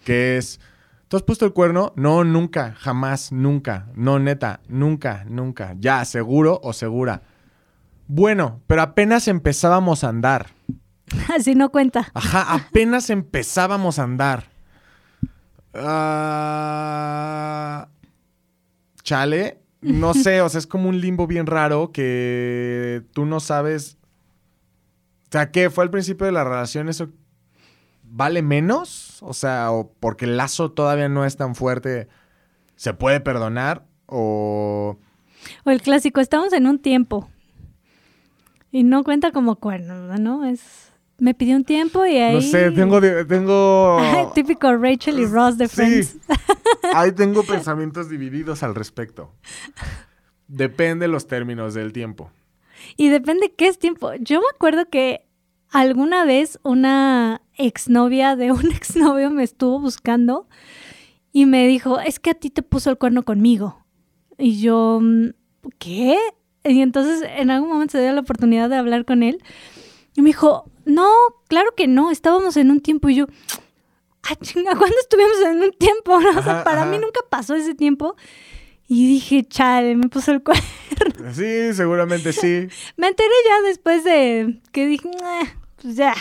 que 0.05 0.37
es, 0.39 0.61
¿tú 1.09 1.17
has 1.17 1.25
puesto 1.25 1.45
el 1.45 1.53
cuerno? 1.53 1.93
No, 1.97 2.23
nunca, 2.23 2.75
jamás, 2.79 3.33
nunca, 3.33 3.89
no, 3.97 4.21
neta, 4.21 4.61
nunca, 4.69 5.25
nunca, 5.29 5.75
ya, 5.79 6.05
seguro 6.05 6.61
o 6.63 6.73
segura. 6.73 7.23
Bueno, 8.07 8.61
pero 8.67 8.83
apenas 8.83 9.29
empezábamos 9.29 10.05
a 10.05 10.09
andar. 10.09 10.49
Así 11.35 11.55
no 11.55 11.71
cuenta. 11.71 12.09
Ajá, 12.15 12.55
apenas 12.55 13.11
empezábamos 13.11 13.99
a 13.99 14.05
andar. 14.05 14.45
Ah 15.75 17.03
chale, 19.03 19.61
no 19.81 20.15
sé, 20.15 20.41
o 20.41 20.49
sea, 20.49 20.59
es 20.59 20.67
como 20.67 20.89
un 20.89 21.01
limbo 21.01 21.27
bien 21.27 21.47
raro 21.47 21.93
que 21.93 23.03
tú 23.13 23.27
no 23.27 23.41
sabes. 23.41 23.99
O 25.25 25.33
sea, 25.33 25.51
¿qué 25.51 25.71
fue 25.71 25.85
al 25.85 25.91
principio 25.91 26.27
de 26.27 26.33
la 26.33 26.45
relación 26.45 26.89
eso 26.89 27.09
vale 28.05 28.43
menos? 28.43 29.19
O 29.23 29.35
sea, 29.35 29.71
o 29.73 29.93
porque 29.99 30.27
el 30.27 30.37
lazo 30.37 30.73
todavía 30.73 31.09
no 31.09 31.25
es 31.25 31.37
tan 31.37 31.55
fuerte, 31.55 32.09
¿se 32.77 32.95
puede 32.95 33.21
perdonar? 33.21 33.85
O. 34.07 34.99
O 35.65 35.71
el 35.71 35.83
clásico, 35.83 36.21
estamos 36.21 36.53
en 36.53 36.67
un 36.67 36.79
tiempo. 36.79 37.29
Y 38.73 38.83
no 38.83 39.05
cuenta 39.05 39.31
como 39.31 39.57
cuerno, 39.57 40.19
¿no? 40.19 40.45
Es 40.45 40.93
me 41.23 41.35
pidió 41.35 41.55
un 41.55 41.63
tiempo 41.63 42.05
y 42.05 42.17
ahí... 42.17 42.35
No 42.35 42.41
sé, 42.41 42.73
tengo... 42.73 43.01
tengo... 43.27 44.01
Típico 44.35 44.77
Rachel 44.77 45.21
y 45.21 45.27
Ross 45.27 45.57
de 45.57 45.69
Friends. 45.69 46.09
Sí. 46.09 46.19
ahí 46.95 47.13
tengo 47.13 47.43
pensamientos 47.47 48.09
divididos 48.09 48.65
al 48.65 48.75
respecto. 48.75 49.33
Depende 50.49 51.07
los 51.07 51.29
términos 51.29 51.75
del 51.75 51.93
tiempo. 51.93 52.33
Y 52.97 53.09
depende 53.09 53.55
qué 53.57 53.69
es 53.69 53.79
tiempo. 53.79 54.13
Yo 54.15 54.41
me 54.41 54.47
acuerdo 54.53 54.89
que 54.89 55.25
alguna 55.71 56.25
vez 56.25 56.59
una 56.65 57.41
exnovia 57.55 58.35
de 58.35 58.51
un 58.51 58.73
exnovio 58.73 59.31
me 59.31 59.45
estuvo 59.45 59.79
buscando 59.79 60.49
y 61.33 61.47
me 61.47 61.69
dijo, 61.69 62.01
es 62.01 62.19
que 62.19 62.31
a 62.31 62.35
ti 62.35 62.51
te 62.51 62.63
puso 62.63 62.91
el 62.91 62.99
cuerno 62.99 63.23
conmigo. 63.23 63.87
Y 64.39 64.61
yo, 64.61 64.99
mm, 65.01 65.29
¿qué? 65.79 66.19
Y 66.65 66.81
entonces 66.81 67.29
en 67.37 67.51
algún 67.51 67.71
momento 67.71 67.93
se 67.93 68.03
dio 68.03 68.13
la 68.13 68.21
oportunidad 68.21 68.69
de 68.71 68.77
hablar 68.77 69.05
con 69.05 69.23
él. 69.23 69.43
Y 70.15 70.23
me 70.23 70.31
dijo, 70.31 70.71
no, 70.85 71.09
claro 71.49 71.75
que 71.77 71.87
no, 71.87 72.11
estábamos 72.11 72.57
en 72.57 72.71
un 72.71 72.81
tiempo. 72.81 73.09
Y 73.09 73.17
yo, 73.17 73.27
ah, 74.23 74.37
chinga, 74.41 74.73
¿cuándo 74.79 74.97
estuvimos 75.01 75.37
en 75.45 75.63
un 75.63 75.73
tiempo? 75.73 76.19
O 76.39 76.43
sea, 76.43 76.65
para 76.65 76.85
mí 76.87 76.99
nunca 76.99 77.21
pasó 77.29 77.55
ese 77.55 77.75
tiempo. 77.75 78.17
Y 78.89 79.07
dije, 79.07 79.45
chale, 79.45 79.97
me 79.97 80.09
puso 80.09 80.33
el 80.33 80.43
cuerno. 80.45 80.63
Sí, 81.33 81.73
seguramente 81.73 82.33
sí. 82.33 82.69
me 82.97 83.09
enteré 83.09 83.31
ya 83.47 83.63
después 83.63 84.05
de 84.05 84.61
que 84.71 84.87
dije, 84.87 85.09
pues 85.81 85.97
ya. 85.97 86.15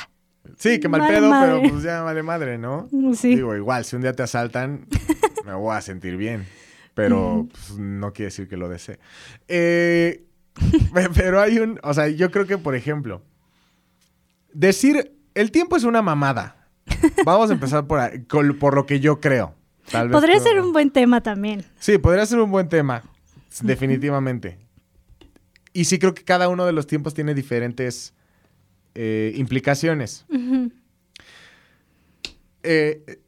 Sí, 0.57 0.79
que 0.79 0.87
mal 0.87 1.07
pedo, 1.07 1.31
pero 1.41 1.61
pues 1.69 1.83
ya 1.83 2.01
vale 2.01 2.23
madre, 2.23 2.57
¿no? 2.57 2.87
Sí. 3.13 3.35
Digo, 3.35 3.55
igual, 3.55 3.83
si 3.83 3.95
un 3.95 4.03
día 4.03 4.13
te 4.13 4.23
asaltan, 4.23 4.85
me 5.45 5.53
voy 5.53 5.75
a 5.75 5.81
sentir 5.81 6.17
bien. 6.17 6.45
Pero 6.93 7.47
pues, 7.51 7.77
no 7.77 8.13
quiere 8.13 8.27
decir 8.27 8.47
que 8.47 8.57
lo 8.57 8.69
desee. 8.69 8.99
Eh, 9.47 10.23
pero 11.15 11.41
hay 11.41 11.59
un, 11.59 11.79
o 11.83 11.93
sea, 11.93 12.07
yo 12.09 12.31
creo 12.31 12.45
que, 12.45 12.57
por 12.57 12.75
ejemplo, 12.75 13.21
decir, 14.53 15.17
el 15.33 15.51
tiempo 15.51 15.77
es 15.77 15.83
una 15.83 16.01
mamada. 16.01 16.67
Vamos 17.25 17.49
a 17.49 17.53
empezar 17.53 17.87
por, 17.87 18.01
por 18.57 18.75
lo 18.75 18.85
que 18.85 18.99
yo 18.99 19.19
creo. 19.19 19.55
podría 20.11 20.39
ser 20.39 20.59
un 20.59 20.73
buen 20.73 20.91
tema 20.91 21.21
también. 21.21 21.63
Sí, 21.79 21.97
podría 21.97 22.25
ser 22.25 22.39
un 22.39 22.51
buen 22.51 22.69
tema, 22.69 23.03
definitivamente. 23.61 24.57
Y 25.73 25.85
sí 25.85 25.99
creo 25.99 26.13
que 26.13 26.23
cada 26.23 26.49
uno 26.49 26.65
de 26.65 26.73
los 26.73 26.85
tiempos 26.85 27.13
tiene 27.13 27.33
diferentes 27.33 28.13
eh, 28.93 29.31
implicaciones. 29.35 30.25
Eh, 32.63 33.21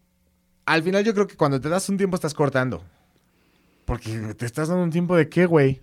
al 0.66 0.84
final 0.84 1.04
yo 1.04 1.14
creo 1.14 1.28
que 1.28 1.38
cuando 1.38 1.60
te 1.60 1.70
das 1.70 1.88
un 1.90 1.98
tiempo 1.98 2.16
estás 2.16 2.34
cortando. 2.34 2.84
Porque 3.86 4.34
te 4.38 4.46
estás 4.46 4.70
dando 4.70 4.84
un 4.84 4.92
tiempo 4.92 5.16
de 5.16 5.30
qué, 5.30 5.46
güey. 5.46 5.82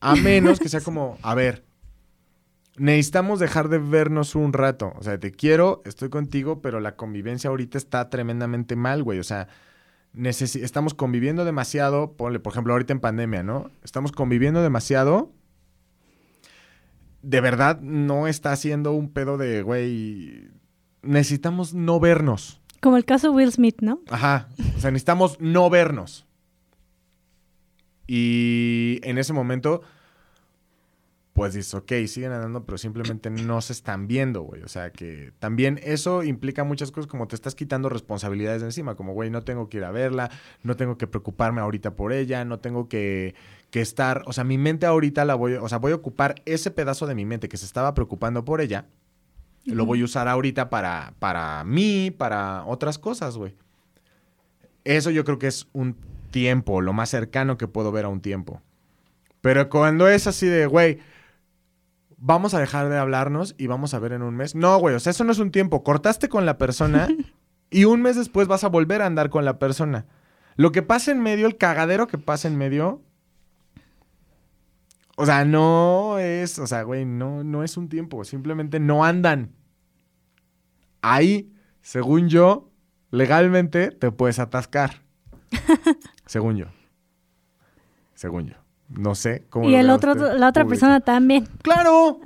A 0.00 0.14
menos 0.16 0.60
que 0.60 0.68
sea 0.68 0.80
como, 0.80 1.18
a 1.22 1.34
ver, 1.34 1.64
necesitamos 2.76 3.40
dejar 3.40 3.68
de 3.68 3.78
vernos 3.78 4.34
un 4.34 4.52
rato. 4.52 4.92
O 4.96 5.02
sea, 5.02 5.18
te 5.18 5.32
quiero, 5.32 5.82
estoy 5.84 6.08
contigo, 6.08 6.62
pero 6.62 6.80
la 6.80 6.96
convivencia 6.96 7.50
ahorita 7.50 7.78
está 7.78 8.08
tremendamente 8.08 8.76
mal, 8.76 9.02
güey. 9.02 9.18
O 9.18 9.24
sea, 9.24 9.48
estamos 10.14 10.94
conviviendo 10.94 11.44
demasiado. 11.44 12.12
Ponle, 12.12 12.40
por 12.40 12.52
ejemplo, 12.52 12.72
ahorita 12.72 12.92
en 12.92 13.00
pandemia, 13.00 13.42
¿no? 13.42 13.70
Estamos 13.82 14.12
conviviendo 14.12 14.62
demasiado. 14.62 15.32
De 17.22 17.40
verdad 17.40 17.80
no 17.80 18.28
está 18.28 18.52
haciendo 18.52 18.92
un 18.92 19.12
pedo 19.12 19.38
de, 19.38 19.62
güey, 19.62 20.48
necesitamos 21.02 21.74
no 21.74 21.98
vernos. 21.98 22.60
Como 22.80 22.96
el 22.96 23.04
caso 23.04 23.32
Will 23.32 23.50
Smith, 23.50 23.78
¿no? 23.80 24.00
Ajá. 24.08 24.48
O 24.76 24.80
sea, 24.80 24.92
necesitamos 24.92 25.40
no 25.40 25.68
vernos. 25.68 26.27
Y 28.08 29.00
en 29.02 29.18
ese 29.18 29.34
momento, 29.34 29.82
pues 31.34 31.52
dices, 31.52 31.74
ok, 31.74 31.92
siguen 32.06 32.32
andando, 32.32 32.64
pero 32.64 32.78
simplemente 32.78 33.28
no 33.28 33.60
se 33.60 33.74
están 33.74 34.08
viendo, 34.08 34.40
güey. 34.40 34.62
O 34.62 34.68
sea, 34.68 34.90
que 34.90 35.32
también 35.38 35.78
eso 35.84 36.24
implica 36.24 36.64
muchas 36.64 36.90
cosas 36.90 37.06
como 37.06 37.28
te 37.28 37.36
estás 37.36 37.54
quitando 37.54 37.90
responsabilidades 37.90 38.62
de 38.62 38.68
encima, 38.68 38.96
como, 38.96 39.12
güey, 39.12 39.28
no 39.28 39.42
tengo 39.42 39.68
que 39.68 39.76
ir 39.76 39.84
a 39.84 39.90
verla, 39.90 40.30
no 40.62 40.74
tengo 40.74 40.96
que 40.96 41.06
preocuparme 41.06 41.60
ahorita 41.60 41.96
por 41.96 42.14
ella, 42.14 42.46
no 42.46 42.60
tengo 42.60 42.88
que, 42.88 43.34
que 43.70 43.82
estar, 43.82 44.22
o 44.24 44.32
sea, 44.32 44.42
mi 44.42 44.56
mente 44.56 44.86
ahorita 44.86 45.26
la 45.26 45.34
voy, 45.34 45.54
o 45.54 45.68
sea, 45.68 45.76
voy 45.76 45.92
a 45.92 45.96
ocupar 45.96 46.36
ese 46.46 46.70
pedazo 46.70 47.06
de 47.06 47.14
mi 47.14 47.26
mente 47.26 47.50
que 47.50 47.58
se 47.58 47.66
estaba 47.66 47.92
preocupando 47.92 48.42
por 48.46 48.62
ella, 48.62 48.86
lo 49.66 49.84
voy 49.84 50.00
a 50.00 50.04
usar 50.04 50.28
ahorita 50.28 50.70
para, 50.70 51.12
para 51.18 51.62
mí, 51.64 52.10
para 52.10 52.64
otras 52.64 52.98
cosas, 52.98 53.36
güey. 53.36 53.54
Eso 54.84 55.10
yo 55.10 55.24
creo 55.24 55.38
que 55.38 55.48
es 55.48 55.68
un 55.74 55.94
tiempo, 56.38 56.80
lo 56.80 56.92
más 56.92 57.10
cercano 57.10 57.58
que 57.58 57.66
puedo 57.66 57.90
ver 57.90 58.04
a 58.04 58.08
un 58.08 58.20
tiempo. 58.20 58.62
Pero 59.40 59.68
cuando 59.68 60.06
es 60.06 60.28
así 60.28 60.46
de, 60.46 60.66
güey, 60.66 61.00
vamos 62.16 62.54
a 62.54 62.60
dejar 62.60 62.88
de 62.88 62.96
hablarnos 62.96 63.56
y 63.58 63.66
vamos 63.66 63.92
a 63.92 63.98
ver 63.98 64.12
en 64.12 64.22
un 64.22 64.36
mes. 64.36 64.54
No, 64.54 64.78
güey, 64.78 64.94
o 64.94 65.00
sea, 65.00 65.10
eso 65.10 65.24
no 65.24 65.32
es 65.32 65.40
un 65.40 65.50
tiempo. 65.50 65.82
Cortaste 65.82 66.28
con 66.28 66.46
la 66.46 66.56
persona 66.56 67.08
y 67.70 67.86
un 67.86 68.02
mes 68.02 68.14
después 68.14 68.46
vas 68.46 68.62
a 68.62 68.68
volver 68.68 69.02
a 69.02 69.06
andar 69.06 69.30
con 69.30 69.44
la 69.44 69.58
persona. 69.58 70.06
Lo 70.54 70.70
que 70.70 70.82
pasa 70.82 71.10
en 71.10 71.20
medio, 71.20 71.48
el 71.48 71.56
cagadero 71.56 72.06
que 72.06 72.18
pasa 72.18 72.46
en 72.46 72.56
medio, 72.56 73.02
o 75.16 75.26
sea, 75.26 75.44
no 75.44 76.20
es, 76.20 76.60
o 76.60 76.68
sea, 76.68 76.84
güey, 76.84 77.04
no, 77.04 77.42
no 77.42 77.64
es 77.64 77.76
un 77.76 77.88
tiempo, 77.88 78.24
simplemente 78.24 78.78
no 78.78 79.04
andan. 79.04 79.50
Ahí, 81.02 81.52
según 81.82 82.28
yo, 82.28 82.70
legalmente 83.10 83.90
te 83.90 84.12
puedes 84.12 84.38
atascar. 84.38 85.02
Según 86.28 86.56
yo. 86.56 86.66
Según 88.14 88.48
yo. 88.48 88.54
No 88.90 89.14
sé 89.14 89.44
cómo. 89.48 89.68
Y 89.68 89.74
el 89.74 89.90
otro, 89.90 90.14
la 90.14 90.48
otra 90.48 90.66
persona 90.66 91.00
también. 91.00 91.48
¡Claro! 91.62 92.20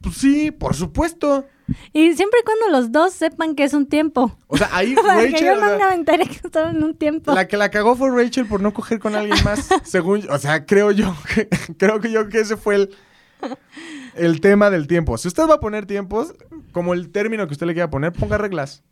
Pues 0.00 0.16
sí, 0.16 0.50
por 0.50 0.74
supuesto. 0.74 1.46
Y 1.92 2.14
siempre 2.14 2.40
y 2.40 2.44
cuando 2.44 2.68
los 2.70 2.92
dos 2.92 3.12
sepan 3.12 3.54
que 3.54 3.64
es 3.64 3.74
un 3.74 3.86
tiempo. 3.86 4.36
O 4.46 4.56
sea, 4.56 4.68
ahí 4.72 4.94
Rachel. 5.04 5.44
yo 5.44 5.54
no 5.56 5.76
me 5.78 5.94
enteré 5.94 6.26
que 6.26 6.34
estaba 6.44 6.70
en 6.70 6.82
un 6.82 6.94
tiempo. 6.94 7.34
La 7.34 7.48
que 7.48 7.56
la 7.56 7.70
cagó 7.70 7.96
fue 7.96 8.10
Rachel 8.10 8.46
por 8.46 8.60
no 8.60 8.72
coger 8.72 9.00
con 9.00 9.16
alguien 9.16 9.42
más. 9.44 9.68
según, 9.84 10.26
o 10.30 10.38
sea, 10.38 10.64
creo 10.64 10.92
yo 10.92 11.14
que, 11.34 11.48
creo 11.76 12.00
que 12.00 12.10
yo 12.12 12.28
que 12.28 12.40
ese 12.40 12.56
fue 12.56 12.76
el, 12.76 12.96
el 14.14 14.40
tema 14.40 14.70
del 14.70 14.86
tiempo. 14.86 15.18
Si 15.18 15.26
usted 15.28 15.48
va 15.48 15.54
a 15.54 15.60
poner 15.60 15.86
tiempos, 15.86 16.34
como 16.72 16.94
el 16.94 17.10
término 17.10 17.46
que 17.48 17.52
usted 17.52 17.66
le 17.66 17.74
quiera 17.74 17.90
poner, 17.90 18.12
ponga 18.12 18.38
reglas. 18.38 18.84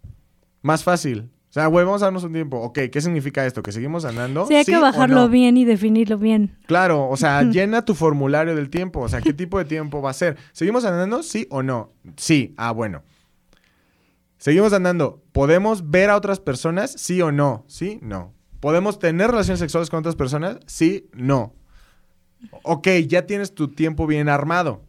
Más 0.63 0.83
fácil. 0.83 1.31
O 1.49 1.53
sea, 1.53 1.67
güey, 1.67 1.85
vamos 1.87 2.03
a 2.03 2.07
darnos 2.07 2.25
un 2.25 2.33
tiempo. 2.35 2.59
Ok, 2.61 2.79
¿qué 2.93 3.01
significa 3.01 3.47
esto? 3.47 3.63
¿Que 3.63 3.73
seguimos 3.73 4.05
andando? 4.05 4.47
Sí, 4.47 4.55
hay 4.55 4.67
que 4.67 4.77
bajarlo 4.77 5.31
bien 5.31 5.57
y 5.57 5.65
definirlo 5.65 6.19
bien. 6.19 6.59
Claro, 6.67 7.09
o 7.09 7.17
sea, 7.17 7.43
llena 7.51 7.87
tu 7.87 7.95
formulario 7.95 8.55
del 8.55 8.69
tiempo. 8.69 9.01
O 9.01 9.09
sea, 9.09 9.23
¿qué 9.23 9.33
tipo 9.33 9.59
de 9.59 9.65
tiempo 9.65 10.03
va 10.03 10.11
a 10.11 10.15
ser? 10.15 10.37
¿Seguimos 10.53 10.85
andando? 10.85 11.23
¿Sí 11.23 11.47
o 11.51 11.63
no? 11.63 11.93
Sí. 12.17 12.55
Ah, 12.59 12.73
bueno. 12.73 13.03
¿Seguimos 14.37 14.75
andando? 14.75 15.23
¿Podemos 15.33 15.91
ver 15.91 16.11
a 16.11 16.17
otras 16.17 16.39
personas? 16.39 16.93
¿Sí 16.93 17.23
o 17.23 17.33
no? 17.33 17.65
¿Sí? 17.67 17.99
No. 18.03 18.35
¿Podemos 18.61 18.99
tener 18.99 19.31
relaciones 19.31 19.61
sexuales 19.61 19.89
con 19.89 20.01
otras 20.01 20.17
personas? 20.17 20.59
Sí, 20.67 21.09
no. 21.15 21.55
Ok, 22.63 22.89
ya 23.07 23.27
tienes 23.27 23.55
tu 23.55 23.69
tiempo 23.69 24.07
bien 24.07 24.29
armado. 24.29 24.83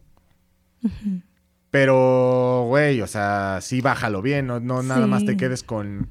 Pero, 1.70 2.64
güey, 2.68 3.00
o 3.00 3.06
sea, 3.06 3.60
sí 3.62 3.80
bájalo 3.80 4.20
bien, 4.22 4.46
no, 4.46 4.60
no 4.60 4.82
nada 4.82 5.06
más 5.06 5.24
te 5.24 5.36
quedes 5.36 5.62
con 5.62 6.08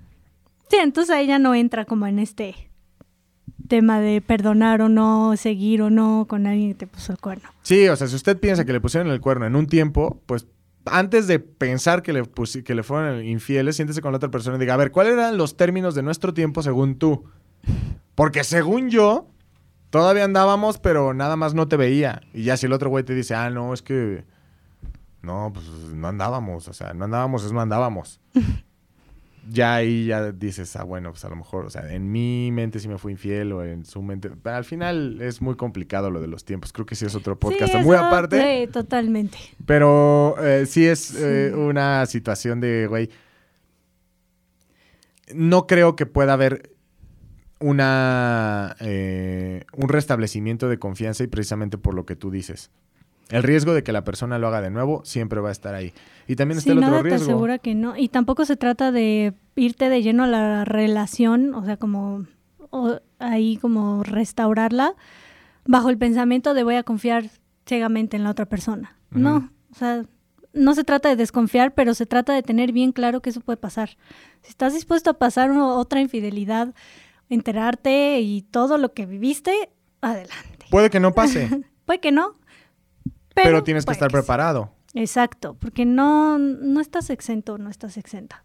Sí, 0.69 0.77
entonces 0.77 1.15
ahí 1.15 1.27
ya 1.27 1.39
no 1.39 1.55
entra 1.55 1.85
como 1.85 2.05
en 2.07 2.19
este 2.19 2.69
tema 3.67 3.99
de 3.99 4.21
perdonar 4.21 4.81
o 4.81 4.89
no, 4.89 5.35
seguir 5.35 5.81
o 5.81 5.89
no 5.89 6.25
con 6.27 6.47
alguien 6.47 6.69
que 6.69 6.75
te 6.75 6.87
puso 6.87 7.11
el 7.11 7.19
cuerno. 7.19 7.49
Sí, 7.61 7.87
o 7.87 7.95
sea, 7.95 8.07
si 8.07 8.15
usted 8.15 8.37
piensa 8.39 8.65
que 8.65 8.73
le 8.73 8.81
pusieron 8.81 9.11
el 9.11 9.21
cuerno 9.21 9.45
en 9.45 9.55
un 9.55 9.67
tiempo, 9.67 10.21
pues 10.25 10.47
antes 10.85 11.27
de 11.27 11.39
pensar 11.39 12.01
que 12.03 12.13
le, 12.13 12.23
que 12.63 12.75
le 12.75 12.83
fueron 12.83 13.23
infieles, 13.25 13.75
siéntese 13.75 14.01
con 14.01 14.11
la 14.11 14.17
otra 14.17 14.31
persona 14.31 14.57
y 14.57 14.59
diga, 14.59 14.73
a 14.73 14.77
ver, 14.77 14.91
¿cuáles 14.91 15.13
eran 15.13 15.37
los 15.37 15.57
términos 15.57 15.95
de 15.95 16.03
nuestro 16.03 16.33
tiempo 16.33 16.61
según 16.61 16.97
tú? 16.97 17.25
Porque 18.15 18.43
según 18.43 18.89
yo, 18.89 19.27
todavía 19.89 20.25
andábamos, 20.25 20.77
pero 20.77 21.13
nada 21.13 21.35
más 21.35 21.53
no 21.53 21.67
te 21.67 21.77
veía. 21.77 22.21
Y 22.33 22.43
ya 22.43 22.57
si 22.57 22.65
el 22.65 22.73
otro 22.73 22.89
güey 22.89 23.03
te 23.03 23.15
dice, 23.15 23.35
ah, 23.35 23.49
no, 23.49 23.73
es 23.73 23.81
que... 23.81 24.23
No, 25.21 25.51
pues 25.53 25.65
no 25.93 26.07
andábamos, 26.07 26.67
o 26.69 26.73
sea, 26.73 26.93
no 26.93 27.05
andábamos, 27.05 27.43
es 27.43 27.51
no 27.51 27.59
andábamos. 27.61 28.21
ya 29.49 29.75
ahí 29.75 30.05
ya 30.05 30.31
dices, 30.31 30.75
ah, 30.75 30.83
bueno, 30.83 31.11
pues 31.11 31.25
a 31.25 31.29
lo 31.29 31.35
mejor, 31.35 31.65
o 31.65 31.69
sea, 31.69 31.91
en 31.91 32.11
mi 32.11 32.51
mente 32.51 32.79
sí 32.79 32.87
me 32.87 32.97
fue 32.97 33.11
infiel 33.11 33.51
o 33.51 33.63
en 33.63 33.85
su 33.85 34.01
mente. 34.01 34.29
Pero 34.29 34.55
al 34.55 34.65
final 34.65 35.21
es 35.21 35.41
muy 35.41 35.55
complicado 35.55 36.11
lo 36.11 36.21
de 36.21 36.27
los 36.27 36.45
tiempos. 36.45 36.71
Creo 36.71 36.85
que 36.85 36.95
sí 36.95 37.05
es 37.05 37.15
otro 37.15 37.39
podcast 37.39 37.73
muy 37.75 37.95
aparte. 37.95 38.65
Sí, 38.65 38.71
totalmente. 38.71 39.37
Pero 39.65 40.35
eh, 40.43 40.65
sí 40.65 40.85
es 40.85 41.15
eh, 41.15 41.53
una 41.55 42.05
situación 42.05 42.61
de, 42.61 42.87
güey. 42.87 43.09
No 45.33 45.67
creo 45.67 45.95
que 45.95 46.05
pueda 46.05 46.33
haber 46.33 46.75
una 47.59 48.75
eh, 48.79 49.65
un 49.73 49.89
restablecimiento 49.89 50.69
de 50.69 50.79
confianza 50.79 51.23
y 51.23 51.27
precisamente 51.27 51.77
por 51.77 51.93
lo 51.93 52.05
que 52.05 52.15
tú 52.15 52.31
dices. 52.31 52.71
El 53.29 53.43
riesgo 53.43 53.73
de 53.73 53.83
que 53.83 53.91
la 53.91 54.03
persona 54.03 54.39
lo 54.39 54.47
haga 54.47 54.61
de 54.61 54.71
nuevo 54.71 55.01
siempre 55.05 55.39
va 55.39 55.49
a 55.49 55.51
estar 55.51 55.75
ahí. 55.75 55.93
Y 56.27 56.35
también 56.35 56.57
está 56.57 56.71
el 56.71 56.79
otro 56.79 56.89
nada 56.89 57.03
riesgo. 57.03 57.25
te 57.25 57.31
asegura 57.31 57.59
que 57.59 57.75
no. 57.75 57.95
Y 57.95 58.09
tampoco 58.09 58.45
se 58.45 58.55
trata 58.55 58.91
de 58.91 59.33
irte 59.55 59.89
de 59.89 60.01
lleno 60.01 60.23
a 60.23 60.27
la 60.27 60.65
relación, 60.65 61.53
o 61.53 61.63
sea, 61.63 61.77
como 61.77 62.25
ahí 63.19 63.57
como 63.57 64.03
restaurarla 64.03 64.95
bajo 65.65 65.89
el 65.89 65.97
pensamiento 65.97 66.53
de 66.53 66.63
voy 66.63 66.75
a 66.75 66.83
confiar 66.83 67.29
ciegamente 67.65 68.17
en 68.17 68.23
la 68.23 68.31
otra 68.31 68.45
persona. 68.45 68.95
No, 69.11 69.49
o 69.71 69.75
sea, 69.75 70.03
no 70.53 70.75
se 70.75 70.83
trata 70.83 71.09
de 71.09 71.15
desconfiar, 71.15 71.73
pero 71.73 71.93
se 71.93 72.05
trata 72.05 72.33
de 72.33 72.43
tener 72.43 72.71
bien 72.71 72.91
claro 72.91 73.21
que 73.21 73.29
eso 73.29 73.41
puede 73.41 73.57
pasar. 73.57 73.97
Si 74.41 74.49
estás 74.49 74.73
dispuesto 74.73 75.11
a 75.11 75.13
pasar 75.13 75.51
otra 75.51 76.01
infidelidad, 76.01 76.73
enterarte 77.29 78.19
y 78.21 78.41
todo 78.43 78.77
lo 78.77 78.93
que 78.93 79.05
viviste, 79.05 79.69
adelante. 80.01 80.65
Puede 80.69 80.89
que 80.89 80.99
no 80.99 81.13
pase, 81.13 81.49
Puede 81.85 81.99
que 81.99 82.11
no. 82.11 82.35
Pero, 83.33 83.63
tienes 83.63 83.85
que 83.85 83.91
estar 83.91 84.11
preparado. 84.11 84.71
Exacto, 84.93 85.55
porque 85.59 85.85
no, 85.85 86.37
no 86.39 86.81
estás 86.81 87.09
exento, 87.09 87.57
no 87.57 87.69
estás 87.69 87.97
exenta. 87.97 88.43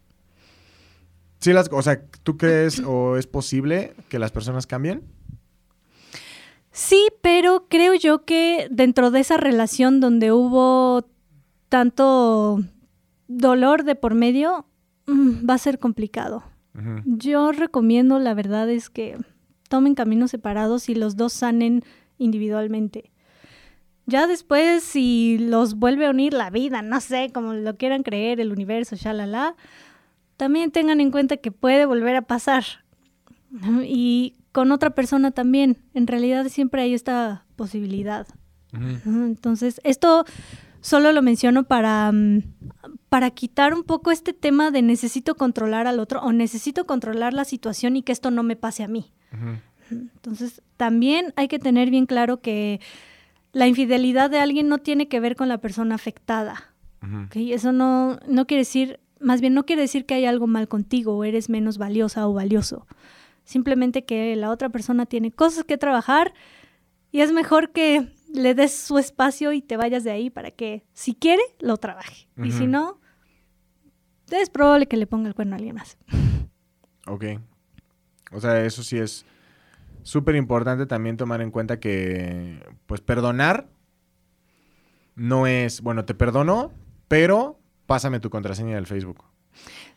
Sí, 1.39 1.53
las, 1.53 1.69
o 1.71 1.81
sea, 1.81 2.01
¿tú 2.23 2.37
crees 2.37 2.79
o 2.79 3.17
es 3.17 3.27
posible 3.27 3.93
que 4.09 4.19
las 4.19 4.31
personas 4.31 4.67
cambien? 4.67 5.03
Sí, 6.71 7.07
pero 7.21 7.67
creo 7.69 7.93
yo 7.93 8.25
que 8.25 8.67
dentro 8.69 9.11
de 9.11 9.21
esa 9.21 9.37
relación 9.37 9.99
donde 9.99 10.31
hubo 10.31 11.07
tanto 11.69 12.59
dolor 13.27 13.83
de 13.83 13.95
por 13.95 14.13
medio, 14.13 14.65
mm, 15.07 15.49
va 15.49 15.55
a 15.55 15.59
ser 15.59 15.79
complicado. 15.79 16.43
Yo 17.05 17.53
recomiendo, 17.53 18.19
la 18.19 18.33
verdad 18.33 18.69
es 18.69 18.89
que 18.89 19.17
tomen 19.69 19.95
caminos 19.95 20.31
separados 20.31 20.89
y 20.89 20.95
los 20.95 21.15
dos 21.15 21.31
sanen 21.31 21.83
individualmente. 22.17 23.11
Ya 24.07 24.27
después, 24.27 24.83
si 24.83 25.37
los 25.39 25.75
vuelve 25.75 26.05
a 26.05 26.11
unir 26.11 26.33
la 26.33 26.49
vida, 26.49 26.81
no 26.81 27.01
sé, 27.01 27.31
como 27.33 27.53
lo 27.53 27.75
quieran 27.75 28.03
creer, 28.03 28.39
el 28.39 28.51
universo, 28.51 28.95
shalala, 28.95 29.55
también 30.37 30.71
tengan 30.71 30.99
en 31.01 31.11
cuenta 31.11 31.37
que 31.37 31.51
puede 31.51 31.85
volver 31.85 32.15
a 32.15 32.21
pasar. 32.21 32.63
Y 33.83 34.35
con 34.51 34.71
otra 34.71 34.91
persona 34.91 35.31
también. 35.31 35.77
En 35.93 36.07
realidad 36.07 36.47
siempre 36.49 36.81
hay 36.81 36.93
esta 36.93 37.45
posibilidad. 37.55 38.27
Entonces, 39.05 39.79
esto 39.83 40.25
solo 40.81 41.11
lo 41.11 41.21
menciono 41.21 41.63
para, 41.63 42.11
mm, 42.11 42.43
para 43.09 43.31
quitar 43.31 43.73
un 43.73 43.83
poco 43.83 44.11
este 44.11 44.33
tema 44.33 44.71
de 44.71 44.81
necesito 44.81 45.35
controlar 45.35 45.87
al 45.87 45.99
otro 45.99 46.21
o 46.21 46.31
necesito 46.31 46.85
controlar 46.85 47.33
la 47.33 47.45
situación 47.45 47.95
y 47.95 48.03
que 48.03 48.11
esto 48.11 48.31
no 48.31 48.43
me 48.43 48.55
pase 48.55 48.83
a 48.83 48.87
mí. 48.87 49.11
Entonces, 49.89 50.61
también 50.77 51.33
hay 51.35 51.47
que 51.47 51.59
tener 51.59 51.89
bien 51.89 52.05
claro 52.05 52.41
que 52.41 52.79
la 53.55 53.67
infidelidad 53.67 54.29
de 54.29 54.39
alguien 54.39 54.67
no 54.67 54.79
tiene 54.79 55.07
que 55.07 55.21
ver 55.21 55.37
con 55.37 55.47
la 55.47 55.59
persona 55.59 55.95
afectada. 55.95 56.73
Ujú. 57.01 57.23
¿ok? 57.27 57.35
Eso 57.53 57.71
no, 57.71 58.19
no 58.27 58.47
quiere 58.47 58.61
decir, 58.61 58.99
más 59.21 59.39
bien 59.39 59.53
no 59.53 59.65
quiere 59.65 59.81
decir 59.81 60.05
que 60.05 60.13
hay 60.13 60.25
algo 60.25 60.45
mal 60.45 60.67
contigo 60.67 61.15
o 61.15 61.23
eres 61.23 61.49
menos 61.49 61.77
valiosa 61.77 62.27
o 62.27 62.33
valioso. 62.33 62.85
Simplemente 63.45 64.03
que 64.03 64.35
la 64.35 64.51
otra 64.51 64.67
persona 64.67 65.05
tiene 65.05 65.31
cosas 65.31 65.63
que 65.63 65.77
trabajar 65.77 66.33
y 67.13 67.21
es 67.21 67.31
mejor 67.31 67.71
que 67.71 68.09
le 68.33 68.55
des 68.55 68.75
su 68.75 68.97
espacio 68.97 69.53
y 69.53 69.61
te 69.61 69.77
vayas 69.77 70.03
de 70.03 70.11
ahí 70.11 70.29
para 70.29 70.51
que, 70.51 70.83
si 70.91 71.13
quiere, 71.15 71.43
lo 71.61 71.77
trabaje. 71.77 72.27
Y 72.43 72.51
si 72.51 72.67
no, 72.67 72.99
es 74.31 74.49
probable 74.49 74.87
que 74.87 74.97
le 74.97 75.07
ponga 75.07 75.29
el 75.29 75.33
cuerno 75.33 75.55
a 75.55 75.59
alguien 75.59 75.75
más. 75.75 75.97
Ok. 77.07 77.23
O 78.33 78.41
sea, 78.41 78.65
eso 78.65 78.83
sí 78.83 78.97
es 78.97 79.25
súper 80.05 80.35
importante 80.35 80.85
también 80.85 81.17
tomar 81.17 81.41
en 81.41 81.51
cuenta 81.51 81.79
que, 81.79 82.63
pues, 82.85 83.01
perdonar 83.01 83.67
no 85.15 85.47
es, 85.47 85.81
bueno, 85.81 86.05
te 86.05 86.13
perdono, 86.13 86.71
pero 87.07 87.59
pásame 87.85 88.19
tu 88.19 88.29
contraseña 88.29 88.75
del 88.75 88.87
Facebook. 88.87 89.23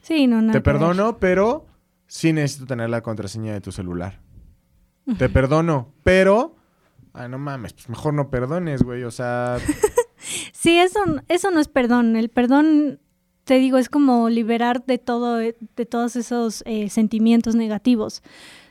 Sí, 0.00 0.26
no, 0.26 0.40
nada 0.40 0.52
te 0.52 0.58
ver. 0.58 0.62
perdono, 0.62 1.18
pero 1.18 1.66
sí 2.06 2.32
necesito 2.32 2.66
tener 2.66 2.90
la 2.90 3.02
contraseña 3.02 3.52
de 3.52 3.60
tu 3.60 3.70
celular. 3.70 4.20
Te 5.18 5.28
perdono, 5.28 5.92
pero... 6.02 6.56
Ah, 7.14 7.28
no 7.28 7.38
mames, 7.38 7.72
pues 7.72 7.88
mejor 7.88 8.14
no 8.14 8.30
perdones, 8.30 8.82
güey. 8.82 9.02
O 9.04 9.10
sea, 9.10 9.58
Sí, 10.52 10.78
eso, 10.78 11.00
eso 11.28 11.50
no 11.50 11.60
es 11.60 11.68
perdón. 11.68 12.16
El 12.16 12.28
perdón, 12.28 13.00
te 13.44 13.58
digo, 13.58 13.78
es 13.78 13.88
como 13.88 14.28
liberar 14.28 14.84
de 14.84 14.98
todo, 14.98 15.36
de 15.36 15.86
todos 15.88 16.16
esos 16.16 16.62
eh, 16.66 16.90
sentimientos 16.90 17.54
negativos. 17.54 18.22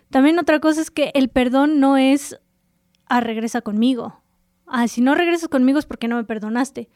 También 0.09 0.39
otra 0.39 0.59
cosa 0.59 0.81
es 0.81 0.91
que 0.91 1.11
el 1.13 1.29
perdón 1.29 1.79
no 1.79 1.97
es 1.97 2.39
ah, 3.07 3.19
regresa 3.21 3.61
conmigo. 3.61 4.21
Ah, 4.65 4.87
si 4.87 5.01
no 5.01 5.15
regresas 5.15 5.49
conmigo 5.49 5.79
es 5.79 5.85
porque 5.85 6.07
no 6.07 6.15
me 6.17 6.23
perdonaste. 6.25 6.89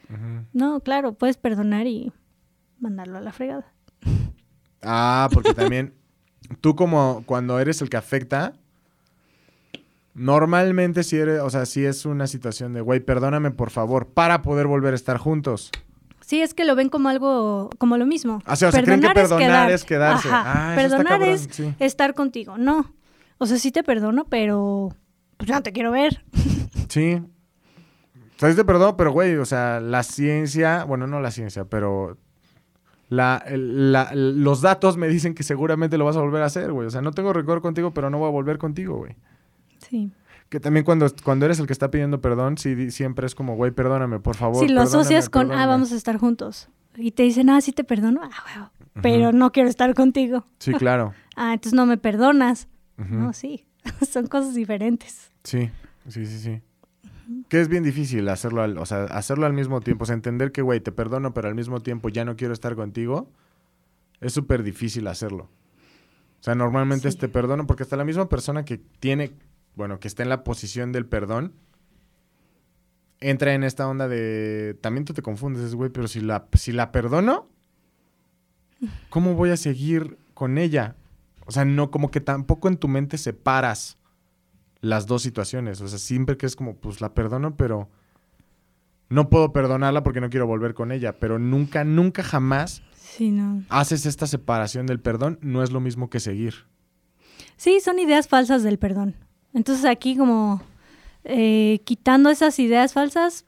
No, 0.54 0.82
claro, 0.82 1.14
puedes 1.14 1.38
perdonar 1.38 1.88
y 1.88 2.12
mandarlo 2.80 3.18
a 3.18 3.22
la 3.22 3.32
fregada. 3.32 3.66
Ah, 4.82 5.30
porque 5.34 5.54
también 5.54 5.94
tú 6.60 6.76
como 6.76 7.24
cuando 7.26 7.60
eres 7.60 7.82
el 7.82 7.90
que 7.90 7.98
afecta, 7.98 8.54
normalmente 10.14 11.04
si 11.04 11.18
eres, 11.18 11.42
o 11.42 11.50
sea, 11.50 11.66
si 11.66 11.86
es 11.86 12.06
una 12.06 12.28
situación 12.28 12.74
de, 12.74 12.82
güey, 12.82 13.00
perdóname 13.00 13.52
por 13.52 13.70
favor, 13.70 14.08
para 14.08 14.42
poder 14.42 14.68
volver 14.68 14.94
a 14.94 14.96
estar 14.96 15.18
juntos. 15.18 15.72
Sí, 16.22 16.42
es 16.42 16.54
que 16.54 16.64
lo 16.66 16.76
ven 16.76 16.90
como 16.90 17.10
algo, 17.10 17.70
como 17.78 17.98
lo 17.98 18.06
mismo. 18.06 18.42
Ah, 18.46 18.56
sí, 18.56 18.66
o 18.66 18.72
sea, 18.72 18.84
creen 18.84 19.02
que 19.02 19.10
perdonar 19.10 19.70
es 19.72 19.84
quedarse. 19.84 20.30
Ajá, 20.30 20.44
Ah, 20.46 20.74
eso 20.76 20.82
está 20.82 20.98
perdonar 20.98 21.20
cabrón, 21.20 21.30
es 21.36 21.48
sí. 21.52 21.74
estar 21.80 22.14
contigo. 22.14 22.58
No. 22.58 22.94
O 23.42 23.48
sea, 23.48 23.58
sí 23.58 23.72
te 23.72 23.82
perdono, 23.84 24.26
pero 24.26 24.90
pues 25.38 25.48
ya 25.50 25.56
no 25.56 25.64
te 25.64 25.72
quiero 25.74 25.92
ver. 25.92 26.24
Sí. 26.90 27.14
O 27.16 28.40
sea, 28.40 28.50
sí 28.50 28.56
te 28.56 28.66
perdono, 28.66 28.98
pero 28.98 29.12
güey, 29.12 29.36
o 29.38 29.46
sea, 29.46 29.80
la 29.80 30.04
ciencia, 30.04 30.84
bueno, 30.84 31.08
no 31.08 31.22
la 31.22 31.32
ciencia, 31.32 31.64
pero 31.66 32.18
la, 33.10 33.42
el- 33.46 33.92
la- 33.92 34.12
los 34.14 34.62
datos 34.62 34.98
me 34.98 35.08
dicen 35.08 35.34
que 35.34 35.44
seguramente 35.44 35.98
lo 35.98 36.06
vas 36.06 36.18
a 36.18 36.22
volver 36.22 36.42
a 36.44 36.48
hacer, 36.48 36.72
güey. 36.74 36.88
O 36.88 36.90
sea, 36.90 37.02
no 37.02 37.12
tengo 37.12 37.34
rencor 37.34 37.62
contigo, 37.62 37.94
pero 37.94 38.10
no 38.10 38.18
voy 38.20 38.28
a 38.28 38.32
volver 38.32 38.58
contigo, 38.58 38.98
güey. 38.98 39.16
Sí. 39.88 40.12
Que 40.50 40.60
también 40.60 40.84
cuando, 40.84 41.08
cuando 41.24 41.46
eres 41.46 41.60
el 41.60 41.66
que 41.68 41.72
está 41.74 41.90
pidiendo 41.92 42.20
perdón, 42.20 42.58
sí, 42.58 42.92
siempre 42.92 43.26
es 43.26 43.36
como, 43.36 43.56
güey, 43.56 43.72
perdóname, 43.72 44.20
por 44.20 44.36
favor. 44.36 44.66
Si 44.66 44.72
lo 44.72 44.82
asocias 44.82 45.30
con, 45.30 45.44
ah, 45.44 45.50
perdóname". 45.50 45.68
vamos 45.72 45.92
a 45.94 45.96
estar 45.96 46.18
juntos. 46.18 46.68
Y 46.98 47.12
te 47.12 47.24
dicen, 47.24 47.50
ah, 47.50 47.62
sí 47.62 47.72
te 47.72 47.84
perdono, 47.86 48.20
ah, 48.22 48.30
huevo, 48.54 48.72
pero 49.02 49.32
no 49.32 49.52
quiero 49.54 49.70
estar 49.70 49.94
contigo. 49.94 50.44
Sí, 50.60 50.74
claro. 50.74 51.14
Ah, 51.38 51.54
entonces 51.54 51.74
no 51.74 51.86
me 51.86 51.98
perdonas. 51.98 52.68
No, 52.98 53.34
sí, 53.34 53.66
son 54.10 54.28
cosas 54.28 54.54
diferentes. 54.56 55.32
Sí, 55.44 55.70
sí, 56.08 56.26
sí, 56.26 56.40
sí. 56.40 56.62
Que 57.50 57.62
es 57.62 57.68
bien 57.68 57.84
difícil 57.84 58.28
hacerlo 58.30 58.62
al, 58.62 58.78
o 58.78 58.86
sea, 58.86 59.06
hacerlo 59.06 59.46
al 59.46 59.54
mismo 59.54 59.80
tiempo. 59.82 60.04
O 60.04 60.06
sea, 60.06 60.16
entender 60.16 60.52
que, 60.52 60.62
güey, 60.62 60.82
te 60.82 60.92
perdono, 60.92 61.34
pero 61.34 61.48
al 61.48 61.56
mismo 61.56 61.80
tiempo 61.82 62.10
ya 62.10 62.26
no 62.26 62.36
quiero 62.36 62.54
estar 62.54 62.76
contigo. 62.76 63.30
Es 64.20 64.34
súper 64.34 64.64
difícil 64.64 65.08
hacerlo. 65.08 65.46
O 66.40 66.44
sea, 66.44 66.56
normalmente 66.56 67.10
Sí. 67.12 67.18
te 67.18 67.28
perdono 67.30 67.66
porque 67.68 67.84
hasta 67.84 67.96
la 67.98 68.04
misma 68.06 68.28
persona 68.30 68.66
que 68.66 68.78
tiene, 68.78 69.32
bueno, 69.76 70.00
que 70.00 70.08
está 70.08 70.24
en 70.24 70.30
la 70.30 70.44
posición 70.44 70.92
del 70.92 71.06
perdón, 71.06 71.54
entra 73.20 73.54
en 73.54 73.64
esta 73.64 73.88
onda 73.88 74.08
de... 74.08 74.78
También 74.82 75.06
tú 75.06 75.14
te 75.14 75.22
confundes, 75.22 75.64
es, 75.64 75.76
güey, 75.76 75.90
pero 75.90 76.08
si 76.08 76.20
la, 76.20 76.48
si 76.54 76.72
la 76.72 76.92
perdono, 76.92 77.48
¿cómo 79.10 79.36
voy 79.36 79.52
a 79.52 79.58
seguir 79.58 80.18
con 80.34 80.58
ella? 80.58 80.96
O 81.52 81.54
sea, 81.54 81.66
no, 81.66 81.92
como 81.92 82.12
que 82.12 82.22
tampoco 82.22 82.70
en 82.70 82.78
tu 82.78 82.88
mente 82.88 83.18
separas 83.18 83.98
las 84.80 85.06
dos 85.06 85.22
situaciones. 85.22 85.82
O 85.82 85.88
sea, 85.90 86.00
siempre 86.00 86.38
que 86.38 86.46
es 86.46 86.56
como, 86.56 86.76
pues 86.78 87.02
la 87.02 87.14
perdono, 87.14 87.58
pero 87.58 87.90
no 89.10 89.30
puedo 89.30 89.52
perdonarla 89.52 90.02
porque 90.02 90.22
no 90.22 90.30
quiero 90.30 90.48
volver 90.48 90.74
con 90.74 90.94
ella. 90.94 91.20
Pero 91.20 91.40
nunca, 91.40 91.84
nunca 91.84 92.24
jamás 92.24 92.82
Sí, 92.96 93.32
no. 93.32 93.64
haces 93.68 94.06
esta 94.06 94.28
separación 94.28 94.86
del 94.86 95.02
perdón. 95.02 95.40
No 95.42 95.62
es 95.62 95.72
lo 95.72 95.82
mismo 95.82 96.10
que 96.10 96.22
seguir. 96.22 96.54
Sí, 97.58 97.82
son 97.82 98.00
ideas 98.00 98.30
falsas 98.30 98.64
del 98.64 98.80
perdón. 98.80 99.18
Entonces 99.54 99.84
aquí 99.84 100.16
como 100.16 100.62
eh, 101.26 101.82
quitando 101.84 102.30
esas 102.30 102.58
ideas 102.60 102.94
falsas, 102.94 103.46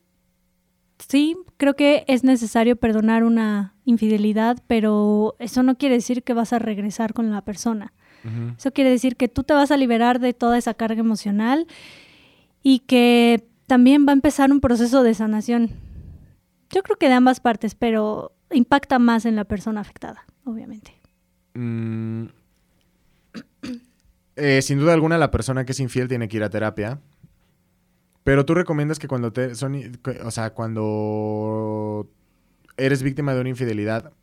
sí, 1.08 1.36
creo 1.58 1.76
que 1.76 2.06
es 2.08 2.24
necesario 2.24 2.76
perdonar 2.76 3.24
una 3.24 3.76
infidelidad, 3.86 4.58
pero 4.68 5.36
eso 5.40 5.64
no 5.64 5.78
quiere 5.78 5.96
decir 5.96 6.24
que 6.24 6.34
vas 6.34 6.54
a 6.54 6.60
regresar 6.60 7.14
con 7.14 7.32
la 7.32 7.42
persona. 7.42 7.94
Eso 8.58 8.72
quiere 8.72 8.90
decir 8.90 9.18
que 9.18 9.28
tú 9.28 9.44
te 9.44 9.54
vas 9.54 9.70
a 9.70 9.76
liberar 9.76 10.22
de 10.22 10.32
toda 10.32 10.58
esa 10.58 10.74
carga 10.74 11.02
emocional 11.02 11.68
y 12.62 12.80
que 12.80 13.46
también 13.68 14.06
va 14.08 14.12
a 14.12 14.14
empezar 14.14 14.50
un 14.50 14.62
proceso 14.62 15.04
de 15.04 15.14
sanación. 15.14 15.72
Yo 16.70 16.84
creo 16.84 16.98
que 16.98 17.10
de 17.10 17.16
ambas 17.16 17.42
partes, 17.42 17.76
pero 17.76 18.32
impacta 18.50 18.98
más 18.98 19.26
en 19.26 19.36
la 19.36 19.44
persona 19.44 19.82
afectada, 19.82 20.26
obviamente. 20.46 20.94
Mm, 21.54 22.28
eh, 24.38 24.62
sin 24.62 24.80
duda 24.80 24.94
alguna, 24.94 25.18
la 25.18 25.30
persona 25.30 25.66
que 25.66 25.74
es 25.74 25.80
infiel 25.82 26.08
tiene 26.08 26.30
que 26.30 26.38
ir 26.38 26.44
a 26.44 26.50
terapia. 26.50 27.02
Pero 28.24 28.46
tú 28.46 28.54
recomiendas 28.54 29.00
que 29.00 29.08
cuando 29.08 29.32
te 29.34 29.56
son, 29.56 29.80
o 30.24 30.32
sea, 30.32 30.54
cuando 30.54 32.08
eres 32.78 33.04
víctima 33.04 33.34
de 33.34 33.42
una 33.42 33.50
infidelidad, 33.50 34.14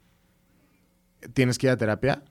tienes 1.34 1.58
que 1.58 1.66
ir 1.66 1.72
a 1.72 1.76
terapia. 1.76 2.22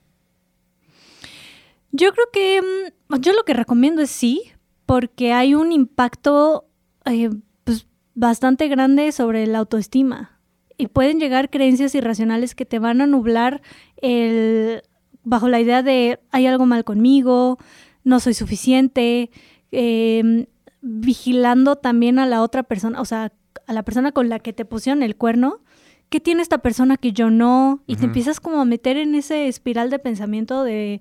Yo 1.92 2.12
creo 2.12 2.26
que 2.32 2.60
mm, 3.08 3.20
yo 3.20 3.32
lo 3.32 3.44
que 3.44 3.54
recomiendo 3.54 4.02
es 4.02 4.10
sí, 4.10 4.52
porque 4.86 5.32
hay 5.32 5.54
un 5.54 5.72
impacto 5.72 6.66
eh, 7.04 7.30
pues, 7.64 7.86
bastante 8.14 8.68
grande 8.68 9.12
sobre 9.12 9.46
la 9.46 9.58
autoestima 9.58 10.40
y 10.76 10.88
pueden 10.88 11.20
llegar 11.20 11.50
creencias 11.50 11.94
irracionales 11.94 12.54
que 12.54 12.64
te 12.64 12.78
van 12.78 13.00
a 13.00 13.06
nublar 13.06 13.60
el, 13.96 14.82
bajo 15.22 15.48
la 15.48 15.60
idea 15.60 15.82
de 15.82 16.20
hay 16.30 16.46
algo 16.46 16.66
mal 16.66 16.84
conmigo, 16.84 17.58
no 18.02 18.18
soy 18.18 18.34
suficiente, 18.34 19.30
eh, 19.72 20.46
vigilando 20.82 21.76
también 21.76 22.18
a 22.18 22.26
la 22.26 22.42
otra 22.42 22.62
persona, 22.62 23.00
o 23.00 23.04
sea, 23.04 23.32
a 23.66 23.72
la 23.72 23.82
persona 23.82 24.12
con 24.12 24.28
la 24.28 24.38
que 24.38 24.52
te 24.52 24.64
pusieron 24.64 25.02
el 25.02 25.16
cuerno. 25.16 25.60
¿Qué 26.08 26.18
tiene 26.18 26.42
esta 26.42 26.58
persona 26.58 26.96
que 26.96 27.12
yo 27.12 27.30
no? 27.30 27.82
Y 27.86 27.94
te 27.96 28.06
empiezas 28.06 28.40
como 28.40 28.60
a 28.60 28.64
meter 28.64 28.96
en 28.96 29.14
ese 29.14 29.46
espiral 29.46 29.90
de 29.90 30.00
pensamiento 30.00 30.64
de 30.64 31.00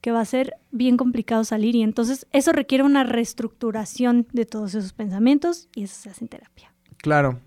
que 0.00 0.12
va 0.12 0.20
a 0.20 0.24
ser 0.24 0.54
bien 0.70 0.96
complicado 0.96 1.42
salir 1.44 1.74
y 1.74 1.82
entonces 1.82 2.26
eso 2.30 2.52
requiere 2.52 2.84
una 2.84 3.02
reestructuración 3.02 4.28
de 4.32 4.44
todos 4.46 4.74
esos 4.76 4.92
pensamientos 4.92 5.68
y 5.74 5.84
eso 5.84 5.96
se 6.00 6.10
hace 6.10 6.24
en 6.24 6.28
terapia. 6.28 6.72
Claro. 6.98 7.40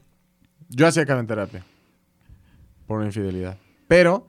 Yo 0.69 0.85
hacía 0.85 1.03
acá 1.03 1.17
en 1.17 1.27
terapia. 1.27 1.63
Por 2.87 2.97
una 2.97 3.05
infidelidad. 3.05 3.57
Pero 3.87 4.27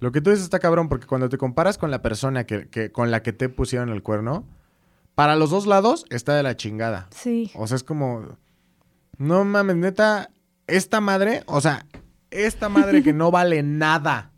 lo 0.00 0.12
que 0.12 0.20
tú 0.20 0.28
dices 0.30 0.44
está 0.44 0.58
cabrón 0.58 0.88
porque 0.90 1.06
cuando 1.06 1.28
te 1.30 1.38
comparas 1.38 1.78
con 1.78 1.90
la 1.90 2.02
persona 2.02 2.44
que, 2.44 2.68
que- 2.68 2.92
con 2.92 3.10
la 3.10 3.22
que 3.22 3.32
te 3.32 3.48
pusieron 3.48 3.88
el 3.88 4.02
cuerno, 4.02 4.44
para 5.16 5.34
los 5.34 5.48
dos 5.48 5.66
lados 5.66 6.04
está 6.10 6.36
de 6.36 6.42
la 6.42 6.56
chingada. 6.56 7.08
Sí. 7.10 7.50
O 7.54 7.66
sea, 7.66 7.76
es 7.76 7.82
como. 7.82 8.36
No 9.16 9.44
mames, 9.44 9.76
neta. 9.76 10.30
Esta 10.66 11.00
madre, 11.00 11.42
o 11.46 11.60
sea, 11.60 11.86
esta 12.30 12.68
madre 12.68 13.02
que 13.02 13.12
no 13.12 13.30
vale 13.30 13.62
nada. 13.64 14.30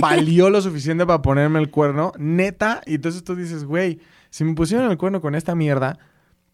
Valió 0.00 0.48
lo 0.50 0.62
suficiente 0.62 1.04
para 1.04 1.20
ponerme 1.20 1.58
el 1.60 1.70
cuerno, 1.70 2.12
neta. 2.16 2.80
Y 2.86 2.94
entonces 2.94 3.22
tú 3.22 3.36
dices, 3.36 3.64
güey, 3.64 4.00
si 4.30 4.44
me 4.44 4.54
pusieron 4.54 4.90
el 4.90 4.96
cuerno 4.96 5.20
con 5.20 5.34
esta 5.34 5.54
mierda, 5.54 5.98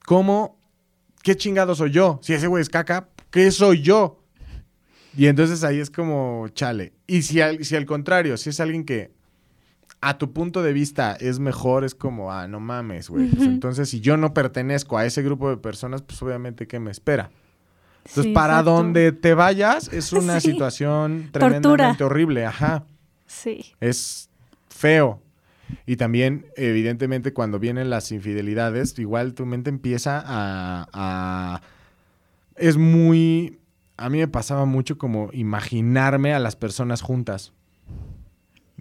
¿cómo? 0.04 0.58
¿Qué 1.22 1.36
chingado 1.36 1.76
soy 1.76 1.92
yo? 1.92 2.18
Si 2.22 2.32
ese 2.32 2.48
güey 2.48 2.62
es 2.62 2.68
caca, 2.68 3.08
¿qué 3.30 3.52
soy 3.52 3.82
yo? 3.82 4.20
Y 5.16 5.26
entonces 5.26 5.62
ahí 5.62 5.78
es 5.78 5.90
como, 5.90 6.48
chale. 6.54 6.92
Y 7.06 7.22
si 7.22 7.40
al, 7.40 7.64
si 7.64 7.76
al 7.76 7.86
contrario, 7.86 8.36
si 8.36 8.50
es 8.50 8.58
alguien 8.58 8.84
que 8.84 9.12
a 10.04 10.18
tu 10.18 10.32
punto 10.32 10.62
de 10.62 10.72
vista 10.72 11.12
es 11.18 11.38
mejor, 11.38 11.84
es 11.84 11.94
como, 11.94 12.30
ah, 12.32 12.46
no 12.48 12.60
mames, 12.60 13.08
güey. 13.08 13.28
Pues 13.30 13.42
entonces, 13.46 13.88
si 13.88 14.00
yo 14.00 14.16
no 14.16 14.34
pertenezco 14.34 14.98
a 14.98 15.06
ese 15.06 15.22
grupo 15.22 15.48
de 15.48 15.56
personas, 15.56 16.02
pues 16.02 16.20
obviamente, 16.22 16.66
¿qué 16.66 16.78
me 16.80 16.90
espera? 16.90 17.30
Entonces, 17.98 18.24
Sí, 18.24 18.32
para 18.32 18.54
exacto. 18.54 18.70
donde 18.72 19.12
te 19.12 19.32
vayas, 19.34 19.92
es 19.92 20.12
una 20.12 20.40
Sí. 20.40 20.50
situación 20.50 21.28
Tortura. 21.32 21.48
tremendamente 21.60 22.02
horrible, 22.04 22.44
ajá. 22.44 22.84
Sí. 23.26 23.72
Es 23.80 24.28
feo. 24.68 25.22
Y 25.86 25.96
también, 25.96 26.46
evidentemente, 26.56 27.32
cuando 27.32 27.58
vienen 27.58 27.88
las 27.88 28.10
infidelidades, 28.12 28.98
igual 28.98 29.32
tu 29.34 29.46
mente 29.46 29.70
empieza 29.70 30.22
a... 30.26 30.88
a- 30.92 31.60
es 32.56 32.76
muy... 32.76 33.58
A 33.96 34.10
mí 34.10 34.18
me 34.18 34.28
pasaba 34.28 34.64
mucho 34.66 34.98
como 34.98 35.30
imaginarme 35.32 36.34
a 36.34 36.38
las 36.40 36.56
personas 36.56 37.00
juntas. 37.02 37.52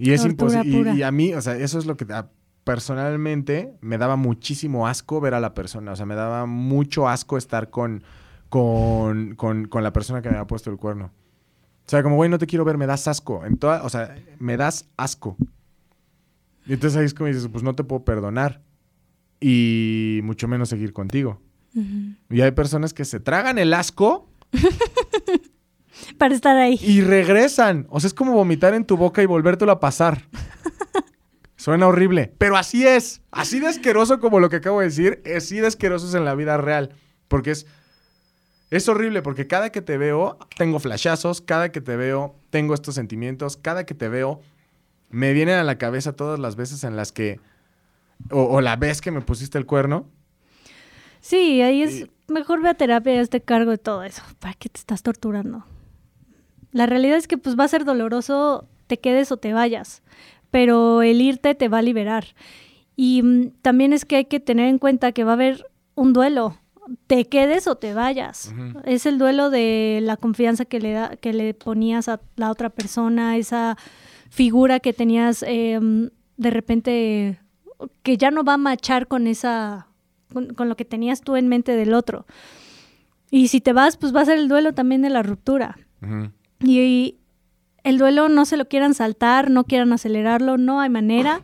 Y 0.04 0.12
es 0.12 0.26
imposible. 0.26 0.94
Y, 0.94 1.00
y 1.00 1.04
a 1.04 1.12
mí, 1.12 1.34
o 1.34 1.42
sea, 1.42 1.56
eso 1.56 1.78
es 1.80 1.86
lo 1.86 1.96
que 1.98 2.12
a- 2.14 2.30
personalmente 2.64 3.74
me 3.82 3.98
daba 3.98 4.16
muchísimo 4.16 4.88
asco 4.88 5.20
ver 5.22 5.34
a 5.34 5.40
la 5.40 5.54
persona. 5.54 5.92
O 5.92 5.96
sea, 5.96 6.06
me 6.06 6.16
daba 6.16 6.46
mucho 6.46 7.08
asco 7.08 7.38
estar 7.38 7.70
con, 7.70 8.04
con, 8.50 9.36
con, 9.36 9.68
con 9.68 9.84
la 9.84 9.94
persona 9.94 10.22
que 10.22 10.30
me 10.30 10.36
había 10.36 10.48
puesto 10.48 10.70
el 10.72 10.78
cuerno. 10.78 11.06
O 11.86 11.90
sea, 11.92 12.04
como, 12.04 12.16
güey, 12.16 12.30
no 12.30 12.38
te 12.38 12.48
quiero 12.48 12.64
ver, 12.66 12.78
me 12.78 12.86
das 12.88 13.08
asco. 13.08 13.46
En 13.46 13.58
toda, 13.58 13.84
o 13.84 13.90
sea, 13.90 14.16
me 14.40 14.58
das 14.58 14.90
asco. 14.98 15.36
Y 16.66 16.74
entonces 16.74 16.98
ahí 17.00 17.06
es 17.06 17.14
como 17.14 17.28
dices, 17.28 17.48
pues 17.52 17.64
no 17.64 17.74
te 17.76 17.84
puedo 17.84 18.04
perdonar. 18.06 18.62
Y 19.40 20.20
mucho 20.24 20.48
menos 20.48 20.70
seguir 20.70 20.94
contigo. 20.94 21.42
Y 22.30 22.42
hay 22.42 22.52
personas 22.52 22.94
que 22.94 23.06
se 23.06 23.20
tragan 23.20 23.58
el 23.58 23.74
asco 23.74 24.30
Para 26.18 26.36
estar 26.36 26.56
ahí. 26.58 26.80
y 26.82 27.02
regresan. 27.02 27.88
O 27.90 28.00
sea, 28.00 28.08
es 28.08 28.14
como 28.14 28.34
vomitar 28.34 28.74
en 28.74 28.86
tu 28.86 28.98
boca 28.98 29.22
y 29.22 29.26
volvértelo 29.26 29.72
a 29.72 29.80
pasar. 29.80 30.24
Suena 31.56 31.88
horrible, 31.88 32.34
pero 32.38 32.58
así 32.58 32.88
es. 32.88 33.22
Así 33.32 33.60
de 33.60 33.68
asqueroso 33.68 34.20
como 34.20 34.40
lo 34.40 34.50
que 34.50 34.56
acabo 34.58 34.80
de 34.80 34.88
decir, 34.88 35.22
así 35.36 35.60
de 35.60 35.68
asqueroso 35.68 36.08
es 36.08 36.14
en 36.16 36.26
la 36.26 36.34
vida 36.34 36.58
real. 36.58 36.96
Porque 37.28 37.52
es, 37.52 37.68
es 38.72 38.90
horrible, 38.90 39.22
porque 39.22 39.46
cada 39.48 39.72
que 39.72 39.82
te 39.82 39.98
veo, 40.00 40.40
tengo 40.58 40.80
flashazos, 40.80 41.40
cada 41.42 41.72
que 41.72 41.80
te 41.82 41.96
veo, 41.96 42.36
tengo 42.50 42.74
estos 42.74 42.96
sentimientos, 42.96 43.58
cada 43.58 43.86
que 43.86 43.94
te 43.94 44.10
veo, 44.10 44.42
me 45.12 45.34
vienen 45.34 45.56
a 45.60 45.64
la 45.64 45.78
cabeza 45.78 46.14
todas 46.14 46.40
las 46.40 46.56
veces 46.56 46.84
en 46.84 46.96
las 46.96 47.12
que, 47.12 47.40
o, 48.32 48.42
o 48.44 48.62
la 48.62 48.76
vez 48.76 49.00
que 49.00 49.12
me 49.12 49.22
pusiste 49.22 49.58
el 49.60 49.68
cuerno. 49.68 50.10
Sí, 51.20 51.62
ahí 51.62 51.84
es 51.84 51.94
Y- 51.94 52.12
mejor 52.28 52.62
ve 52.64 52.70
a 52.70 52.74
terapia 52.74 53.14
y 53.14 53.18
hazte 53.20 53.42
cargo 53.42 53.70
de 53.70 53.78
todo 53.78 54.04
eso. 54.04 54.24
¿Para 54.40 54.56
qué 54.56 54.68
te 54.70 54.80
estás 54.80 55.04
torturando? 55.04 55.64
La 56.72 56.86
realidad 56.86 57.18
es 57.18 57.28
que 57.28 57.38
pues 57.38 57.58
va 57.60 57.66
a 57.66 57.70
ser 57.70 57.86
doloroso, 57.86 58.68
te 58.88 59.00
quedes 59.00 59.32
o 59.32 59.38
te 59.38 59.54
vayas, 59.54 60.04
pero 60.50 61.02
el 61.02 61.22
irte 61.22 61.56
te 61.56 61.70
va 61.70 61.80
a 61.80 61.82
liberar. 61.82 62.26
Y 62.96 63.24
mm, 63.24 63.52
también 63.62 63.94
es 63.94 64.06
que 64.06 64.18
hay 64.18 64.26
que 64.26 64.40
tener 64.40 64.68
en 64.68 64.80
cuenta 64.80 65.12
que 65.12 65.24
va 65.24 65.32
a 65.32 65.36
haber 65.36 65.66
un 65.96 66.14
duelo, 66.14 66.58
te 67.08 67.26
quedes 67.26 67.68
o 67.68 67.76
te 67.76 67.94
vayas. 67.94 68.54
Es 68.86 69.06
el 69.06 69.18
duelo 69.18 69.50
de 69.50 70.00
la 70.02 70.18
confianza 70.18 70.66
que 70.66 70.80
le, 70.80 70.94
da, 70.94 71.16
que 71.16 71.34
le 71.34 71.54
ponías 71.54 72.10
a 72.10 72.20
la 72.36 72.52
otra 72.52 72.70
persona, 72.70 73.38
esa 73.38 73.78
figura 74.30 74.80
que 74.80 74.94
tenías 74.94 75.44
eh, 75.48 75.80
de 76.38 76.50
repente 76.50 77.40
que 78.04 78.18
ya 78.18 78.32
no 78.32 78.44
va 78.44 78.54
a 78.54 78.58
machar 78.58 79.08
con 79.08 79.28
esa 79.28 79.88
con, 80.34 80.54
con 80.54 80.70
lo 80.70 80.78
que 80.78 80.86
tenías 80.86 81.22
tú 81.22 81.36
en 81.36 81.48
mente 81.48 81.76
del 81.76 81.94
otro. 81.94 82.26
Y 83.30 83.48
si 83.48 83.62
te 83.62 83.74
vas, 83.74 83.98
pues 83.98 84.14
va 84.14 84.22
a 84.22 84.26
ser 84.26 84.38
el 84.38 84.50
duelo 84.50 84.74
también 84.74 85.02
de 85.02 85.10
la 85.10 85.24
ruptura. 85.24 85.78
Y 86.64 87.18
el 87.84 87.98
duelo 87.98 88.30
no 88.30 88.46
se 88.46 88.58
lo 88.58 88.68
quieran 88.68 88.94
saltar, 88.94 89.50
no 89.50 89.64
quieran 89.64 89.94
acelerarlo, 89.94 90.58
no 90.58 90.80
hay 90.80 90.90
manera. 90.90 91.42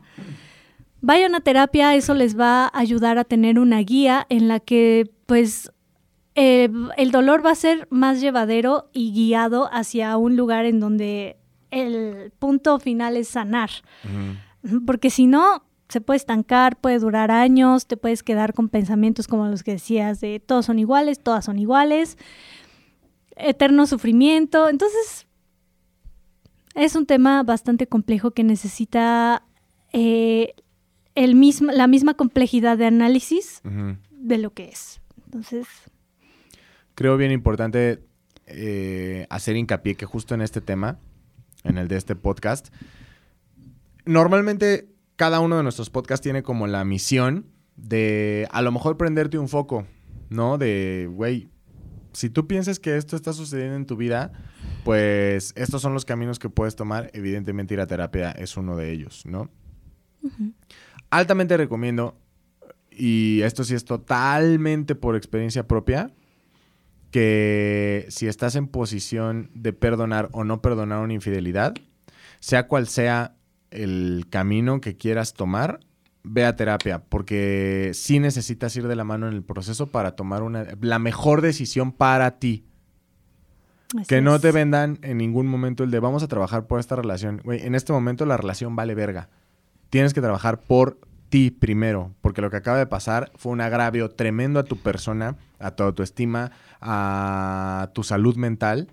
Vayan 1.02 1.36
a 1.36 1.42
terapia, 1.42 1.96
eso 1.96 2.14
les 2.14 2.40
va 2.40 2.66
a 2.66 2.80
ayudar 2.80 3.18
a 3.18 3.24
tener 3.24 3.60
una 3.60 3.80
guía 3.80 4.26
en 4.30 4.48
la 4.48 4.60
que 4.60 5.12
pues 5.26 5.72
eh, 6.36 6.70
el 6.98 7.12
dolor 7.12 7.46
va 7.46 7.52
a 7.52 7.56
ser 7.56 7.88
más 7.90 8.22
llevadero 8.22 8.90
y 8.94 9.12
guiado 9.12 9.70
hacia 9.72 10.16
un 10.18 10.38
lugar 10.38 10.66
en 10.66 10.80
donde 10.80 11.38
el 11.72 12.32
punto 12.38 12.80
final 12.80 13.18
es 13.18 13.28
sanar. 13.28 13.70
Porque 14.86 15.10
si 15.10 15.28
no, 15.28 15.64
se 15.90 16.02
puede 16.02 16.18
estancar, 16.18 16.78
puede 16.80 17.00
durar 17.00 17.32
años, 17.32 17.88
te 17.88 17.98
puedes 17.98 18.24
quedar 18.24 18.54
con 18.54 18.70
pensamientos 18.70 19.28
como 19.28 19.48
los 19.48 19.64
que 19.64 19.72
decías 19.72 20.20
de 20.20 20.40
todos 20.40 20.66
son 20.66 20.80
iguales, 20.80 21.20
todas 21.22 21.46
son 21.46 21.60
iguales, 21.60 22.18
eterno 23.38 23.88
sufrimiento. 23.88 24.70
Entonces, 24.70 25.28
es 26.76 26.96
un 26.96 27.06
tema 27.06 27.44
bastante 27.44 27.88
complejo 27.88 28.32
que 28.32 28.44
necesita 28.44 29.44
eh, 29.94 30.54
el 31.16 31.36
mismo, 31.36 31.72
la 31.72 31.88
misma 31.88 32.14
complejidad 32.14 32.78
de 32.78 32.86
análisis 32.86 33.62
de 34.12 34.38
lo 34.38 34.52
que 34.54 34.66
es. 34.66 35.02
Entonces, 35.26 35.68
creo 36.96 37.18
bien 37.18 37.32
importante 37.32 38.04
eh, 38.46 39.26
hacer 39.30 39.56
hincapié 39.56 39.96
que 39.96 40.06
justo 40.06 40.36
en 40.36 40.42
este 40.42 40.62
tema, 40.62 41.00
en 41.64 41.78
el 41.78 41.88
de 41.88 41.98
este 41.98 42.16
podcast, 42.16 42.74
normalmente 44.06 44.90
cada 45.16 45.40
uno 45.40 45.58
de 45.58 45.64
nuestros 45.64 45.90
podcasts 45.90 46.24
tiene 46.24 46.44
como 46.44 46.68
la 46.68 46.86
misión 46.86 47.48
de 47.76 48.48
a 48.52 48.62
lo 48.62 48.72
mejor 48.72 48.98
prenderte 48.98 49.38
un 49.38 49.50
foco, 49.50 49.86
¿no? 50.30 50.58
De, 50.58 51.10
güey, 51.12 51.50
si 52.18 52.32
tú 52.32 52.48
piensas 52.48 52.80
que 52.80 52.98
esto 52.98 53.16
está 53.16 53.32
sucediendo 53.32 53.76
en 53.76 53.86
tu 53.86 53.96
vida, 53.96 54.32
pues 54.84 55.54
estos 55.56 55.84
son 55.84 55.94
los 55.94 56.04
caminos 56.04 56.40
que 56.40 56.50
puedes 56.50 56.76
tomar. 56.76 57.12
Evidentemente 57.14 57.76
ir 57.76 57.80
a 57.80 57.86
terapia 57.86 58.32
es 58.32 58.58
uno 58.58 58.76
de 58.76 58.92
ellos, 58.92 59.24
¿no? 59.28 59.52
Altamente 61.12 61.56
recomiendo, 61.58 62.20
y 62.90 63.42
esto 63.44 63.64
sí 63.64 63.76
es 63.76 63.86
totalmente 63.86 64.96
por 64.96 65.16
experiencia 65.16 65.68
propia, 65.68 66.10
que 67.12 68.08
si 68.10 68.26
estás 68.26 68.56
en 68.56 68.68
posición 68.68 69.52
de 69.54 69.74
perdonar 69.74 70.30
o 70.32 70.44
no 70.44 70.60
perdonar 70.60 71.04
una 71.04 71.14
infidelidad, 71.14 71.76
sea 72.40 72.68
cual 72.68 72.88
sea 72.88 73.36
el 73.70 74.26
camino 74.32 74.82
que 74.82 74.98
quieras 74.98 75.36
tomar, 75.36 75.82
ve 76.28 76.46
a 76.46 76.56
terapia, 76.56 77.00
porque 77.00 77.92
sí 77.94 78.20
necesitas 78.20 78.76
ir 78.76 78.88
de 78.88 78.96
la 78.96 79.04
mano 79.04 79.28
en 79.28 79.34
el 79.34 79.44
proceso 79.44 79.88
para 79.88 80.16
tomar 80.16 80.44
una, 80.44 80.66
la 80.82 81.00
mejor 81.00 81.42
decisión 81.42 81.92
para 81.92 82.40
ti. 82.40 82.66
así 83.96 84.08
Que 84.08 84.22
no 84.22 84.36
es. 84.36 84.42
te 84.42 84.52
vendan 84.52 85.00
en 85.02 85.18
ningún 85.18 85.48
momento 85.48 85.84
el 85.84 85.92
de 85.92 86.00
vamos 86.00 86.24
a 86.24 86.28
trabajar 86.28 86.68
por 86.68 86.80
esta 86.80 86.96
relación. 86.96 87.42
Güey, 87.44 87.66
en 87.66 87.76
este 87.76 87.94
momento 87.94 88.26
la 88.26 88.38
relación 88.38 88.76
vale 88.76 88.96
verga. 88.96 89.30
Tienes 89.90 90.14
que 90.14 90.22
trabajar 90.22 90.60
por 90.60 91.00
ti 91.30 91.52
primero, 91.52 92.14
porque 92.22 92.42
lo 92.42 92.50
que 92.50 92.58
acaba 92.58 92.78
de 92.78 92.88
pasar 92.88 93.32
fue 93.36 93.52
un 93.52 93.62
agravio 93.62 94.12
tremendo 94.12 94.60
a 94.60 94.64
tu 94.64 94.78
persona, 94.78 95.38
a 95.60 95.72
tu 95.72 95.84
autoestima, 95.84 96.52
a 96.82 97.90
tu 97.94 98.04
salud 98.04 98.36
mental. 98.36 98.90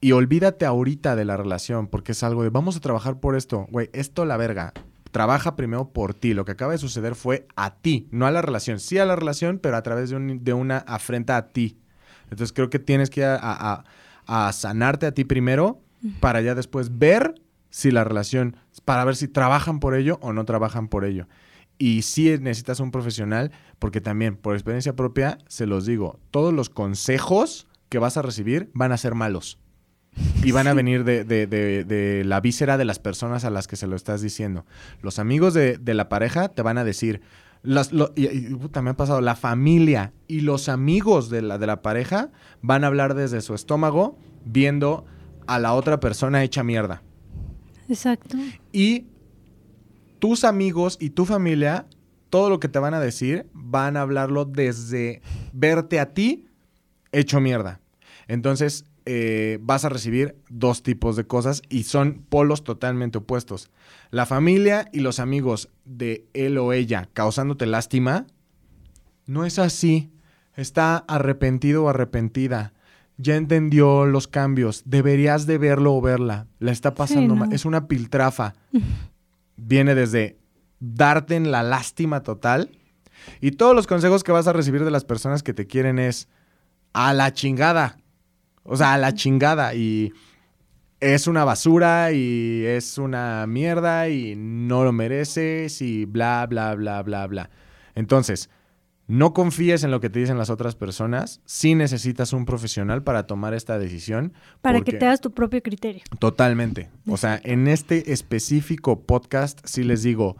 Y 0.00 0.12
olvídate 0.12 0.66
ahorita 0.66 1.14
de 1.14 1.24
la 1.24 1.36
relación, 1.36 1.86
porque 1.86 2.12
es 2.12 2.22
algo 2.22 2.42
de 2.42 2.50
vamos 2.50 2.76
a 2.76 2.80
trabajar 2.80 3.20
por 3.20 3.36
esto. 3.36 3.66
Güey, 3.70 3.88
esto 3.92 4.24
la 4.24 4.36
verga. 4.36 4.72
Trabaja 5.12 5.54
primero 5.56 5.92
por 5.92 6.14
ti. 6.14 6.34
Lo 6.34 6.44
que 6.44 6.52
acaba 6.52 6.72
de 6.72 6.78
suceder 6.78 7.14
fue 7.14 7.46
a 7.54 7.76
ti, 7.76 8.08
no 8.10 8.26
a 8.26 8.30
la 8.32 8.42
relación. 8.42 8.80
Sí 8.80 8.98
a 8.98 9.04
la 9.06 9.14
relación, 9.14 9.58
pero 9.62 9.76
a 9.76 9.82
través 9.82 10.10
de, 10.10 10.16
un- 10.16 10.42
de 10.42 10.52
una 10.52 10.78
afrenta 10.78 11.36
a 11.36 11.48
ti. 11.52 11.78
Entonces 12.24 12.52
creo 12.52 12.68
que 12.70 12.78
tienes 12.80 13.08
que 13.10 13.20
ir 13.20 13.26
a, 13.26 13.84
a- 14.26 14.52
sanarte 14.52 15.06
a 15.06 15.12
ti 15.12 15.24
primero 15.24 15.80
para 16.20 16.40
ya 16.40 16.54
después 16.56 16.98
ver 16.98 17.34
si 17.70 17.90
la 17.90 18.02
relación, 18.04 18.56
para 18.84 19.04
ver 19.04 19.14
si 19.16 19.28
trabajan 19.28 19.78
por 19.80 19.94
ello 19.94 20.18
o 20.22 20.32
no 20.32 20.44
trabajan 20.44 20.88
por 20.88 21.04
ello. 21.04 21.28
Y 21.78 22.02
sí 22.02 22.36
necesitas 22.40 22.80
un 22.80 22.90
profesional, 22.90 23.50
porque 23.78 24.00
también 24.00 24.36
por 24.36 24.54
experiencia 24.54 24.94
propia, 24.96 25.38
se 25.48 25.66
los 25.66 25.84
digo, 25.86 26.18
todos 26.30 26.52
los 26.52 26.70
consejos 26.70 27.66
que 27.88 27.98
vas 27.98 28.16
a 28.16 28.22
recibir 28.22 28.70
van 28.74 28.92
a 28.92 28.96
ser 28.96 29.14
malos. 29.14 29.58
Y 30.44 30.52
van 30.52 30.66
a 30.66 30.74
venir 30.74 31.04
de, 31.04 31.24
de- 31.24 31.46
de- 31.46 31.84
de 31.84 32.24
la 32.24 32.40
víscera 32.40 32.76
de 32.76 32.84
las 32.84 32.98
personas 32.98 33.44
a 33.44 33.50
las 33.50 33.66
que 33.66 33.76
se 33.76 33.86
lo 33.86 33.96
estás 33.96 34.20
diciendo. 34.22 34.66
Los 35.00 35.18
amigos 35.18 35.54
de, 35.54 35.78
de 35.78 35.94
la 35.94 36.08
pareja 36.08 36.48
te 36.48 36.62
van 36.62 36.78
a 36.78 36.84
decir. 36.84 37.20
Las, 37.62 37.92
lo- 37.92 38.12
y, 38.16 38.26
y, 38.26 38.54
puta, 38.56 38.82
me 38.82 38.90
ha 38.90 38.96
pasado. 38.96 39.20
La 39.20 39.36
familia 39.36 40.12
y 40.26 40.40
los 40.40 40.68
amigos 40.68 41.30
de 41.30 41.42
la, 41.42 41.58
de 41.58 41.66
la 41.66 41.80
pareja 41.80 42.30
van 42.60 42.84
a 42.84 42.88
hablar 42.88 43.14
desde 43.14 43.40
su 43.40 43.54
estómago, 43.54 44.18
viendo 44.44 45.04
a 45.46 45.58
la 45.58 45.72
otra 45.74 46.00
persona 46.00 46.42
hecha 46.42 46.62
mierda. 46.64 47.02
Exacto. 47.88 48.36
Y 48.72 49.06
tus 50.18 50.44
amigos 50.44 50.98
y 51.00 51.10
tu 51.10 51.24
familia, 51.24 51.86
todo 52.30 52.50
lo 52.50 52.60
que 52.60 52.68
te 52.68 52.78
van 52.78 52.94
a 52.94 53.00
decir, 53.00 53.46
van 53.52 53.96
a 53.96 54.02
hablarlo 54.02 54.44
desde 54.44 55.22
verte 55.52 56.00
a 56.00 56.12
ti 56.14 56.46
hecho 57.12 57.40
mierda. 57.40 57.80
Entonces, 58.28 58.84
eh, 59.06 59.58
vas 59.62 59.84
a 59.84 59.88
recibir 59.88 60.36
dos 60.48 60.82
tipos 60.82 61.16
de 61.16 61.26
cosas 61.26 61.62
y 61.68 61.84
son 61.84 62.24
polos 62.28 62.64
totalmente 62.64 63.18
opuestos. 63.18 63.70
La 64.10 64.26
familia 64.26 64.88
y 64.92 65.00
los 65.00 65.18
amigos 65.20 65.68
de 65.84 66.26
él 66.34 66.58
o 66.58 66.72
ella 66.72 67.08
causándote 67.12 67.66
lástima, 67.66 68.26
no 69.26 69.44
es 69.44 69.58
así. 69.58 70.10
Está 70.54 70.98
arrepentido 71.08 71.84
o 71.84 71.88
arrepentida. 71.88 72.72
Ya 73.16 73.36
entendió 73.36 74.04
los 74.06 74.28
cambios. 74.28 74.82
Deberías 74.84 75.46
de 75.46 75.58
verlo 75.58 75.94
o 75.94 76.00
verla. 76.00 76.46
La 76.58 76.72
está 76.72 76.94
pasando 76.94 77.34
Sí, 77.34 77.40
mal. 77.40 77.52
Es 77.52 77.64
una 77.64 77.88
piltrafa. 77.88 78.54
Viene 79.56 79.94
desde 79.94 80.38
darte 80.80 81.36
en 81.36 81.50
la 81.50 81.62
lástima 81.62 82.22
total. 82.22 82.70
Y 83.40 83.52
todos 83.52 83.74
los 83.74 83.86
consejos 83.86 84.24
que 84.24 84.32
vas 84.32 84.46
a 84.46 84.52
recibir 84.52 84.84
de 84.84 84.90
las 84.90 85.04
personas 85.04 85.42
que 85.42 85.54
te 85.54 85.66
quieren 85.66 85.98
es 85.98 86.28
a 86.92 87.12
la 87.14 87.32
chingada. 87.32 87.96
O 88.64 88.76
sea, 88.76 88.94
a 88.94 88.98
la 88.98 89.14
chingada. 89.14 89.74
Y 89.74 90.12
es 91.00 91.26
una 91.26 91.44
basura 91.44 92.12
y 92.12 92.64
es 92.64 92.98
una 92.98 93.46
mierda 93.46 94.08
y 94.08 94.34
no 94.36 94.84
lo 94.84 94.92
mereces 94.92 95.82
y 95.82 96.04
bla, 96.04 96.46
bla, 96.48 96.74
bla, 96.74 97.02
bla, 97.02 97.26
bla. 97.26 97.50
Entonces, 97.94 98.50
no 99.08 99.34
confíes 99.34 99.82
en 99.84 99.90
lo 99.90 100.00
que 100.00 100.08
te 100.10 100.20
dicen 100.20 100.38
las 100.38 100.48
otras 100.48 100.76
personas. 100.76 101.40
Sí 101.44 101.74
necesitas 101.74 102.32
un 102.32 102.44
profesional 102.46 103.02
para 103.02 103.26
tomar 103.26 103.52
esta 103.52 103.78
decisión. 103.78 104.32
Para 104.60 104.78
porque- 104.78 104.92
que 104.92 104.98
te 104.98 105.06
hagas 105.06 105.20
tu 105.20 105.32
propio 105.32 105.60
criterio. 105.62 106.02
Totalmente. 106.18 106.88
O 107.08 107.16
sea, 107.16 107.40
en 107.42 107.66
este 107.68 108.12
específico 108.12 109.00
podcast 109.00 109.60
sí 109.64 109.82
les 109.82 110.02
digo, 110.04 110.36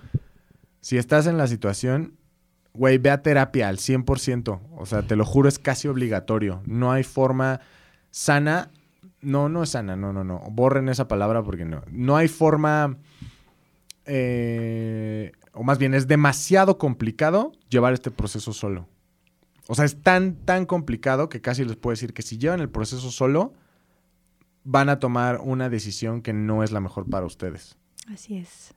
si 0.81 0.97
estás 0.97 1.27
en 1.27 1.37
la 1.39 1.49
situación, 1.49 2.15
güey, 2.73 2.99
ve 2.99 3.11
a 3.11 3.21
terapia 3.23 3.69
al 3.69 3.79
100%. 3.79 4.61
O 4.77 4.87
sea, 4.87 5.03
te 5.03 5.17
lo 5.17 5.25
juro, 5.27 5.49
es 5.49 5.59
casi 5.59 5.89
obligatorio. 5.89 6.63
No 6.65 6.93
hay 6.93 7.03
forma 7.03 7.61
sana. 8.13 8.71
No, 9.21 9.49
no 9.49 9.65
es 9.65 9.71
sana, 9.71 9.97
no, 9.97 10.13
no, 10.13 10.23
no. 10.23 10.39
Borren 10.53 10.89
esa 10.89 11.09
palabra 11.09 11.43
porque 11.43 11.65
no. 11.65 11.83
No 11.91 12.17
hay 12.17 12.29
forma... 12.29 12.97
eh, 14.05 15.33
o 15.53 15.65
más 15.65 15.79
bien, 15.79 15.95
es 15.95 16.07
demasiado 16.07 16.79
complicado 16.79 17.53
llevar 17.69 17.93
este 17.93 18.11
proceso 18.13 18.53
solo. 18.53 18.87
O 19.69 19.75
sea, 19.75 19.85
es 19.85 20.01
tan, 20.01 20.35
tan 20.37 20.67
complicado 20.67 21.29
que 21.29 21.41
casi 21.41 21.65
les 21.65 21.77
puedo 21.77 21.93
decir 21.93 22.15
que 22.15 22.23
si 22.23 22.39
llevan 22.39 22.61
el 22.61 22.69
proceso 22.69 23.11
solo, 23.11 23.53
van 24.65 24.89
a 24.89 24.99
tomar 24.99 25.41
una 25.43 25.69
decisión 25.69 26.23
que 26.23 26.33
no 26.33 26.63
es 26.63 26.73
la 26.73 26.81
mejor 26.81 27.09
para 27.09 27.27
ustedes. 27.27 27.77
Así 28.13 28.39
es. 28.39 28.75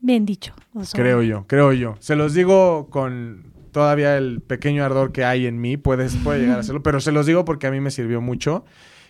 Bien 0.00 0.24
dicho. 0.26 0.54
Oso. 0.74 0.96
Creo 0.96 1.22
yo, 1.22 1.46
creo 1.46 1.72
yo. 1.72 1.96
Se 1.98 2.16
los 2.16 2.34
digo 2.34 2.88
con 2.90 3.53
todavía 3.74 4.16
el 4.16 4.40
pequeño 4.40 4.84
ardor 4.84 5.10
que 5.10 5.24
hay 5.24 5.46
en 5.46 5.60
mí, 5.60 5.76
puedes, 5.76 6.14
puede 6.18 6.38
llegar 6.38 6.58
a 6.58 6.60
hacerlo, 6.60 6.84
pero 6.84 7.00
se 7.00 7.10
los 7.10 7.26
digo 7.26 7.44
porque 7.44 7.66
a 7.66 7.72
mí 7.72 7.80
me 7.80 7.90
sirvió 7.90 8.20
mucho. 8.20 8.64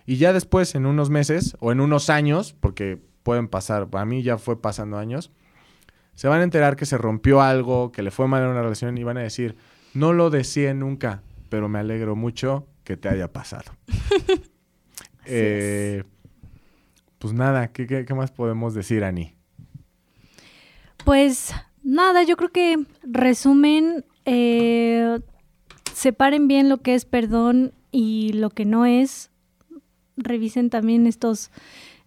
Y 0.07 0.17
ya 0.17 0.33
después, 0.33 0.75
en 0.75 0.87
unos 0.87 1.11
meses 1.11 1.55
o 1.61 1.71
en 1.71 1.81
unos 1.81 2.09
años, 2.09 2.57
porque 2.59 2.99
pueden 3.23 3.47
pasar, 3.47 3.89
a 3.93 4.05
mí 4.07 4.23
ya 4.23 4.39
fue 4.39 4.61
pasando 4.61 4.97
años, 4.97 5.31
se 6.15 6.29
van 6.29 6.41
a 6.41 6.45
enterar 6.45 6.77
que 6.77 6.87
se 6.87 6.97
rompió 6.97 7.43
algo, 7.43 7.93
que 7.93 8.03
le 8.03 8.11
fue 8.11 8.27
mal 8.27 8.43
en 8.43 8.49
una 8.49 8.63
relación 8.63 8.97
y 8.97 9.05
van 9.05 9.19
a 9.19 9.21
decir, 9.21 9.55
no 9.93 10.15
lo 10.15 10.31
deseé 10.31 10.73
nunca, 10.73 11.23
pero 11.51 11.69
me 11.69 11.79
alegro 11.79 12.17
mucho 12.17 12.67
que 12.85 12.97
te 12.97 13.09
haya 13.09 13.33
pasado. 13.33 13.71
Eh, 15.27 16.05
pues 17.19 17.33
nada, 17.33 17.69
¿qué, 17.69 17.87
qué, 17.87 18.05
qué 18.05 18.13
más 18.13 18.31
podemos 18.31 18.75
decir, 18.75 19.05
Ani? 19.05 19.35
Pues 21.03 21.55
nada, 21.83 22.25
yo 22.25 22.37
creo 22.37 22.51
que 22.51 22.85
resumen, 23.03 24.05
eh, 24.25 25.19
separen 25.93 26.49
bien 26.49 26.69
lo 26.69 26.79
que 26.79 26.95
es 26.95 27.05
perdón 27.05 27.73
y 27.91 28.33
lo 28.33 28.51
que 28.51 28.65
no 28.65 28.87
es. 28.87 29.31
Revisen 30.17 30.71
también 30.71 31.07
estos, 31.07 31.51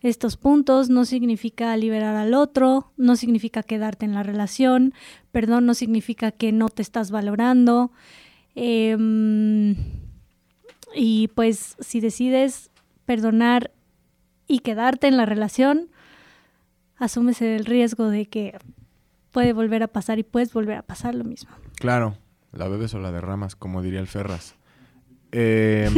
estos 0.02 0.38
puntos. 0.38 0.90
No 0.90 1.06
significa 1.06 1.76
liberar 1.78 2.16
al 2.16 2.34
otro, 2.34 2.92
no 2.98 3.16
significa 3.16 3.64
quedarte 3.64 4.06
en 4.06 4.14
la 4.14 4.24
relación. 4.24 4.94
Perdón 5.32 5.66
no 5.66 5.74
significa 5.74 6.32
que 6.32 6.52
no 6.52 6.70
te 6.70 6.82
estás 6.82 7.12
valorando. 7.12 7.92
Em, 8.56 9.76
y 10.96 11.28
pues 11.30 11.76
si 11.80 12.00
decides 12.00 12.72
perdonar 13.06 13.72
y 14.48 14.60
quedarte 14.60 15.08
en 15.08 15.18
la 15.18 15.26
relación, 15.26 15.90
asumes 16.98 17.42
el 17.42 17.66
riesgo 17.66 18.10
de 18.10 18.26
que 18.26 18.58
puede 19.32 19.54
volver 19.54 19.84
a 19.84 19.88
pasar 19.88 20.18
y 20.20 20.24
puedes 20.24 20.54
volver 20.54 20.78
a 20.78 20.82
pasar 20.82 21.14
lo 21.14 21.24
mismo. 21.24 21.52
Claro, 21.80 22.18
la 22.52 22.68
bebes 22.68 22.94
o 22.94 23.00
la 23.00 23.12
derramas, 23.12 23.56
como 23.56 23.82
diría 23.82 24.00
el 24.00 24.08
Ferras. 24.08 24.56
Eh, 25.32 25.90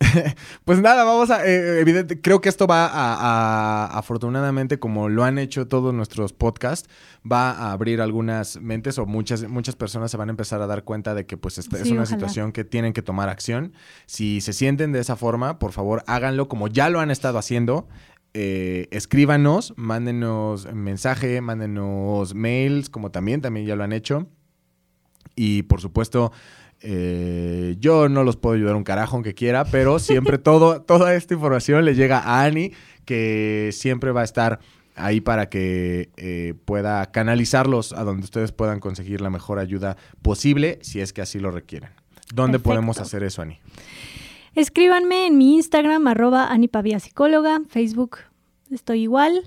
pues 0.64 0.80
nada, 0.80 1.04
vamos 1.04 1.30
a. 1.30 1.46
eh, 1.46 1.80
evidente, 1.80 2.20
creo 2.20 2.40
que 2.40 2.48
esto 2.48 2.66
va 2.66 2.86
a, 2.86 3.14
a- 3.86 3.98
afortunadamente, 3.98 4.78
como 4.78 5.08
lo 5.08 5.24
han 5.24 5.38
hecho 5.38 5.66
todos 5.68 5.92
nuestros 5.94 6.32
podcasts, 6.32 6.88
va 7.30 7.50
a 7.50 7.72
abrir 7.72 8.00
algunas 8.00 8.60
mentes 8.60 8.98
o 8.98 9.06
muchas, 9.06 9.48
muchas 9.48 9.76
personas 9.76 10.10
se 10.10 10.16
van 10.16 10.28
a 10.28 10.32
empezar 10.32 10.60
a 10.62 10.66
dar 10.66 10.84
cuenta 10.84 11.14
de 11.14 11.26
que 11.26 11.36
pues 11.36 11.58
esta 11.58 11.76
es 11.78 11.84
una 11.90 12.02
ojalá. 12.02 12.06
situación 12.06 12.52
que 12.52 12.64
tienen 12.64 12.92
que 12.92 13.02
tomar 13.02 13.28
acción. 13.28 13.72
Si 14.06 14.40
se 14.40 14.52
sienten 14.52 14.92
de 14.92 15.00
esa 15.00 15.16
forma, 15.16 15.58
por 15.58 15.72
favor, 15.72 16.04
háganlo 16.06 16.48
como 16.48 16.68
ya 16.68 16.88
lo 16.88 17.00
han 17.00 17.10
estado 17.10 17.38
haciendo. 17.38 17.88
Eh, 18.34 18.88
escríbanos, 18.92 19.74
mándenos 19.76 20.72
mensaje, 20.72 21.40
mándenos 21.42 22.34
mails, 22.34 22.88
como 22.88 23.10
también, 23.10 23.40
también 23.42 23.66
ya 23.66 23.76
lo 23.76 23.84
han 23.84 23.92
hecho. 23.92 24.26
Y 25.34 25.62
por 25.62 25.80
supuesto, 25.80 26.32
eh, 26.80 27.76
yo 27.78 28.08
no 28.08 28.24
los 28.24 28.36
puedo 28.36 28.56
ayudar 28.56 28.76
un 28.76 28.84
carajo 28.84 29.16
aunque 29.16 29.34
quiera, 29.34 29.64
pero 29.64 29.98
siempre 29.98 30.38
todo, 30.38 30.82
toda 30.82 31.14
esta 31.14 31.34
información 31.34 31.84
le 31.84 31.94
llega 31.94 32.18
a 32.18 32.44
Ani, 32.44 32.72
que 33.04 33.70
siempre 33.72 34.12
va 34.12 34.22
a 34.22 34.24
estar 34.24 34.60
ahí 34.94 35.20
para 35.20 35.48
que 35.48 36.10
eh, 36.16 36.54
pueda 36.64 37.10
canalizarlos 37.10 37.92
a 37.92 38.04
donde 38.04 38.24
ustedes 38.24 38.52
puedan 38.52 38.80
conseguir 38.80 39.20
la 39.20 39.30
mejor 39.30 39.58
ayuda 39.58 39.96
posible, 40.20 40.78
si 40.82 41.00
es 41.00 41.12
que 41.12 41.22
así 41.22 41.38
lo 41.38 41.50
requieren. 41.50 41.90
¿Dónde 42.34 42.58
Perfecto. 42.58 42.70
podemos 42.70 42.98
hacer 42.98 43.22
eso, 43.22 43.42
Ani? 43.42 43.58
Escríbanme 44.54 45.26
en 45.26 45.38
mi 45.38 45.54
Instagram, 45.54 46.06
arroba 46.06 46.52
Anipavia 46.52 47.00
Psicóloga, 47.00 47.62
Facebook 47.68 48.18
estoy 48.70 49.02
igual. 49.02 49.42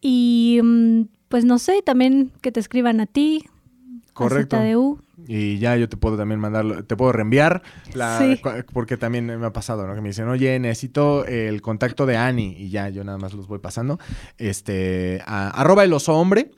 Y 0.00 0.60
mm, 0.62 1.02
pues 1.28 1.44
no 1.44 1.58
sé, 1.58 1.82
también 1.82 2.32
que 2.40 2.52
te 2.52 2.60
escriban 2.60 3.00
a 3.00 3.06
ti, 3.06 3.44
Correcto. 4.12 4.56
a 4.56 4.60
ZDU. 4.60 5.00
Y 5.26 5.58
ya 5.58 5.76
yo 5.76 5.88
te 5.88 5.96
puedo 5.96 6.16
también 6.16 6.40
mandarlo, 6.40 6.84
te 6.84 6.96
puedo 6.96 7.12
reenviar, 7.12 7.62
la, 7.94 8.18
Sí. 8.18 8.40
cu- 8.42 8.50
porque 8.72 8.96
también 8.96 9.26
me 9.26 9.46
ha 9.46 9.52
pasado, 9.52 9.86
¿no? 9.86 9.94
Que 9.94 10.00
me 10.00 10.08
dicen, 10.08 10.28
oye, 10.28 10.58
necesito 10.58 11.24
el 11.26 11.60
contacto 11.62 12.04
de 12.06 12.16
Ani, 12.16 12.54
y 12.58 12.68
ya 12.70 12.88
yo 12.88 13.04
nada 13.04 13.18
más 13.18 13.32
los 13.34 13.46
voy 13.46 13.58
pasando. 13.60 13.98
Este, 14.38 15.20
a- 15.26 15.50
arroba 15.50 15.84
el 15.84 15.92
oso 15.92 16.14
hombre. 16.14 16.50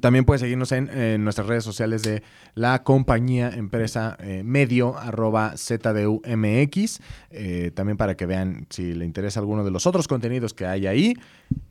También 0.00 0.24
puedes 0.24 0.40
seguirnos 0.40 0.72
en, 0.72 0.88
en 0.90 1.22
nuestras 1.22 1.46
redes 1.46 1.62
sociales 1.62 2.02
de 2.02 2.24
la 2.56 2.82
compañía 2.82 3.50
empresa 3.50 4.16
eh, 4.18 4.42
medio 4.44 4.98
arroba 4.98 5.52
ZDUMX. 5.56 7.00
eh, 7.30 7.70
también 7.72 7.96
para 7.96 8.16
que 8.16 8.26
vean 8.26 8.66
si 8.68 8.94
le 8.94 9.04
interesa 9.04 9.38
alguno 9.38 9.62
de 9.64 9.70
los 9.70 9.86
otros 9.86 10.08
contenidos 10.08 10.54
que 10.54 10.66
hay 10.66 10.88
ahí, 10.88 11.14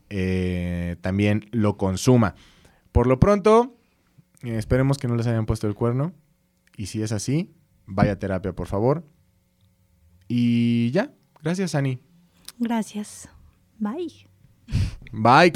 eh, 0.08 0.96
también 1.02 1.46
lo 1.52 1.76
consuma. 1.76 2.34
Por 2.90 3.06
lo 3.06 3.20
pronto, 3.20 3.74
eh, 4.42 4.56
esperemos 4.56 4.98
que 4.98 5.08
no 5.08 5.16
les 5.16 5.26
hayan 5.26 5.46
puesto 5.46 5.66
el 5.66 5.74
cuerno. 5.74 6.12
Y 6.76 6.86
si 6.86 7.02
es 7.02 7.12
así, 7.12 7.54
vaya 7.86 8.12
a 8.12 8.18
terapia, 8.18 8.52
por 8.52 8.66
favor. 8.66 9.04
Y 10.28 10.90
ya. 10.90 11.12
Gracias, 11.42 11.74
Ani. 11.74 12.00
Gracias. 12.58 13.28
Bye. 13.78 14.26
Bye. 15.12 15.52